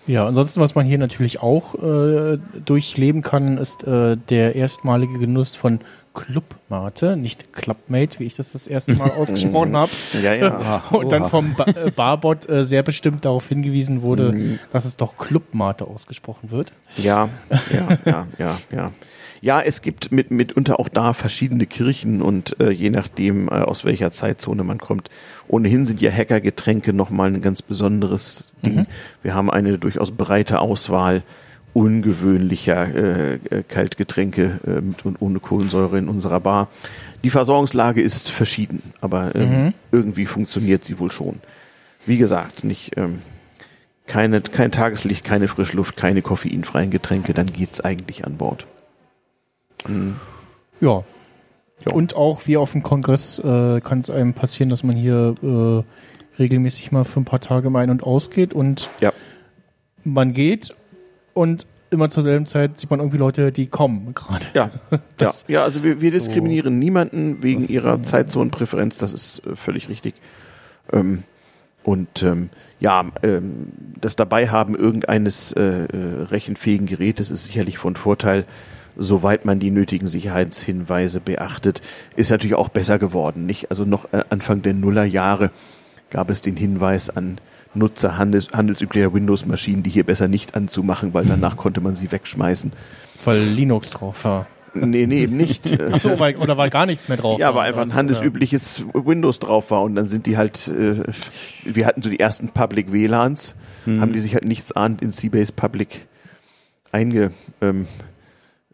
Ja, 0.08 0.28
ansonsten, 0.28 0.60
was 0.60 0.76
man 0.76 0.86
hier 0.86 1.00
natürlich 1.00 1.42
auch 1.42 1.76
äh, 1.76 2.38
durchleben 2.64 3.24
kann, 3.24 3.58
ist 3.58 3.84
äh, 3.86 4.18
der 4.30 4.56
erstmalige 4.56 5.18
Genuss 5.18 5.56
von 5.56 5.80
Clubmate, 6.16 7.16
nicht 7.18 7.54
Clubmate, 7.54 8.20
wie 8.20 8.24
ich 8.24 8.36
das 8.36 8.54
das 8.54 8.66
erste 8.66 8.96
Mal 8.96 9.12
ausgesprochen 9.18 9.76
habe. 9.78 9.92
Ja, 10.24 10.34
ja. 10.34 10.84
Und 10.92 11.12
dann 11.12 11.26
vom 11.26 11.54
ba 11.56 11.66
äh, 11.66 11.92
Barbot 11.92 12.50
äh, 12.50 12.66
sehr 12.66 12.82
bestimmt 12.82 13.26
darauf 13.26 13.48
hingewiesen 13.48 14.02
wurde, 14.02 14.32
Mhm. 14.32 14.60
dass 14.74 14.86
es 14.86 14.98
doch 14.98 15.18
Clubmate 15.18 15.86
ausgesprochen 15.86 16.50
wird. 16.50 16.74
Ja, 16.98 17.30
ja, 17.72 17.98
ja, 18.06 18.28
ja, 18.40 18.58
ja. 18.72 18.92
Ja, 19.42 19.62
es 19.62 19.84
gibt 19.84 20.12
mit, 20.12 20.32
mitunter 20.32 20.80
auch 20.80 20.90
da 20.90 21.14
verschiedene 21.14 21.68
Kirchen 21.68 22.24
und 22.24 22.60
äh, 22.60 22.72
je 22.72 22.90
nachdem, 22.90 23.48
äh, 23.48 23.52
aus 23.52 23.86
welcher 23.86 24.12
Zeitzone 24.12 24.64
man 24.64 24.80
kommt. 24.80 25.10
Ohnehin 25.48 25.86
sind 25.86 26.02
ja 26.02 26.10
Hackergetränke 26.10 26.94
nochmal 26.94 27.28
ein 27.32 27.42
ganz 27.42 27.62
besonderes 27.62 28.46
Ding. 28.66 28.88
Wir 29.22 29.36
haben 29.36 29.52
eine 29.52 29.78
durchaus 29.78 30.10
breite 30.12 30.62
Auswahl 30.62 31.22
ungewöhnlicher 31.76 32.96
äh, 32.96 33.34
äh, 33.36 33.64
Kaltgetränke 33.68 34.60
äh, 34.66 34.82
mit 34.82 35.06
und 35.06 35.22
ohne 35.22 35.40
Kohlensäure 35.40 35.98
in 35.98 36.08
unserer 36.08 36.40
Bar. 36.40 36.70
Die 37.26 37.30
Versorgungslage 37.30 38.02
ist 38.02 38.32
verschieden, 38.32 38.82
aber 39.02 39.36
ähm, 39.36 39.74
irgendwie 39.92 40.26
funktioniert 40.26 40.86
sie 40.86 41.00
wohl 41.00 41.12
schon. 41.12 41.42
Wie 42.06 42.18
gesagt, 42.18 42.64
nicht 42.64 42.96
ähm, 42.98 43.22
keine, 44.08 44.40
kein 44.42 44.72
Tageslicht, 44.72 45.26
keine 45.26 45.50
Frischluft, 45.50 45.98
keine 45.98 46.22
koffeinfreien 46.22 46.92
Getränke, 46.92 47.34
dann 47.34 47.48
geht's 47.48 47.82
eigentlich 47.82 48.26
an 48.26 48.38
Bord. 48.38 48.68
Ja. 50.80 51.04
Ja. 51.86 51.94
Und 51.94 52.16
auch 52.16 52.48
wie 52.48 52.56
auf 52.56 52.72
dem 52.72 52.84
Kongress 52.84 53.38
äh, 53.40 53.82
kann 53.82 54.00
es 54.00 54.10
einem 54.10 54.34
passieren, 54.34 54.70
dass 54.70 54.84
man 54.84 54.96
hier 54.96 55.36
äh, 55.44 56.40
regelmäßig 56.42 56.92
mal 56.94 57.04
für 57.04 57.20
ein 57.20 57.26
paar 57.26 57.42
Tage 57.42 57.70
mal 57.70 57.82
ein- 57.84 57.90
und 57.90 58.02
ausgeht 58.04 58.54
und 58.54 58.90
Ja. 59.02 59.12
man 60.06 60.34
geht 60.34 60.74
und 61.36 61.68
immer 61.92 62.10
zur 62.10 62.24
selben 62.24 62.48
Zeit 62.48 62.80
sieht 62.80 62.90
man 62.90 63.00
irgendwie 63.00 63.18
Leute, 63.18 63.52
die 63.52 63.68
kommen 63.68 64.16
gerade. 64.16 64.48
Ja, 64.56 64.72
ja, 65.22 65.32
ja 65.48 65.64
also 65.64 65.84
wir, 65.84 66.02
wir 66.02 66.10
so- 66.12 66.18
diskriminieren 66.18 66.80
niemanden 66.80 67.44
wegen 67.44 67.62
Das- 67.62 67.70
ihrer 67.70 68.02
Zeitzonenpräferenz, 68.02 68.98
das 68.98 69.14
ist 69.14 69.46
äh, 69.46 69.56
völlig 69.56 69.88
richtig. 69.88 70.16
Ähm, 70.92 71.24
und 71.84 72.24
ähm, 72.24 72.50
ja, 72.80 73.06
ähm, 73.22 73.68
das 74.02 74.16
Dabeihaben 74.16 74.76
irgendeines 74.76 75.52
äh, 75.52 75.62
äh, 75.62 76.24
rechenfähigen 76.32 76.88
Gerätes 76.88 77.30
ist 77.30 77.46
sicherlich 77.46 77.78
von 77.78 77.96
Vorteil, 77.96 78.46
soweit 78.98 79.46
man 79.46 79.60
die 79.60 79.70
nötigen 79.72 80.08
Sicherheitshinweise 80.08 81.20
beachtet, 81.20 81.82
ist 82.16 82.32
natürlich 82.32 82.56
auch 82.56 82.70
besser 82.70 82.98
geworden. 82.98 83.46
Nicht? 83.46 83.70
Also 83.70 83.86
noch 83.86 84.12
äh, 84.14 84.24
Anfang 84.30 84.64
der 84.64 84.74
Nullerjahre 84.74 85.52
gab 86.10 86.30
es 86.30 86.42
den 86.42 86.56
Hinweis 86.56 87.10
an 87.10 87.40
Nutzer 87.74 88.18
handels, 88.18 88.50
handelsüblicher 88.54 89.14
Windows-Maschinen, 89.14 89.84
die 89.84 89.90
hier 89.90 90.06
besser 90.06 90.28
nicht 90.28 90.56
anzumachen, 90.56 91.14
weil 91.14 91.26
danach 91.26 91.58
konnte 91.58 91.82
man 91.82 91.96
sie 91.96 92.12
wegschmeißen. 92.12 92.72
Weil 93.24 93.42
Linux 93.42 93.90
drauf 93.90 94.24
war. 94.24 94.48
Nee, 94.74 95.08
nee, 95.08 95.22
eben 95.24 95.38
nicht. 95.38 95.80
Achso, 95.94 96.20
weil, 96.20 96.36
oder 96.36 96.58
weil 96.58 96.70
gar 96.70 96.86
nichts 96.86 97.08
mehr 97.08 97.18
drauf 97.18 97.40
Ja, 97.40 97.50
war. 97.50 97.62
weil 97.62 97.70
einfach 97.70 97.82
ein 97.82 97.94
handelsübliches 97.94 98.84
Windows 98.94 99.40
drauf 99.40 99.72
war 99.72 99.82
und 99.84 99.96
dann 99.96 100.08
sind 100.08 100.26
die 100.26 100.38
halt, 100.38 100.68
äh, 100.68 101.04
wir 101.64 101.86
hatten 101.86 102.02
so 102.02 102.10
die 102.10 102.20
ersten 102.20 102.50
Public 102.50 102.92
WLANs, 102.92 103.56
haben 103.86 104.14
die 104.14 104.20
sich 104.20 104.34
halt 104.34 104.46
nichts 104.46 104.72
ahnt 104.72 105.04
in 105.04 105.12
Seabase 105.12 105.54
Public 105.54 106.08
eingebucht 106.92 107.32
ähm, 107.62 107.86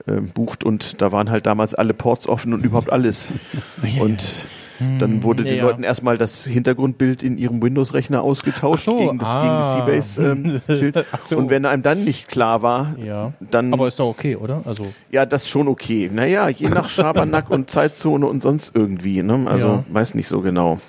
ähm, 0.08 0.32
und 0.64 1.02
da 1.02 1.12
waren 1.12 1.30
halt 1.30 1.46
damals 1.46 1.76
alle 1.76 1.94
Ports 1.94 2.28
offen 2.30 2.54
und 2.54 2.64
überhaupt 2.64 2.92
alles. 2.94 3.28
Und 4.00 4.24
dann 5.00 5.24
wurde 5.24 5.44
den 5.44 5.58
ja. 5.58 5.64
Leuten 5.64 5.84
erstmal 5.84 6.18
das 6.18 6.44
Hintergrundbild 6.46 7.24
in 7.24 7.38
ihrem 7.38 7.62
Windows-Rechner 7.62 8.22
ausgetauscht 8.22 8.86
so, 8.86 8.98
gegen 8.98 9.20
das, 9.20 9.30
ah. 9.30 9.42
gegen 9.86 9.96
das 9.96 10.16
Seabase-Schild. 10.16 11.06
Ach 11.12 11.24
so. 11.24 11.38
Und 11.38 11.50
wenn 11.50 11.66
einem 11.66 11.84
dann 11.84 12.04
nicht 12.04 12.28
klar 12.28 12.62
war, 12.62 12.96
Ja. 13.04 13.34
dann 13.40 13.74
Aber 13.74 13.88
ist 13.88 14.00
doch 14.00 14.08
okay, 14.08 14.36
oder? 14.36 14.62
Also, 14.66 14.88
ja, 15.12 15.26
das 15.26 15.44
ist 15.44 15.50
schon 15.50 15.68
okay. 15.68 16.10
Naja, 16.12 16.50
je 16.50 16.70
nach 16.70 16.90
Schabernack 16.90 17.50
und 17.50 17.70
Zeitzone 17.70 18.26
und 18.28 18.42
sonst 18.44 18.76
irgendwie. 18.76 19.24
Ne? 19.24 19.46
Also 19.50 19.68
Ja. 19.68 19.84
weiß 19.90 20.16
nicht 20.16 20.28
so 20.28 20.42
genau. 20.42 20.80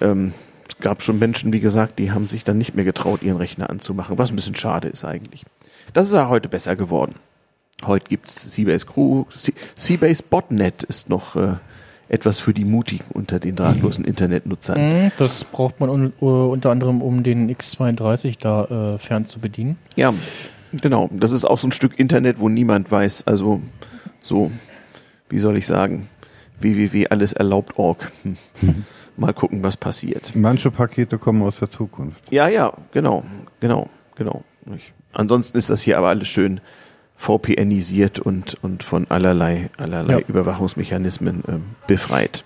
Ähm, 0.00 0.32
es 0.68 0.78
gab 0.78 1.02
schon 1.02 1.18
Menschen, 1.18 1.52
wie 1.52 1.60
gesagt, 1.60 1.98
die 1.98 2.12
haben 2.12 2.28
sich 2.28 2.44
dann 2.44 2.58
nicht 2.58 2.74
mehr 2.74 2.84
getraut, 2.84 3.22
ihren 3.22 3.36
Rechner 3.36 3.68
anzumachen, 3.70 4.18
was 4.18 4.30
ein 4.30 4.36
bisschen 4.36 4.54
schade 4.56 4.88
ist 4.88 5.04
eigentlich. 5.04 5.44
Das 5.92 6.08
ist 6.08 6.14
ja 6.14 6.28
heute 6.28 6.48
besser 6.48 6.76
geworden. 6.76 7.16
Heute 7.84 8.06
gibt's 8.08 8.52
Seabase 8.54 8.86
Crew. 8.86 9.24
Se- 9.28 9.52
Seabase 9.76 10.22
Botnet 10.22 10.82
ist 10.84 11.08
noch 11.10 11.36
äh, 11.36 11.54
etwas 12.08 12.40
für 12.40 12.52
die 12.52 12.64
Mutigen 12.64 13.04
unter 13.14 13.38
den 13.38 13.56
drahtlosen 13.56 14.04
Internetnutzern. 14.06 14.78
mh, 15.06 15.12
das 15.18 15.44
braucht 15.44 15.80
man 15.80 15.88
un 15.88 16.12
unter 16.20 16.70
anderem, 16.70 17.00
um 17.02 17.22
den 17.22 17.50
X32 17.54 18.38
da 18.40 18.94
äh, 18.94 18.98
fern 18.98 19.26
zu 19.26 19.38
bedienen. 19.40 19.76
Ja, 19.96 20.12
genau. 20.80 21.08
Das 21.12 21.32
ist 21.32 21.44
auch 21.44 21.58
so 21.58 21.68
ein 21.68 21.72
Stück 21.72 21.98
Internet, 21.98 22.38
wo 22.40 22.48
niemand 22.48 22.90
weiß, 22.90 23.26
also 23.26 23.60
so, 24.22 24.50
wie 25.28 25.38
soll 25.38 25.56
ich 25.56 25.66
sagen, 25.66 26.08
www.alleserlaubt.org. 26.60 28.12
Hm. 28.22 28.36
Mal 29.16 29.34
gucken, 29.34 29.62
was 29.62 29.76
passiert. 29.76 30.32
Manche 30.34 30.70
Pakete 30.70 31.18
kommen 31.18 31.42
aus 31.42 31.58
der 31.58 31.70
Zukunft. 31.70 32.22
Ja, 32.30 32.48
ja, 32.48 32.72
genau, 32.92 33.24
genau, 33.60 33.90
genau. 34.16 34.42
Ich, 34.74 34.94
ansonsten 35.12 35.58
ist 35.58 35.68
das 35.68 35.82
hier 35.82 35.98
aber 35.98 36.08
alles 36.08 36.28
schön 36.28 36.60
VPNisiert 37.22 38.18
und, 38.18 38.56
und 38.62 38.82
von 38.82 39.06
allerlei, 39.08 39.70
allerlei 39.76 40.14
Ja. 40.14 40.26
Überwachungsmechanismen 40.26 41.44
ähm, 41.48 41.62
befreit. 41.86 42.44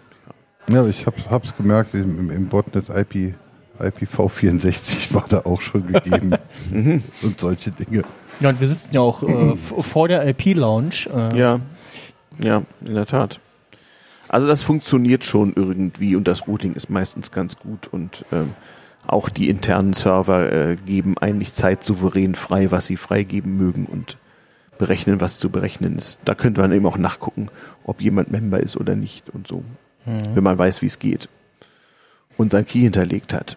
Ja, 0.69 0.87
ich 0.87 1.07
hab, 1.07 1.15
hab's 1.31 1.57
gemerkt, 1.57 1.95
im, 1.95 2.31
im- 2.31 2.49
Botnet 2.49 2.89
IP, 2.91 3.35
IPv64 3.81 5.15
war 5.15 5.25
da 5.29 5.41
auch 5.41 5.61
schon 5.63 5.87
gegeben. 5.87 6.33
und 7.23 7.41
solche 7.41 7.71
Dinge. 7.71 8.03
Ja, 8.41 8.51
und 8.51 8.61
wir 8.61 8.69
sitzen 8.69 8.93
ja 8.95 9.01
auch 9.01 9.23
äh, 9.23 9.57
vor 9.57 10.09
der 10.09 10.27
IP-Lounge. 10.29 11.07
Äh, 11.15 11.39
Ja, 11.39 11.61
ja, 12.43 12.63
in 12.85 12.95
der 12.95 13.07
Tat. 13.07 13.41
Also 14.29 14.47
das 14.47 14.61
funktioniert 14.61 15.25
schon 15.25 15.53
irgendwie 15.57 16.17
und 16.17 16.27
das 16.29 16.47
Routing 16.49 16.75
ist 16.75 16.91
meistens 16.91 17.31
ganz 17.33 17.57
gut 17.57 17.87
und 17.91 18.25
ähm, 18.33 18.51
auch 19.07 19.29
die 19.31 19.49
internen 19.49 19.93
Server 19.95 20.53
äh, 20.53 20.77
geben 20.85 21.17
eigentlich 21.17 21.55
zeitsouverän 21.55 22.35
frei, 22.35 22.73
was 22.73 22.87
sie 22.87 22.97
freigeben 22.97 23.57
mögen 23.57 23.87
und 23.87 24.19
berechnen, 24.79 25.21
was 25.21 25.39
zu 25.39 25.51
berechnen 25.51 25.97
ist. 25.97 26.21
Da 26.25 26.35
könnte 26.35 26.61
man 26.61 26.73
eben 26.73 26.87
auch 26.87 26.99
nachgucken, 26.99 27.49
ob 27.85 28.01
jemand 28.01 28.31
Member 28.31 28.61
ist 28.61 28.77
oder 28.77 28.97
nicht 28.97 29.31
und 29.31 29.47
so, 29.47 29.65
wenn 30.05 30.45
man 30.45 30.59
weiß, 30.59 30.83
wie 30.83 30.87
es 30.87 30.99
geht 30.99 31.29
und 32.37 32.53
sein 32.53 32.67
Key 32.67 32.81
hinterlegt 32.81 33.33
hat. 33.33 33.57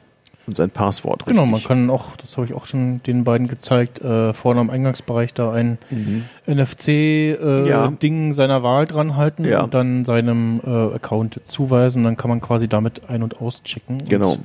Und 0.50 0.58
sein 0.58 0.70
Passwort. 0.70 1.26
Genau, 1.26 1.44
richtig. 1.44 1.70
man 1.70 1.78
kann 1.78 1.90
auch, 1.90 2.18
das 2.18 2.36
habe 2.38 2.46
ich 2.48 2.54
auch 2.54 2.66
schon 2.66 3.02
den 3.04 3.24
beiden 3.24 3.48
gezeigt, 3.48 4.02
äh, 4.02 4.34
vorne 4.34 4.60
am 4.60 4.70
Eingangsbereich 4.70 5.34
da 5.34 5.52
ein 5.54 5.78
Mhm. 5.90 6.26
NFC-Ding 6.48 7.66
Ja. 7.68 8.30
äh, 8.30 8.34
seiner 8.34 8.64
Wahl 8.64 8.86
dran 8.86 9.16
halten 9.16 9.46
Ja. 9.46 9.64
und 9.64 9.74
dann 9.74 10.06
seinem 10.06 10.60
äh, 10.66 10.70
Account 10.96 11.40
zuweisen. 11.46 12.04
Dann 12.04 12.18
kann 12.18 12.30
man 12.30 12.42
quasi 12.42 12.68
damit 12.68 13.10
ein- 13.10 13.24
und 13.24 13.42
auschecken. 13.42 14.00
Genau. 14.10 14.38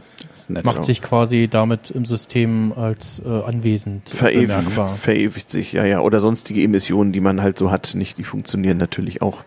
Und 0.48 0.62
macht 0.64 0.84
sich 0.84 1.00
quasi 1.00 1.48
damit 1.50 1.90
im 1.90 2.04
System 2.04 2.72
als 2.76 3.22
äh, 3.24 3.28
anwesend 3.28 4.10
Verewigt, 4.10 4.48
bemerkbar. 4.48 4.94
verewigt 4.96 5.50
sich, 5.50 5.72
ja, 5.72 5.86
ja. 5.86 6.00
Oder 6.00 6.20
sonstige 6.20 6.62
Emissionen, 6.62 7.12
die 7.12 7.20
man 7.20 7.40
halt 7.40 7.56
so 7.58 7.70
hat, 7.70 7.94
nicht, 7.94 8.18
die 8.18 8.24
funktionieren 8.24 8.76
natürlich 8.76 9.22
auch. 9.22 9.42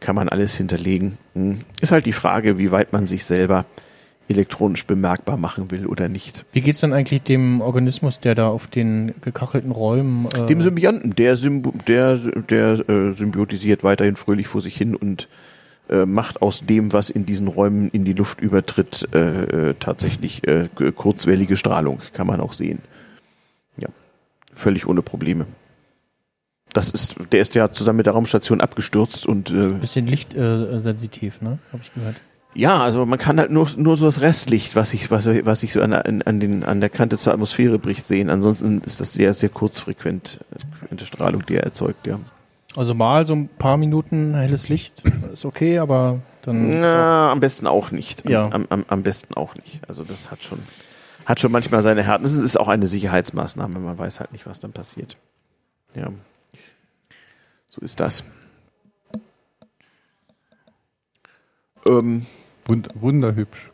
Kann 0.00 0.16
man 0.16 0.28
alles 0.28 0.54
hinterlegen. 0.56 1.18
Hm. 1.34 1.60
Ist 1.80 1.92
halt 1.92 2.04
die 2.06 2.12
Frage, 2.12 2.58
wie 2.58 2.72
weit 2.72 2.92
man 2.92 3.06
sich 3.06 3.24
selber 3.24 3.64
elektronisch 4.28 4.86
bemerkbar 4.86 5.36
machen 5.36 5.70
will 5.70 5.86
oder 5.86 6.08
nicht. 6.08 6.44
Wie 6.52 6.60
geht's 6.60 6.80
denn 6.80 6.92
eigentlich 6.92 7.22
dem 7.22 7.60
Organismus, 7.60 8.20
der 8.20 8.34
da 8.34 8.48
auf 8.48 8.66
den 8.66 9.14
gekachelten 9.20 9.70
Räumen 9.70 10.28
äh, 10.34 10.46
Dem 10.46 10.60
Symbionten, 10.60 11.14
der, 11.14 11.36
Symb 11.36 11.86
der, 11.86 12.16
der 12.16 12.88
äh, 12.88 13.12
symbiotisiert 13.12 13.84
weiterhin 13.84 14.16
fröhlich 14.16 14.48
vor 14.48 14.60
sich 14.60 14.76
hin 14.76 14.94
und 14.94 15.28
äh, 15.90 16.06
macht 16.06 16.40
aus 16.40 16.64
dem, 16.64 16.92
was 16.92 17.10
in 17.10 17.26
diesen 17.26 17.48
Räumen 17.48 17.90
in 17.90 18.04
die 18.04 18.14
Luft 18.14 18.40
übertritt, 18.40 19.06
äh, 19.12 19.70
äh, 19.70 19.74
tatsächlich 19.78 20.46
äh, 20.48 20.68
kurzwellige 20.96 21.56
Strahlung, 21.56 22.00
kann 22.14 22.26
man 22.26 22.40
auch 22.40 22.54
sehen. 22.54 22.78
Ja, 23.76 23.88
völlig 24.54 24.86
ohne 24.86 25.02
Probleme. 25.02 25.46
Das 26.72 26.90
ist, 26.90 27.16
der 27.30 27.40
ist 27.40 27.54
ja 27.54 27.70
zusammen 27.70 27.98
mit 27.98 28.06
der 28.06 28.14
Raumstation 28.14 28.60
abgestürzt 28.60 29.26
und 29.26 29.50
ist 29.50 29.70
äh, 29.70 29.74
ein 29.74 29.80
bisschen 29.80 30.06
lichtsensitiv, 30.06 31.40
ne? 31.40 31.58
Habe 31.70 31.82
ich 31.82 31.92
gehört. 31.92 32.16
Ja, 32.54 32.80
also 32.82 33.04
man 33.06 33.18
kann 33.18 33.38
halt 33.38 33.50
nur, 33.50 33.68
nur 33.76 33.96
so 33.96 34.06
das 34.06 34.20
Restlicht, 34.20 34.76
was 34.76 34.90
sich 34.90 35.10
was, 35.10 35.26
was 35.26 35.60
sich 35.60 35.72
so 35.72 35.80
an, 35.82 35.90
der- 35.90 36.06
an, 36.06 36.40
den, 36.40 36.62
an 36.64 36.80
der 36.80 36.90
Kante 36.90 37.18
zur 37.18 37.32
Atmosphäre 37.32 37.78
bricht, 37.78 38.06
sehen. 38.06 38.30
Ansonsten 38.30 38.80
ist 38.82 39.00
das 39.00 39.12
sehr, 39.12 39.34
sehr 39.34 39.48
kurzfrequent, 39.48 40.40
frequente 40.78 41.06
Strahlung, 41.06 41.44
die 41.46 41.56
er 41.56 41.64
erzeugt, 41.64 42.06
ja. 42.06 42.18
Also 42.76 42.92
mal 42.94 43.24
so 43.24 43.34
ein 43.34 43.48
paar 43.48 43.76
Minuten 43.76 44.34
helles 44.34 44.68
Licht 44.68 45.04
ist 45.32 45.44
okay, 45.44 45.78
aber 45.78 46.20
dann 46.42 46.70
Na, 46.80 47.30
am 47.30 47.38
besten 47.40 47.66
auch 47.68 47.90
nicht. 47.92 48.26
Am, 48.26 48.32
Ja. 48.32 48.48
am, 48.50 48.66
am, 48.68 48.84
am 48.88 49.02
besten 49.04 49.34
auch 49.34 49.54
nicht. 49.54 49.88
Also 49.88 50.02
das 50.02 50.30
hat 50.32 50.42
schon, 50.42 50.58
hat 51.24 51.38
schon 51.38 51.52
manchmal 51.52 51.82
seine 51.82 52.02
Härten. 52.02 52.24
Es 52.26 52.34
ist 52.34 52.58
auch 52.58 52.66
eine 52.68 52.88
Sicherheitsmaßnahme. 52.88 53.78
Man 53.78 53.96
weiß 53.96 54.18
halt 54.20 54.32
nicht, 54.32 54.44
was 54.46 54.58
dann 54.58 54.72
passiert. 54.72 55.16
Ja. 55.94 56.08
So 57.70 57.80
ist 57.80 58.00
das. 58.00 58.24
Ähm, 61.86 62.26
Wund 62.66 62.88
wunderhübsch. 62.94 63.70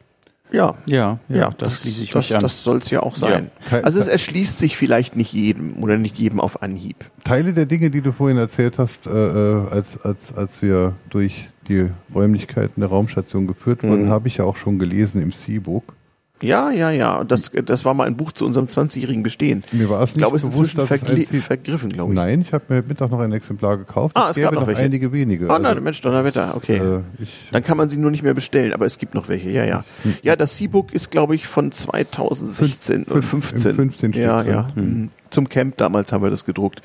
ja, 0.53 0.75
Ja, 0.87 1.19
ja, 1.29 1.37
ja, 1.37 1.51
das 1.57 1.81
schließe 1.81 2.03
ich 2.05 2.11
das, 2.11 2.29
mich 2.29 2.37
an. 2.37 2.43
das 2.43 2.65
soll 2.65 2.79
es 2.79 2.91
ja 2.91 3.01
auch 3.03 3.15
sein. 3.15 3.51
Teil- 3.69 3.85
Also 3.85 4.01
es 4.01 4.09
erschließt 4.09 4.59
sich 4.59 4.77
vielleicht 4.77 5.15
nicht 5.17 5.33
jedem 5.33 5.83
oder 5.83 5.97
nicht 5.97 6.19
jedem 6.19 6.41
auf 6.41 6.63
Anhieb. 6.63 6.97
Teile 7.25 7.53
der 7.53 7.67
Dinge, 7.67 7.91
die 7.91 8.01
du 8.01 8.13
vorhin 8.13 8.37
erzählt 8.39 8.79
hast, 8.79 9.07
äh, 9.07 9.11
äh, 9.11 9.69
als, 9.71 10.01
als, 10.03 10.37
als 10.37 10.61
wir 10.63 10.95
durch 11.09 11.49
die 11.69 11.89
Räumlichkeiten 12.15 12.81
der 12.81 12.91
Raumstation 12.91 13.47
geführt 13.47 13.83
wurden, 13.85 14.07
Mhm. 14.07 14.09
habe 14.11 14.27
ich 14.27 14.39
ja 14.39 14.45
auch 14.45 14.57
schon 14.57 14.79
gelesen 14.81 15.23
im 15.23 15.33
C-Book. 15.33 15.95
Ja, 16.43 16.71
ja, 16.71 16.91
ja. 16.91 17.17
Und 17.17 17.31
das, 17.31 17.51
das 17.65 17.85
war 17.85 17.93
mal 17.95 18.07
ein 18.07 18.17
Buch 18.17 18.33
zu 18.33 18.47
unserem 18.47 18.67
20-jährigen 18.67 19.23
Bestehen. 19.23 19.63
Mir 19.73 19.91
war 19.91 20.03
es 20.03 20.11
Ich 20.13 20.17
glaube, 20.17 20.37
es 20.37 20.43
nicht 20.45 20.51
ist 20.53 20.57
bewusst, 20.57 20.75
inzwischen 20.79 21.07
dass 21.07 21.31
es 21.35 21.45
vergriffen, 21.45 21.91
glaube 21.91 22.13
ich. 22.13 22.17
Nein, 22.17 22.41
ich 22.41 22.53
habe 22.53 22.65
mir 22.69 22.83
Mittag 22.83 23.11
noch 23.11 23.21
ein 23.21 23.33
Exemplar 23.33 23.77
gekauft. 23.77 24.17
Ah, 24.17 24.29
es 24.31 24.37
gab 24.37 24.53
gäbe 24.53 24.61
noch 24.63 24.67
noch 24.69 24.77
einige 24.79 25.13
wenige. 25.13 25.51
Ah, 25.51 25.59
nein, 25.59 25.67
Also, 25.67 25.81
Mensch, 25.83 26.01
Donnerwetter, 26.01 26.55
okay. 26.57 26.77
äh, 26.79 27.01
ich, 27.23 27.29
Dann 27.53 27.63
kann 27.63 27.77
man 27.77 27.89
sie 27.91 27.99
nur 27.99 28.11
nicht 28.11 28.23
mehr 28.23 28.35
bestellen, 28.35 28.73
aber 28.73 28.87
es 28.87 28.97
gibt 28.99 29.15
noch 29.15 29.29
welche, 29.29 29.51
ja, 29.51 29.65
ja. 29.65 29.85
Ja, 30.23 30.35
das 30.37 30.57
C-Book 30.57 30.93
ist, 30.95 31.11
glaube 31.11 31.35
ich, 31.35 31.47
von 31.47 31.73
2016 31.73 33.05
oder 33.05 33.23
Fünf- 33.23 33.47
15. 33.49 33.71
im 33.73 33.77
15 33.77 34.13
Stück 34.15 34.25
ja, 34.25 34.43
ja. 34.43 34.71
Mhm. 34.75 35.11
Zum 35.31 35.49
Camp 35.49 35.77
damals 35.77 36.13
haben 36.13 36.23
wir 36.23 36.31
das 36.31 36.45
gedruckt. 36.45 36.81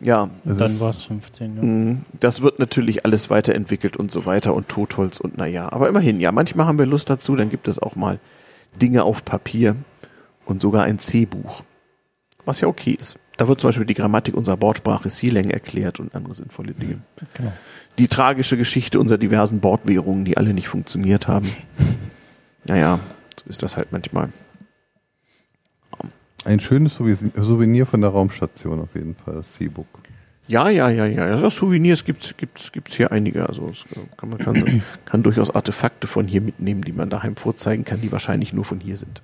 Ja, 0.00 0.30
es 0.46 0.56
dann 0.56 0.72
ist- 0.72 0.80
war 0.80 0.90
es 0.90 1.02
15. 1.04 1.56
Ja. 1.56 1.62
mhm. 1.62 2.00
das 2.18 2.40
wird 2.42 2.58
natürlich 2.58 3.04
alles 3.04 3.28
weiterentwickelt 3.30 3.96
und 3.96 4.10
so 4.10 4.24
weiter 4.26 4.54
und 4.54 4.68
Totholz 4.68 5.20
und 5.20 5.36
naja. 5.36 5.70
Aber 5.70 5.88
immerhin, 5.88 6.20
ja, 6.20 6.32
manchmal 6.32 6.66
haben 6.66 6.78
wir 6.78 6.86
Lust 6.86 7.10
dazu, 7.10 7.36
dann 7.36 7.50
gibt 7.50 7.68
es 7.68 7.78
auch 7.78 7.96
mal 7.96 8.18
Dinge 8.76 9.04
auf 9.04 9.24
Papier 9.24 9.76
und 10.44 10.60
sogar 10.60 10.84
ein 10.84 10.98
C-Buch. 10.98 11.62
Was 12.44 12.60
ja 12.60 12.68
okay 12.68 12.96
ist. 12.98 13.18
Da 13.36 13.48
wird 13.48 13.60
zum 13.60 13.68
Beispiel 13.68 13.86
die 13.86 13.94
Grammatik 13.94 14.34
unserer 14.34 14.56
Bordsprache 14.56 15.08
C-Lang 15.08 15.48
erklärt 15.48 15.98
und 15.98 16.14
andere 16.14 16.34
sinnvolle 16.34 16.72
Dinge. 16.72 17.00
Genau. 17.34 17.52
die 17.98 18.08
tragische 18.08 18.56
Geschichte 18.56 19.00
unserer 19.00 19.18
diversen 19.18 19.60
Bordwährungen, 19.60 20.24
die 20.24 20.36
alle 20.36 20.52
nicht 20.52 20.68
funktioniert 20.68 21.28
haben. 21.28 21.48
Naja, 22.66 23.00
so 23.42 23.48
ist 23.48 23.62
das 23.62 23.78
halt 23.78 23.90
manchmal. 23.90 24.28
ein 26.44 26.60
schönes 26.60 26.96
Souvenir 26.96 27.86
von 27.86 28.02
der 28.02 28.10
Raumstation 28.10 28.80
auf 28.80 28.94
jeden 28.94 29.14
Fall, 29.14 29.36
das 29.36 29.50
C-Book. 29.54 29.86
Ja, 30.50 30.68
ja, 30.68 30.88
ja, 30.90 31.06
ja. 31.06 31.26
Also 31.26 31.48
Souvenirs 31.48 32.04
gibt's, 32.04 32.34
gibt's, 32.36 32.72
gibt's 32.72 32.96
hier 32.96 33.12
einige. 33.12 33.48
Also 33.48 33.66
es 33.70 33.84
kann, 34.16 34.30
man 34.30 34.38
kann, 34.38 34.82
kann 35.04 35.22
durchaus 35.22 35.54
Artefakte 35.54 36.08
von 36.08 36.26
hier 36.26 36.40
mitnehmen, 36.40 36.82
die 36.82 36.90
man 36.92 37.08
daheim 37.08 37.36
vorzeigen 37.36 37.84
kann, 37.84 38.00
die 38.00 38.10
wahrscheinlich 38.10 38.52
nur 38.52 38.64
von 38.64 38.80
hier 38.80 38.96
sind. 38.96 39.22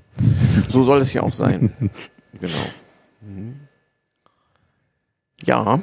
So 0.68 0.84
soll 0.84 1.00
es 1.00 1.12
ja 1.12 1.22
auch 1.22 1.32
sein. 1.32 1.72
Genau. 2.38 2.52
Mhm. 3.22 3.60
Ja. 5.42 5.80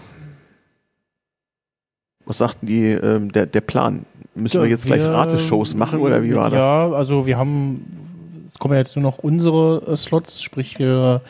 Was 2.26 2.38
sagten 2.38 2.68
die, 2.68 2.86
ähm, 2.90 3.32
der, 3.32 3.48
der 3.48 3.62
Plan? 3.62 4.06
Müssen 4.36 4.62
wir 4.62 4.70
jetzt 4.70 4.86
gleich 4.86 5.02
Wir- 5.02 5.10
Rateshows 5.12 5.74
machen 5.74 6.00
oder 6.00 6.22
wie 6.24 6.36
war 6.36 6.52
das? 6.52 6.60
Ja, 6.64 6.92
also 6.92 7.26
wir 7.26 7.38
haben, 7.40 8.46
es 8.48 8.60
kommen 8.60 8.76
ja 8.76 8.80
jetzt 8.82 8.96
nur 8.96 9.02
noch 9.04 9.18
unsere 9.18 9.84
äh, 9.88 9.98
Slots, 9.98 10.44
sprich 10.44 10.78
wir 10.78 11.22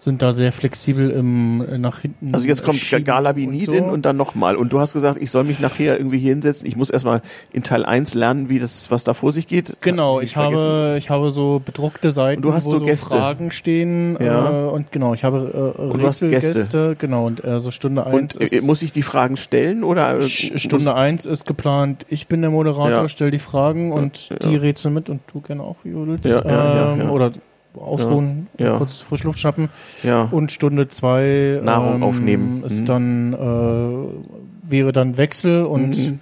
sind 0.00 0.22
da 0.22 0.32
sehr 0.32 0.52
flexibel 0.52 1.10
im 1.10 1.60
äh, 1.68 1.76
nach 1.76 1.98
hinten. 2.00 2.32
Also 2.32 2.46
jetzt 2.46 2.62
kommt 2.62 2.78
schieben 2.78 3.04
Galabinidin 3.04 3.84
und, 3.84 3.90
so. 3.90 3.96
dann 3.96 4.16
nochmal. 4.16 4.54
Und 4.54 4.72
du 4.72 4.78
hast 4.78 4.92
gesagt, 4.92 5.20
ich 5.20 5.30
soll 5.32 5.42
mich 5.42 5.58
nachher 5.58 5.98
irgendwie 5.98 6.18
hier 6.18 6.30
hinsetzen. 6.34 6.68
Ich 6.68 6.76
muss 6.76 6.88
erstmal 6.90 7.20
in 7.52 7.64
Teil 7.64 7.84
1 7.84 8.14
lernen, 8.14 8.48
wie 8.48 8.60
das, 8.60 8.92
was 8.92 9.02
da 9.02 9.12
vor 9.12 9.32
sich 9.32 9.48
geht. 9.48 9.70
Das 9.70 9.80
Genau, 9.80 10.20
ich 10.20 10.36
habe, 10.36 10.94
ich 10.98 11.10
habe 11.10 11.32
so 11.32 11.60
bedruckte 11.64 12.12
Seiten, 12.12 12.38
Und 12.38 12.42
du 12.42 12.54
hast 12.54 12.66
wo 12.66 12.76
so 12.78 12.84
Gäste. 12.84 13.10
Fragen 13.16 13.50
stehen. 13.50 14.16
Ja. 14.20 14.66
Äh, 14.66 14.70
und 14.70 14.92
genau, 14.92 15.14
ich 15.14 15.24
habe 15.24 15.74
äh, 15.76 15.80
Und 15.82 16.00
du 16.00 16.06
hast 16.06 16.22
Rätselgäste, 16.22 16.94
Genau, 16.96 17.26
und 17.26 17.42
äh, 17.42 17.60
so 17.60 17.72
Stunde 17.72 18.06
eins 18.06 18.36
Und 18.36 18.52
äh, 18.52 18.60
muss 18.60 18.82
ich 18.82 18.92
die 18.92 19.02
Fragen 19.02 19.36
stellen 19.36 19.82
oder? 19.82 20.18
äh, 20.18 20.22
Stunde 20.22 20.94
eins 20.94 21.26
ist 21.26 21.44
geplant, 21.44 22.06
ich 22.08 22.28
bin 22.28 22.40
der 22.40 22.50
Moderator, 22.50 22.88
Ja. 23.02 23.08
stell 23.08 23.32
die 23.32 23.40
Fragen 23.40 23.90
und 23.90 24.28
Ja. 24.28 24.36
die 24.36 24.54
Rätsel 24.56 24.92
mit 24.92 25.10
und 25.10 25.22
du 25.32 25.40
gerne 25.40 25.64
auch, 25.64 25.76
wie 25.82 25.90
du 25.90 26.06
willst. 26.06 26.24
Ja, 26.24 26.42
ja, 26.44 26.74
ja, 26.76 26.92
ähm. 26.92 27.10
Oder 27.10 27.32
ausruhen, 27.80 28.46
Ja. 28.58 28.76
kurz 28.78 28.98
Frischluft 29.00 29.38
schnappen. 29.38 29.68
Ja. 30.02 30.22
Und 30.30 30.52
Stunde 30.52 30.88
zwei 30.88 31.60
Nahrung 31.62 31.96
ähm, 31.96 32.02
aufnehmen. 32.02 32.62
ist 32.64 32.80
Mhm. 32.80 32.84
dann 32.86 33.32
äh, 33.32 34.70
wäre 34.70 34.92
dann 34.92 35.16
Wechsel 35.16 35.64
und 35.64 35.96
Mhm. 35.96 36.20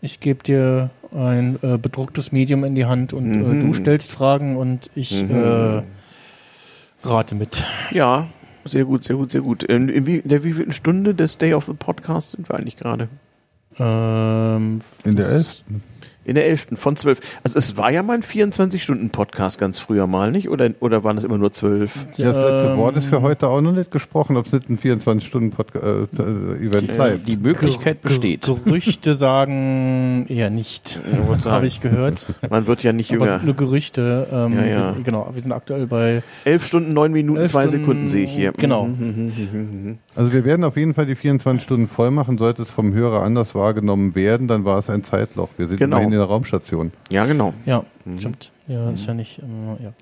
ich 0.00 0.20
gebe 0.20 0.42
dir 0.42 0.90
ein 1.14 1.58
äh, 1.62 1.76
bedrucktes 1.78 2.30
Medium 2.32 2.62
in 2.64 2.74
die 2.74 2.84
Hand 2.86 3.12
und 3.12 3.28
Mhm. 3.30 3.60
äh, 3.60 3.62
du 3.64 3.72
stellst 3.74 4.12
Fragen 4.12 4.56
und 4.56 4.90
ich 4.94 5.24
Mhm. 5.24 5.30
äh, 5.34 5.82
rate 7.02 7.34
mit. 7.34 7.64
Ja, 7.90 8.28
sehr 8.64 8.84
gut, 8.84 9.04
sehr 9.04 9.16
gut, 9.16 9.30
sehr 9.30 9.40
gut. 9.40 9.62
In, 9.64 9.88
in, 9.88 10.06
wie, 10.06 10.18
in 10.18 10.28
der 10.28 10.44
wievielten 10.44 10.72
Stunde 10.72 11.14
des 11.14 11.38
Day 11.38 11.54
of 11.54 11.64
the 11.66 11.72
Podcast 11.72 12.32
sind 12.32 12.48
wir 12.48 12.56
eigentlich 12.56 12.76
gerade? 12.76 13.08
Ähm, 13.78 14.82
In 15.04 15.16
der 15.16 15.28
elften. 15.28 15.82
In 16.24 16.34
der 16.34 16.46
11. 16.46 16.66
von 16.74 16.96
12. 16.96 17.18
Also 17.44 17.56
es 17.58 17.76
war 17.78 17.90
ja 17.90 18.02
mal 18.02 18.12
ein 18.14 18.22
24-Stunden-Podcast 18.22 19.58
ganz 19.58 19.78
früher 19.78 20.06
mal, 20.06 20.30
nicht? 20.30 20.50
Oder, 20.50 20.70
oder 20.80 21.02
waren 21.02 21.16
es 21.16 21.24
immer 21.24 21.38
nur 21.38 21.50
12? 21.50 21.94
Ja, 22.16 22.32
das 22.32 22.36
letzte 22.52 22.68
Ähm, 22.72 22.76
Wort 22.78 22.96
ist 22.96 23.06
für 23.06 23.22
heute 23.22 23.48
auch 23.48 23.60
noch 23.62 23.72
nicht 23.72 23.90
gesprochen, 23.90 24.36
ob 24.36 24.44
es 24.46 24.52
nicht 24.52 24.68
ein 24.68 24.78
24-Stunden-Event 24.78 26.88
bleibt. 26.94 27.28
Die 27.28 27.36
Möglichkeit 27.36 28.02
besteht. 28.02 28.42
Gerüchte 28.42 29.14
sagen 29.14 30.26
eher 30.28 30.50
nicht. 30.50 30.98
Habe 31.44 31.66
ich 31.66 31.80
gehört. 31.80 32.26
Man 32.48 32.66
wird 32.66 32.82
ja 32.82 32.92
nicht 32.92 33.10
Aber 33.12 33.22
es 33.22 33.26
jünger. 33.28 33.38
sind 33.38 33.46
nur 33.46 33.56
Gerüchte. 33.56 34.26
Ähm, 34.30 34.52
Ja, 34.54 34.64
ja. 34.64 34.76
Wir 34.76 34.92
sind, 34.94 35.04
genau, 35.04 35.30
wir 35.32 35.42
sind 35.42 35.52
aktuell 35.52 35.86
bei 35.86 36.22
11 36.44 36.66
Stunden, 36.66 36.92
9 36.92 37.12
Minuten, 37.12 37.40
11 37.40 37.50
2 37.50 37.60
Stunden, 37.62 37.78
Sekunden 37.80 38.08
sehe 38.08 38.24
ich 38.24 38.32
hier. 38.32 38.52
genau. 38.52 38.88
Mhm. 40.20 40.26
Also 40.26 40.32
wir 40.32 40.44
werden 40.44 40.64
auf 40.64 40.76
jeden 40.76 40.94
Fall 40.94 41.06
die 41.06 41.14
24 41.16 41.62
Stunden 41.64 41.88
voll 41.88 42.10
machen. 42.10 42.36
Sollte 42.38 42.62
es 42.62 42.70
vom 42.70 42.92
Hörer 42.92 43.22
anders 43.22 43.54
wahrgenommen 43.54 44.14
werden, 44.14 44.48
dann 44.48 44.64
war 44.64 44.78
es 44.78 44.90
ein 44.90 45.02
Zeitloch. 45.02 45.48
Wir 45.56 45.66
sind 45.66 45.78
Genau. 45.78 45.96
immerhin 45.96 46.12
in 46.12 46.18
der 46.18 46.28
Raumstation. 46.28 46.92
Ja, 47.10 47.24
genau. 47.26 47.54
Ja, 47.66 47.84
Mhm. 48.04 48.18
stimmt. 48.20 48.52
Ja, 48.68 48.90
ist 48.90 49.06
ja 49.06 49.14
nicht. 49.14 49.38
Äh, 49.38 49.84
ja. 49.84 49.92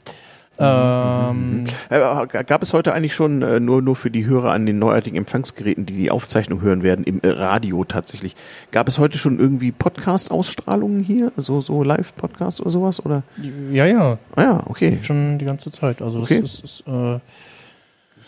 Ähm, 0.61 1.67
Äh, 1.89 2.27
gab 2.45 2.65
es 2.65 2.75
heute 2.75 2.93
eigentlich 2.93 3.15
schon 3.15 3.43
äh, 3.43 3.61
nur, 3.61 3.81
nur 3.81 3.95
für 3.95 4.11
die 4.11 4.27
Hörer 4.27 4.51
an 4.51 4.67
den 4.67 4.81
neuartigen 4.81 5.17
Empfangsgeräten, 5.17 5.87
die 5.87 5.95
die 5.97 6.11
Aufzeichnung 6.11 6.63
hören 6.63 6.83
werden, 6.83 7.05
im 7.05 7.21
äh, 7.23 7.29
Radio 7.29 7.85
tatsächlich, 7.85 8.35
gab 8.73 8.89
es 8.89 8.99
heute 8.99 9.19
schon 9.19 9.39
irgendwie 9.39 9.71
Podcast-Ausstrahlungen 9.71 11.05
hier? 11.05 11.31
So, 11.37 11.61
so 11.61 11.85
Live-Podcasts 11.85 12.61
oder 12.61 12.71
sowas? 12.71 13.05
Oder? 13.07 13.23
ja, 13.71 13.87
ja, 13.87 14.19
Ah 14.35 14.43
ja, 14.43 14.63
okay. 14.67 14.99
schon 15.01 15.39
die 15.39 15.45
ganze 15.45 15.71
Zeit. 15.71 16.03
Also 16.03 16.19
Okay. 16.23 16.41
es 16.43 16.55
ist, 16.55 16.65
ist 16.65 16.85
äh, 16.89 17.21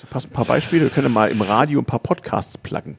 Pass 0.08 0.26
ein 0.26 0.30
paar 0.30 0.44
Beispiele. 0.44 0.82
Wir 0.82 0.90
können 0.90 1.12
mal 1.12 1.30
im 1.30 1.40
Radio 1.42 1.80
ein 1.80 1.84
paar 1.84 1.98
Podcasts 1.98 2.56
pluggen. 2.58 2.98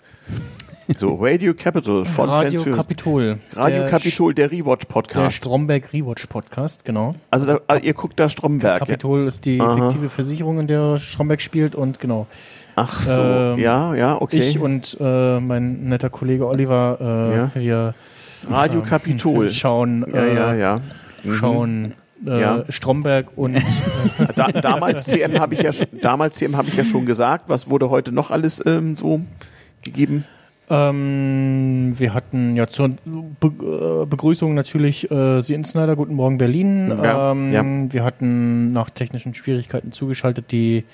So, 0.98 1.16
Radio 1.16 1.54
Capital 1.54 2.06
von 2.06 2.30
Radio 2.30 2.64
Fans 2.64 2.64
für 2.64 2.72
Kapitol. 2.76 3.38
Radio 3.56 3.80
Der 3.82 3.90
Capitol, 3.90 4.34
der 4.34 4.52
Rewatch 4.52 4.86
Der 4.86 4.94
Podcast. 4.94 5.38
Stromberg 5.38 5.94
Rewatch 5.94 6.28
Podcast, 6.28 6.84
genau. 6.84 7.16
Also 7.30 7.46
da, 7.46 7.60
ah, 7.68 7.78
ihr 7.78 7.94
guckt 7.94 8.20
da 8.20 8.28
Stromberg. 8.30 8.74
Ja? 8.74 8.86
Capitol 8.86 9.26
ist 9.28 9.46
die 9.46 9.62
Aha. 9.62 9.90
fiktive 9.90 10.10
Versicherung, 10.10 10.60
in 10.60 10.68
der 10.68 11.00
Stromberg 11.00 11.42
spielt 11.42 11.76
und 11.76 12.00
genau. 12.00 12.28
Ach 12.76 13.00
so, 13.00 13.22
Ähm, 13.22 13.60
ja, 13.60 13.96
ja, 13.96 14.22
okay. 14.22 14.40
Ich 14.40 14.60
und 14.60 14.98
äh, 15.00 15.40
mein 15.40 15.84
netter 15.88 16.10
Kollege 16.10 16.48
Oliver 16.48 16.98
äh, 17.00 17.36
Ja. 17.38 17.52
wir 17.54 17.94
Radio 18.50 18.80
ähm, 18.80 18.86
Capitol. 18.86 19.52
schauen, 19.54 20.06
Ja, 20.14 20.22
äh, 20.24 20.36
ja, 20.36 20.54
ja. 20.56 20.80
Mhm. 21.24 21.36
schauen 21.36 21.94
äh, 22.28 22.40
Ja. 22.42 22.64
Stromberg 22.70 23.28
und 23.36 23.58
Da, 24.36 24.52
damals 24.52 25.06
TM 25.06 25.40
habe 25.40 25.54
ich 25.56 25.62
ja 25.62 25.74
schon, 25.74 25.88
damals 26.02 26.38
TM 26.38 26.56
habe 26.56 26.68
ich 26.70 26.76
ja 26.76 26.86
schon 26.86 27.06
gesagt. 27.06 27.46
Was 27.48 27.70
wurde 27.70 27.90
heute 27.90 28.12
noch 28.12 28.32
alles 28.32 28.64
ähm, 28.66 28.96
so 28.96 29.22
gegeben? 29.84 30.26
Ähm, 30.70 31.94
wir 31.98 32.14
hatten 32.14 32.56
ja 32.56 32.66
zur 32.68 32.92
Be 33.40 34.04
äh, 34.04 34.06
Begrüßung 34.06 34.54
natürlich 34.54 35.12
äh, 35.12 35.42
Sie 35.42 35.62
Snyder, 35.66 35.98
Guten 35.98 36.14
Morgen 36.14 36.38
Berlin. 36.38 36.90
Ja, 36.90 37.32
ähm, 37.32 37.52
ja. 37.52 37.94
Wir 37.94 38.04
hatten 38.06 38.72
nach 38.72 38.90
technischen 38.90 39.34
Schwierigkeiten 39.34 39.92
zugeschaltet 39.92 40.52
die 40.52 40.86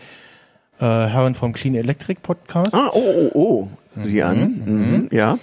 äh, 0.79 0.83
Herren 0.85 1.35
vom 1.35 1.53
Clean 1.53 1.75
Electric 1.75 2.21
Podcast. 2.21 2.73
Ah, 2.73 2.89
oh, 2.93 3.01
oh, 3.03 3.29
oh. 3.33 3.67
Sieh 4.03 4.23
an. 4.23 4.61
Mhm. 4.65 5.09
Ja. 5.11 5.37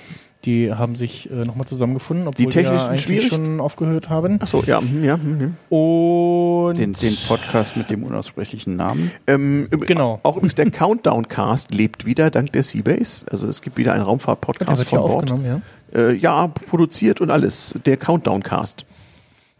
Die 0.44 0.72
haben 0.72 0.94
sich 0.96 1.30
äh, 1.30 1.44
nochmal 1.44 1.66
zusammengefunden, 1.66 2.28
obwohl 2.28 2.44
Die 2.44 2.50
technischen 2.50 2.76
ja 2.76 2.86
eigentlich 2.88 3.02
Schwierig- 3.02 3.28
schon 3.28 3.60
aufgehört 3.60 4.08
haben. 4.10 4.38
Ach 4.42 4.46
so, 4.46 4.62
ja. 4.66 4.80
mhm, 4.80 5.04
ja 5.04 5.16
mhm. 5.16 5.54
Und 5.76 6.78
Den, 6.78 6.92
den 6.92 7.16
Podcast 7.26 7.76
mit 7.76 7.90
dem 7.90 8.02
unaussprechlichen 8.02 8.76
Namen. 8.76 9.10
Ähm, 9.26 9.68
Genau. 9.70 10.20
Auch 10.22 10.36
übrigens 10.36 10.54
der 10.54 10.70
Countdown-Cast 10.70 11.72
lebt 11.74 12.04
wieder 12.06 12.30
dank 12.30 12.52
der 12.52 12.62
Seabase. 12.62 13.26
Also 13.30 13.48
es 13.48 13.62
gibt 13.62 13.76
wieder 13.76 13.92
einen 13.94 14.02
Raumfahrt-Podcast 14.02 14.88
hier 14.88 14.98
von 15.00 15.10
Bord. 15.10 15.30
ja. 15.44 15.60
Äh, 15.94 16.14
ja, 16.14 16.48
produziert 16.48 17.20
und 17.20 17.30
alles. 17.30 17.74
Der 17.86 17.96
Countdown-Cast. 17.96 18.84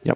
Ja. 0.05 0.15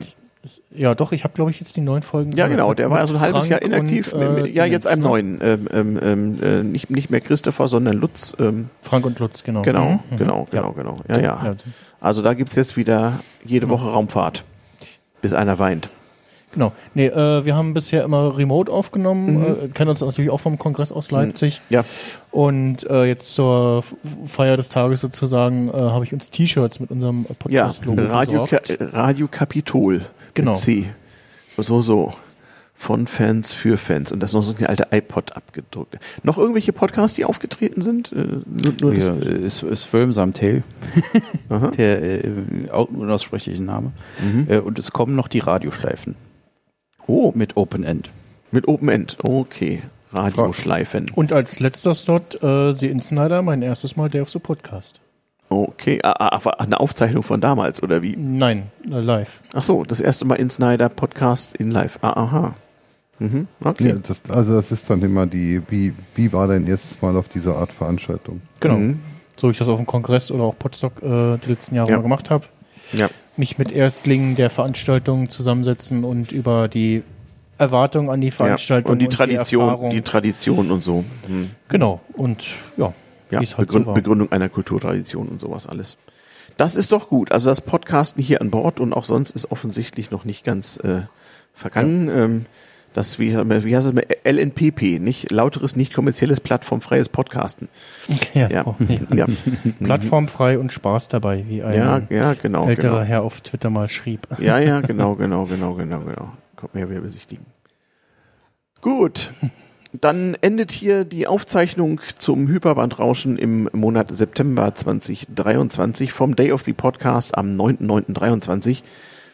Ja, 0.71 0.95
doch, 0.95 1.13
ich 1.13 1.25
habe, 1.25 1.35
glaube 1.35 1.51
ich, 1.51 1.59
jetzt 1.61 1.75
die 1.77 1.81
neun 1.81 2.03
Folgen. 2.03 2.33
ja, 2.33 2.47
genau. 2.49 2.73
Der 2.73 2.91
war 2.91 2.99
ja 3.01 3.07
so 3.07 3.15
ein 3.15 3.21
halbes 3.21 3.49
Jahr 3.49 3.61
inaktiv. 3.61 4.13
Und, 4.13 4.21
äh, 4.23 4.47
ja, 4.49 4.65
jetzt 4.65 4.87
einem 4.87 5.03
ne? 5.03 5.09
neuen. 5.09 5.39
Ähm, 5.43 5.69
ähm, 5.73 5.99
ähm, 6.03 6.43
äh, 6.43 6.63
nicht, 6.63 6.91
nicht 6.91 7.11
mehr 7.11 7.21
Christopher, 7.21 7.67
sondern 7.69 7.95
Lutz. 7.97 8.37
Ähm, 8.39 8.71
Frank 8.83 9.05
und 9.05 9.19
Lutz, 9.19 9.43
genau. 9.43 9.63
genau, 9.63 9.85
Mhm, 9.87 9.99
mhm. 10.11 10.17
genau, 10.17 10.47
genau, 10.51 10.73
genau. 10.73 10.99
Ja, 11.09 11.17
ja. 11.19 11.23
Ja, 11.45 11.55
Also 12.01 12.23
da 12.23 12.35
gibt's 12.35 12.55
jetzt 12.55 12.77
wieder 12.77 13.21
jede 13.45 13.69
Woche 13.69 13.89
Raumfahrt. 13.91 14.45
Bis 15.21 15.35
einer 15.35 15.59
weint. 15.59 15.91
Genau. 16.53 16.73
Nee, 16.95 17.07
äh, 17.09 17.45
wir 17.45 17.55
haben 17.55 17.75
bisher 17.75 18.05
immer 18.05 18.39
remote 18.39 18.73
aufgenommen, 18.73 19.35
Mhm. 19.41 19.45
äh, 19.65 19.69
kennen 19.69 19.91
uns 19.91 20.01
natürlich 20.01 20.31
auch 20.31 20.41
vom 20.41 20.59
Kongress 20.59 20.91
aus 20.93 21.11
Leipzig. 21.11 21.61
Ja. 21.69 21.85
Und 22.31 22.89
äh, 22.89 23.05
jetzt 23.05 23.35
zur 23.35 23.85
Feier 24.27 24.57
des 24.57 24.71
Tages 24.71 25.01
sozusagen 25.01 25.69
äh, 25.69 25.73
habe 25.73 26.05
ich 26.05 26.13
uns 26.15 26.31
T-Shirts 26.31 26.81
mit 26.81 26.91
unserem 26.91 27.27
Ja, 27.29 27.35
Podcast-Logo 27.39 28.03
Radio, 28.03 28.47
Ka. 28.47 28.61
Radio 28.93 29.29
Kapitol. 29.31 30.03
Genau. 30.39 30.53
Mit 30.53 30.61
C. 30.61 30.91
So, 31.57 31.81
so. 31.81 32.15
Von 32.81 33.09
Fans 33.09 33.53
für 33.53 33.77
Fans. 33.77 34.13
Und 34.13 34.21
das 34.21 34.31
ist 34.31 34.35
noch 34.35 34.43
so 34.43 34.55
eine 34.57 34.69
alte 34.69 34.87
iPod 34.93 35.33
abgedruckt. 35.35 35.99
Noch 36.23 36.39
irgendwelche 36.39 36.73
Podcasts, 36.73 37.17
die 37.17 37.25
aufgetreten 37.25 37.81
sind? 37.83 38.13
Äh, 38.13 38.39
nur, 38.47 38.75
nur 38.81 38.95
Ja, 38.95 39.15
ist, 39.15 39.65
ist 39.65 39.83
Film 39.83 40.13
Aha. 41.49 41.69
der 41.73 42.25
äh, 42.25 42.31
unaussprechlichen 42.71 43.65
Name. 43.65 43.91
Mhm. 44.23 44.47
Äh, 44.49 44.59
und 44.59 44.79
es 44.79 44.93
kommen 44.93 45.17
noch 45.17 45.27
die 45.27 45.41
Radioschleifen 45.41 46.15
Oh, 47.09 47.33
mit 47.35 47.57
Open 47.57 47.83
End. 47.83 48.11
mit 48.53 48.69
Open 48.69 48.89
End. 48.91 49.17
Okay. 49.25 49.83
Radioschleifen. 50.13 51.07
Und 51.17 51.33
als 51.33 51.59
letzter 51.59 51.95
Slot 51.95 52.41
äh, 52.45 52.73
Sie 52.73 52.89
Snyder, 53.03 53.43
mein 53.43 53.63
erstes 53.63 53.97
Mal 53.97 54.09
Day 54.09 54.21
of 54.21 54.31
the 54.31 54.39
Podcast. 54.39 55.01
Okay. 55.51 56.01
Ah, 56.03 56.15
ah, 56.19 56.33
aber 56.35 56.61
eine 56.61 56.79
Aufzeichnung 56.79 57.23
von 57.23 57.41
damals, 57.41 57.83
oder 57.83 58.03
wie? 58.03 58.15
Nein, 58.17 58.71
äh, 58.91 59.01
live. 59.01 59.41
Ach 59.55 59.63
so, 59.63 59.85
das 59.85 60.01
erste 60.01 60.25
Mal 60.27 60.35
in 60.37 60.51
Snyder 60.51 60.89
Podcast 60.89 61.57
in 61.57 61.71
live. 61.71 61.99
Ah, 62.03 62.13
aha. 62.23 62.55
Mhm. 63.19 63.49
Okay. 63.63 63.89
Ja, 63.89 63.95
das, 63.97 64.23
also 64.29 64.55
das 64.55 64.71
ist 64.71 64.89
dann 64.91 65.03
immer 65.03 65.27
die, 65.27 65.63
wie, 65.69 65.93
wie 66.15 66.33
war 66.33 66.47
dein 66.49 66.67
erstes 66.67 67.01
Mal 67.03 67.17
auf 67.17 67.29
dieser 67.29 67.57
Art 67.57 67.73
Veranstaltung? 67.73 68.43
Genau. 68.61 68.77
Mhm. 68.77 69.01
So 69.37 69.49
wie 69.49 69.53
ich 69.53 69.59
das 69.59 69.69
auf 69.69 69.77
dem 69.77 69.87
Kongress 69.87 70.31
oder 70.31 70.45
auch 70.45 70.59
Podstock 70.59 71.03
äh, 71.03 71.39
die 71.39 71.49
letzten 71.51 71.75
Jahre 71.75 71.91
Ja. 71.91 71.97
mal 71.97 72.03
gemacht 72.03 72.31
habe. 72.31 72.45
Ja. 72.93 73.09
Mich 73.37 73.59
mit 73.59 73.73
Erstlingen 73.73 74.37
der 74.37 74.51
Veranstaltung 74.51 75.31
zusammensetzen 75.31 76.05
und 76.05 76.33
über 76.33 76.69
die 76.69 77.03
Erwartungen 77.57 78.09
an 78.11 78.21
die 78.21 78.29
ja. 78.29 78.35
Veranstaltung 78.35 78.93
Und 78.93 78.99
die 79.01 79.09
Tradition, 79.09 79.65
Erfahrung. 79.69 79.91
die 79.91 80.03
Tradition 80.03 80.71
und 80.71 80.85
so. 80.85 81.05
Hm. 81.27 81.51
genau. 81.69 82.01
Und 82.15 82.55
ja, 82.77 82.93
Ja, 83.31 83.41
halt 83.41 83.57
Begründ 83.57 83.87
so. 83.87 83.93
Begründung 83.93 84.33
einer 84.33 84.49
Kulturtradition 84.49 85.29
und 85.29 85.41
sowas 85.41 85.67
alles. 85.67 85.97
Das 86.57 86.75
ist 86.75 86.93
doch 86.93 87.09
gut. 87.09 87.31
Also 87.31 87.51
das 87.51 87.61
Podcasten 87.61 88.23
hier 88.23 88.41
an 88.41 88.51
Bord 88.51 88.81
und 88.81 88.93
auch 88.93 89.05
sonst 89.05 89.31
ist 89.31 89.51
offensichtlich 89.51 90.11
noch 90.11 90.25
nicht 90.25 90.45
ganz 90.45 90.79
äh, 90.79 91.03
vergangen. 91.55 92.09
Ähm, 92.09 92.47
das, 92.95 93.19
wie, 93.19 93.33
wie 93.37 93.77
heißt 93.77 93.87
es, 93.87 93.93
mal? 93.93 94.05
LNPP, 94.25 94.99
nicht 94.99 95.31
lauteres, 95.31 95.77
nicht 95.77 95.93
kommerzielles, 95.95 96.41
plattformfreies 96.41 97.09
Podcasten. 97.09 97.69
ja, 98.35 98.49
Ja, 98.49 98.67
oh, 98.67 98.75
ja, 99.15 99.27
Plattformfrei 99.85 100.59
und 100.59 100.73
Spaß 100.73 101.09
dabei, 101.09 101.45
wie 101.47 101.63
ein 101.63 101.77
ja, 101.77 102.03
ja, 102.11 102.35
genau. 102.35 102.67
älterer 102.67 102.97
genau. 102.97 103.05
Herr 103.05 103.23
auf 103.23 103.41
Twitter 103.41 103.71
mal 103.71 103.89
schrieb. 103.89 104.27
Ja, 104.41 104.59
ja, 104.59 104.81
genau, 104.87 105.15
genau, 105.15 105.45
genau, 105.45 105.75
genau, 105.75 106.01
genau. 106.01 106.33
Kommt 106.57 106.75
mir 106.75 106.91
wieder 106.91 107.03
besichtigen. 107.03 107.47
Gut. 108.81 109.33
Dann 109.93 110.37
endet 110.43 110.71
hier 110.71 111.05
die 111.05 111.27
Aufzeichnung 111.27 112.03
zum 112.19 112.47
Hyperbandrauschen 112.49 113.39
im 113.39 113.71
Monat 113.73 114.15
September 114.15 114.75
2023 114.75 116.13
vom 116.13 116.37
Day 116.37 116.53
of 116.53 116.61
the 116.63 116.75
Podcast 116.75 117.39
am 117.39 117.57
9.9.23. 117.57 118.83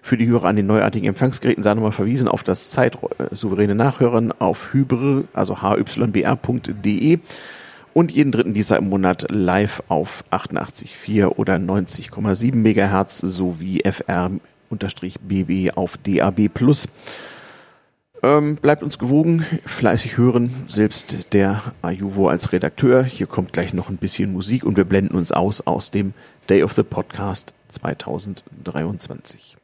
Für 0.01 0.17
die 0.17 0.29
Hörer 0.29 0.45
an 0.45 0.55
den 0.55 0.69
neuartigen 0.69 1.09
Empfangsgeräten 1.09 1.65
sei 1.65 1.75
nochmal 1.75 1.91
verwiesen 1.91 2.29
auf 2.29 2.45
das 2.45 2.71
zeitsouveräne 2.71 3.75
Nachhören 3.75 4.31
auf 4.31 4.73
hybre, 4.73 5.25
also 5.33 5.61
hybr.de 5.61 7.19
und 7.93 8.13
jeden 8.13 8.31
dritten 8.31 8.55
Dienstag 8.55 8.79
im 8.79 8.91
Monat 8.91 9.27
live 9.31 9.83
auf 9.89 10.23
88,4 10.31 11.27
oder 11.27 11.57
90,7 11.57 12.55
Megahertz 12.55 13.19
sowie 13.19 13.83
FR-BB 13.83 15.73
auf 15.77 15.97
DAB+. 15.97 16.49
Ähm, 18.25 18.57
bleibt 18.57 18.83
uns 18.83 18.99
gewogen, 18.99 19.45
fleißig 19.67 20.17
hören, 20.17 20.51
selbst 20.67 21.35
der 21.35 21.63
Ayuvo 21.83 22.29
als 22.29 22.53
Redakteur. 22.53 23.05
Hier 23.05 23.27
kommt 23.27 23.53
gleich 23.53 23.75
noch 23.75 23.91
ein 23.91 23.99
bisschen 23.99 24.33
Musik 24.33 24.65
und 24.65 24.79
wir 24.79 24.85
blenden 24.85 25.15
uns 25.15 25.31
aus 25.31 25.61
aus 25.67 25.91
dem 25.91 26.15
Day 26.49 26.63
of 26.63 26.73
the 26.73 26.83
Podcast 26.85 27.53
2023. 27.69 29.59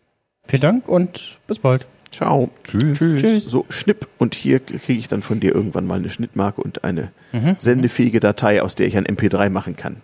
Vielen 0.47 0.61
Dank 0.61 0.89
und 0.89 1.39
bis 1.47 1.59
bald. 1.59 1.87
Ciao. 2.13 2.51
Tschüss. 2.65 2.99
Tschüss. 2.99 3.47
So, 3.47 3.65
Schnipp. 3.71 4.09
Und 4.19 4.35
hier 4.35 4.61
kriege 4.61 4.99
ich 4.99 5.09
dann 5.09 5.23
von 5.23 5.41
dir 5.41 5.55
irgendwann 5.55 5.87
mal 5.87 5.99
eine 5.99 6.11
Schnittmarke 6.11 6.61
und 6.61 6.85
eine 6.85 7.13
Mhm. 7.33 7.57
sendefähige 7.61 8.21
Datei, 8.21 8.61
aus 8.61 8.75
der 8.75 8.87
ich 8.89 8.97
ein 8.99 9.07
MP3 9.07 9.49
machen 9.49 9.77
kann. 9.77 10.03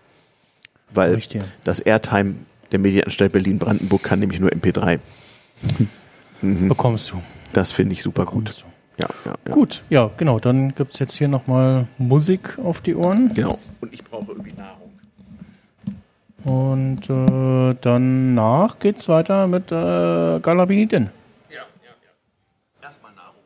Weil 0.95 1.15
Richtig. 1.17 1.43
das 1.65 1.81
Airtime 1.81 2.37
der 2.73 2.79
Medienanstalt 2.79 3.33
Berlin-Brandenburg 3.33 4.03
kann 4.03 4.21
nämlich 4.21 4.41
nur 4.41 4.51
MP3. 4.51 4.99
Mhm. 6.43 6.68
Bekommst 6.68 7.11
du. 7.11 7.22
Das 7.53 7.72
finde 7.72 7.93
ich 7.95 8.03
super 8.03 8.24
gut. 8.24 8.64
Ja, 8.99 9.09
ja, 9.24 9.34
ja. 9.45 9.53
Gut, 9.53 9.82
ja, 9.91 10.11
genau. 10.16 10.39
Dann 10.39 10.74
gibt 10.74 10.93
es 10.93 10.99
jetzt 10.99 11.14
hier 11.14 11.28
nochmal 11.28 11.87
Musik 11.99 12.59
auf 12.59 12.80
die 12.80 12.95
Ohren. 12.95 13.32
Genau. 13.34 13.59
Und 13.80 13.93
ich 13.93 14.03
brauche 14.05 14.32
irgendwie 14.32 14.53
Nahrung. 14.53 14.93
Und 16.45 17.11
äh, 17.11 17.76
danach 17.80 18.78
geht's 18.78 19.09
weiter 19.09 19.47
mit 19.47 19.72
äh, 19.72 20.41
Galabini 20.41 20.87
Din. 20.87 21.11
Ja, 21.51 21.57
ja, 21.57 21.62
ja. 21.82 22.84
Erstmal 22.87 23.12
Nahrung. 23.14 23.43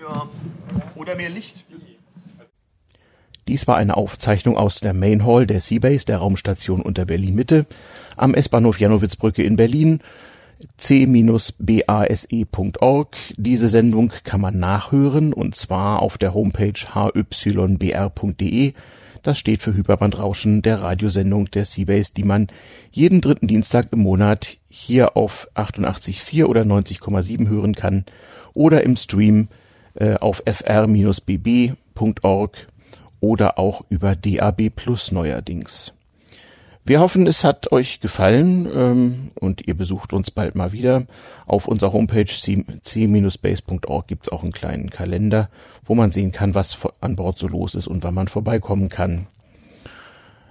Ja. 0.00 0.28
Oder 0.94 1.14
mehr 1.14 1.30
Licht. 1.30 1.64
Dies 3.52 3.68
war 3.68 3.76
eine 3.76 3.98
Aufzeichnung 3.98 4.56
aus 4.56 4.80
der 4.80 4.94
Main 4.94 5.26
Hall 5.26 5.46
der 5.46 5.60
Seabase 5.60 6.06
der 6.06 6.16
Raumstation 6.16 6.80
unter 6.80 7.04
Berlin 7.04 7.34
Mitte 7.34 7.66
am 8.16 8.32
S-Bahnhof 8.32 8.80
Janowitzbrücke 8.80 9.42
in 9.42 9.56
Berlin 9.56 10.00
c-base.org. 10.78 11.56
Diese 13.36 13.68
Sendung 13.68 14.10
kann 14.24 14.40
man 14.40 14.58
nachhören 14.58 15.34
und 15.34 15.54
zwar 15.54 16.00
auf 16.00 16.16
der 16.16 16.32
Homepage 16.32 16.72
hybr.de. 16.94 18.72
Das 19.22 19.38
steht 19.38 19.60
für 19.60 19.74
Hyperbandrauschen 19.74 20.62
der 20.62 20.80
Radiosendung 20.80 21.50
der 21.50 21.66
Seabase, 21.66 22.14
die 22.16 22.24
man 22.24 22.46
jeden 22.90 23.20
dritten 23.20 23.48
Dienstag 23.48 23.88
im 23.92 23.98
Monat 23.98 24.56
hier 24.70 25.14
auf 25.14 25.50
88.4 25.56 26.46
oder 26.46 26.62
90,7 26.62 27.50
hören 27.50 27.74
kann 27.74 28.06
oder 28.54 28.82
im 28.82 28.96
Stream 28.96 29.48
äh, 29.94 30.14
auf 30.14 30.42
fr-bb.org 30.46 31.76
oder 33.22 33.58
auch 33.58 33.84
über 33.88 34.16
DAB 34.16 34.68
Plus 34.74 35.12
neuerdings. 35.12 35.94
Wir 36.84 36.98
hoffen, 36.98 37.28
es 37.28 37.44
hat 37.44 37.70
euch 37.70 38.00
gefallen 38.00 38.68
ähm, 38.74 39.30
und 39.36 39.68
ihr 39.68 39.74
besucht 39.74 40.12
uns 40.12 40.32
bald 40.32 40.56
mal 40.56 40.72
wieder. 40.72 41.06
Auf 41.46 41.68
unserer 41.68 41.92
Homepage 41.92 42.26
c-base.org 42.26 44.08
gibt's 44.08 44.28
auch 44.28 44.42
einen 44.42 44.50
kleinen 44.50 44.90
Kalender, 44.90 45.48
wo 45.84 45.94
man 45.94 46.10
sehen 46.10 46.32
kann, 46.32 46.56
was 46.56 46.76
an 47.00 47.14
Bord 47.14 47.38
so 47.38 47.46
los 47.46 47.76
ist 47.76 47.86
und 47.86 48.02
wann 48.02 48.14
man 48.14 48.26
vorbeikommen 48.26 48.88
kann. 48.88 49.28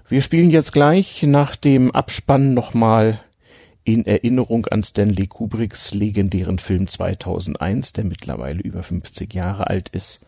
Wir 0.07 0.21
spielen 0.21 0.49
jetzt 0.49 0.71
gleich 0.71 1.23
nach 1.23 1.57
dem 1.57 1.91
Abspann 1.91 2.53
nochmal 2.53 3.19
in 3.83 4.05
Erinnerung 4.05 4.67
an 4.67 4.83
Stanley 4.83 5.27
Kubricks 5.27 5.93
legendären 5.93 6.59
Film 6.59 6.87
2001, 6.87 7.91
der 7.91 8.05
mittlerweile 8.05 8.61
über 8.61 8.83
50 8.83 9.33
Jahre 9.33 9.67
alt 9.67 9.89
ist 9.89 10.21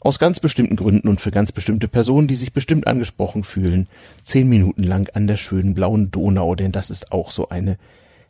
aus 0.00 0.18
ganz 0.18 0.40
bestimmten 0.40 0.76
Gründen 0.76 1.08
und 1.08 1.20
für 1.20 1.30
ganz 1.30 1.52
bestimmte 1.52 1.86
Personen, 1.86 2.26
die 2.26 2.34
sich 2.34 2.52
bestimmt 2.52 2.86
angesprochen 2.86 3.44
fühlen, 3.44 3.86
zehn 4.24 4.48
Minuten 4.48 4.82
lang 4.82 5.08
an 5.14 5.26
der 5.26 5.36
schönen 5.36 5.74
blauen 5.74 6.10
Donau, 6.10 6.54
denn 6.54 6.72
das 6.72 6.90
ist 6.90 7.12
auch 7.12 7.30
so 7.30 7.50
eine 7.50 7.76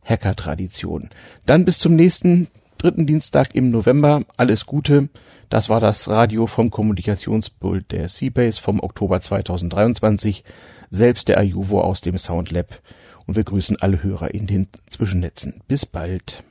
Hacker-Tradition. 0.05 1.11
Dann 1.47 1.64
bis 1.64 1.79
zum 1.79 1.95
nächsten 1.95 2.49
dritten 2.79 3.07
Dienstag 3.07 3.55
im 3.55 3.71
November. 3.71 4.25
Alles 4.37 4.66
Gute. 4.66 5.09
Das 5.49 5.68
war 5.68 5.81
das 5.81 6.09
Radio 6.09 6.47
vom 6.47 6.71
Kommunikationspult 6.71 7.93
der 7.93 8.09
Seabase 8.09 8.61
vom 8.61 8.81
Oktober 8.81 9.21
2023. 9.21 10.45
Selbst 10.91 11.29
der 11.29 11.39
Ajuvo 11.39 11.81
aus 11.83 12.01
dem 12.01 12.18
Soundlab. 12.18 12.81
Und 13.27 13.37
wir 13.37 13.45
grüßen 13.45 13.77
alle 13.81 14.03
Hörer 14.03 14.35
in 14.35 14.47
den 14.47 14.68
Zwischennetzen. 14.89 15.61
Bis 15.68 15.87
bald. 15.87 16.43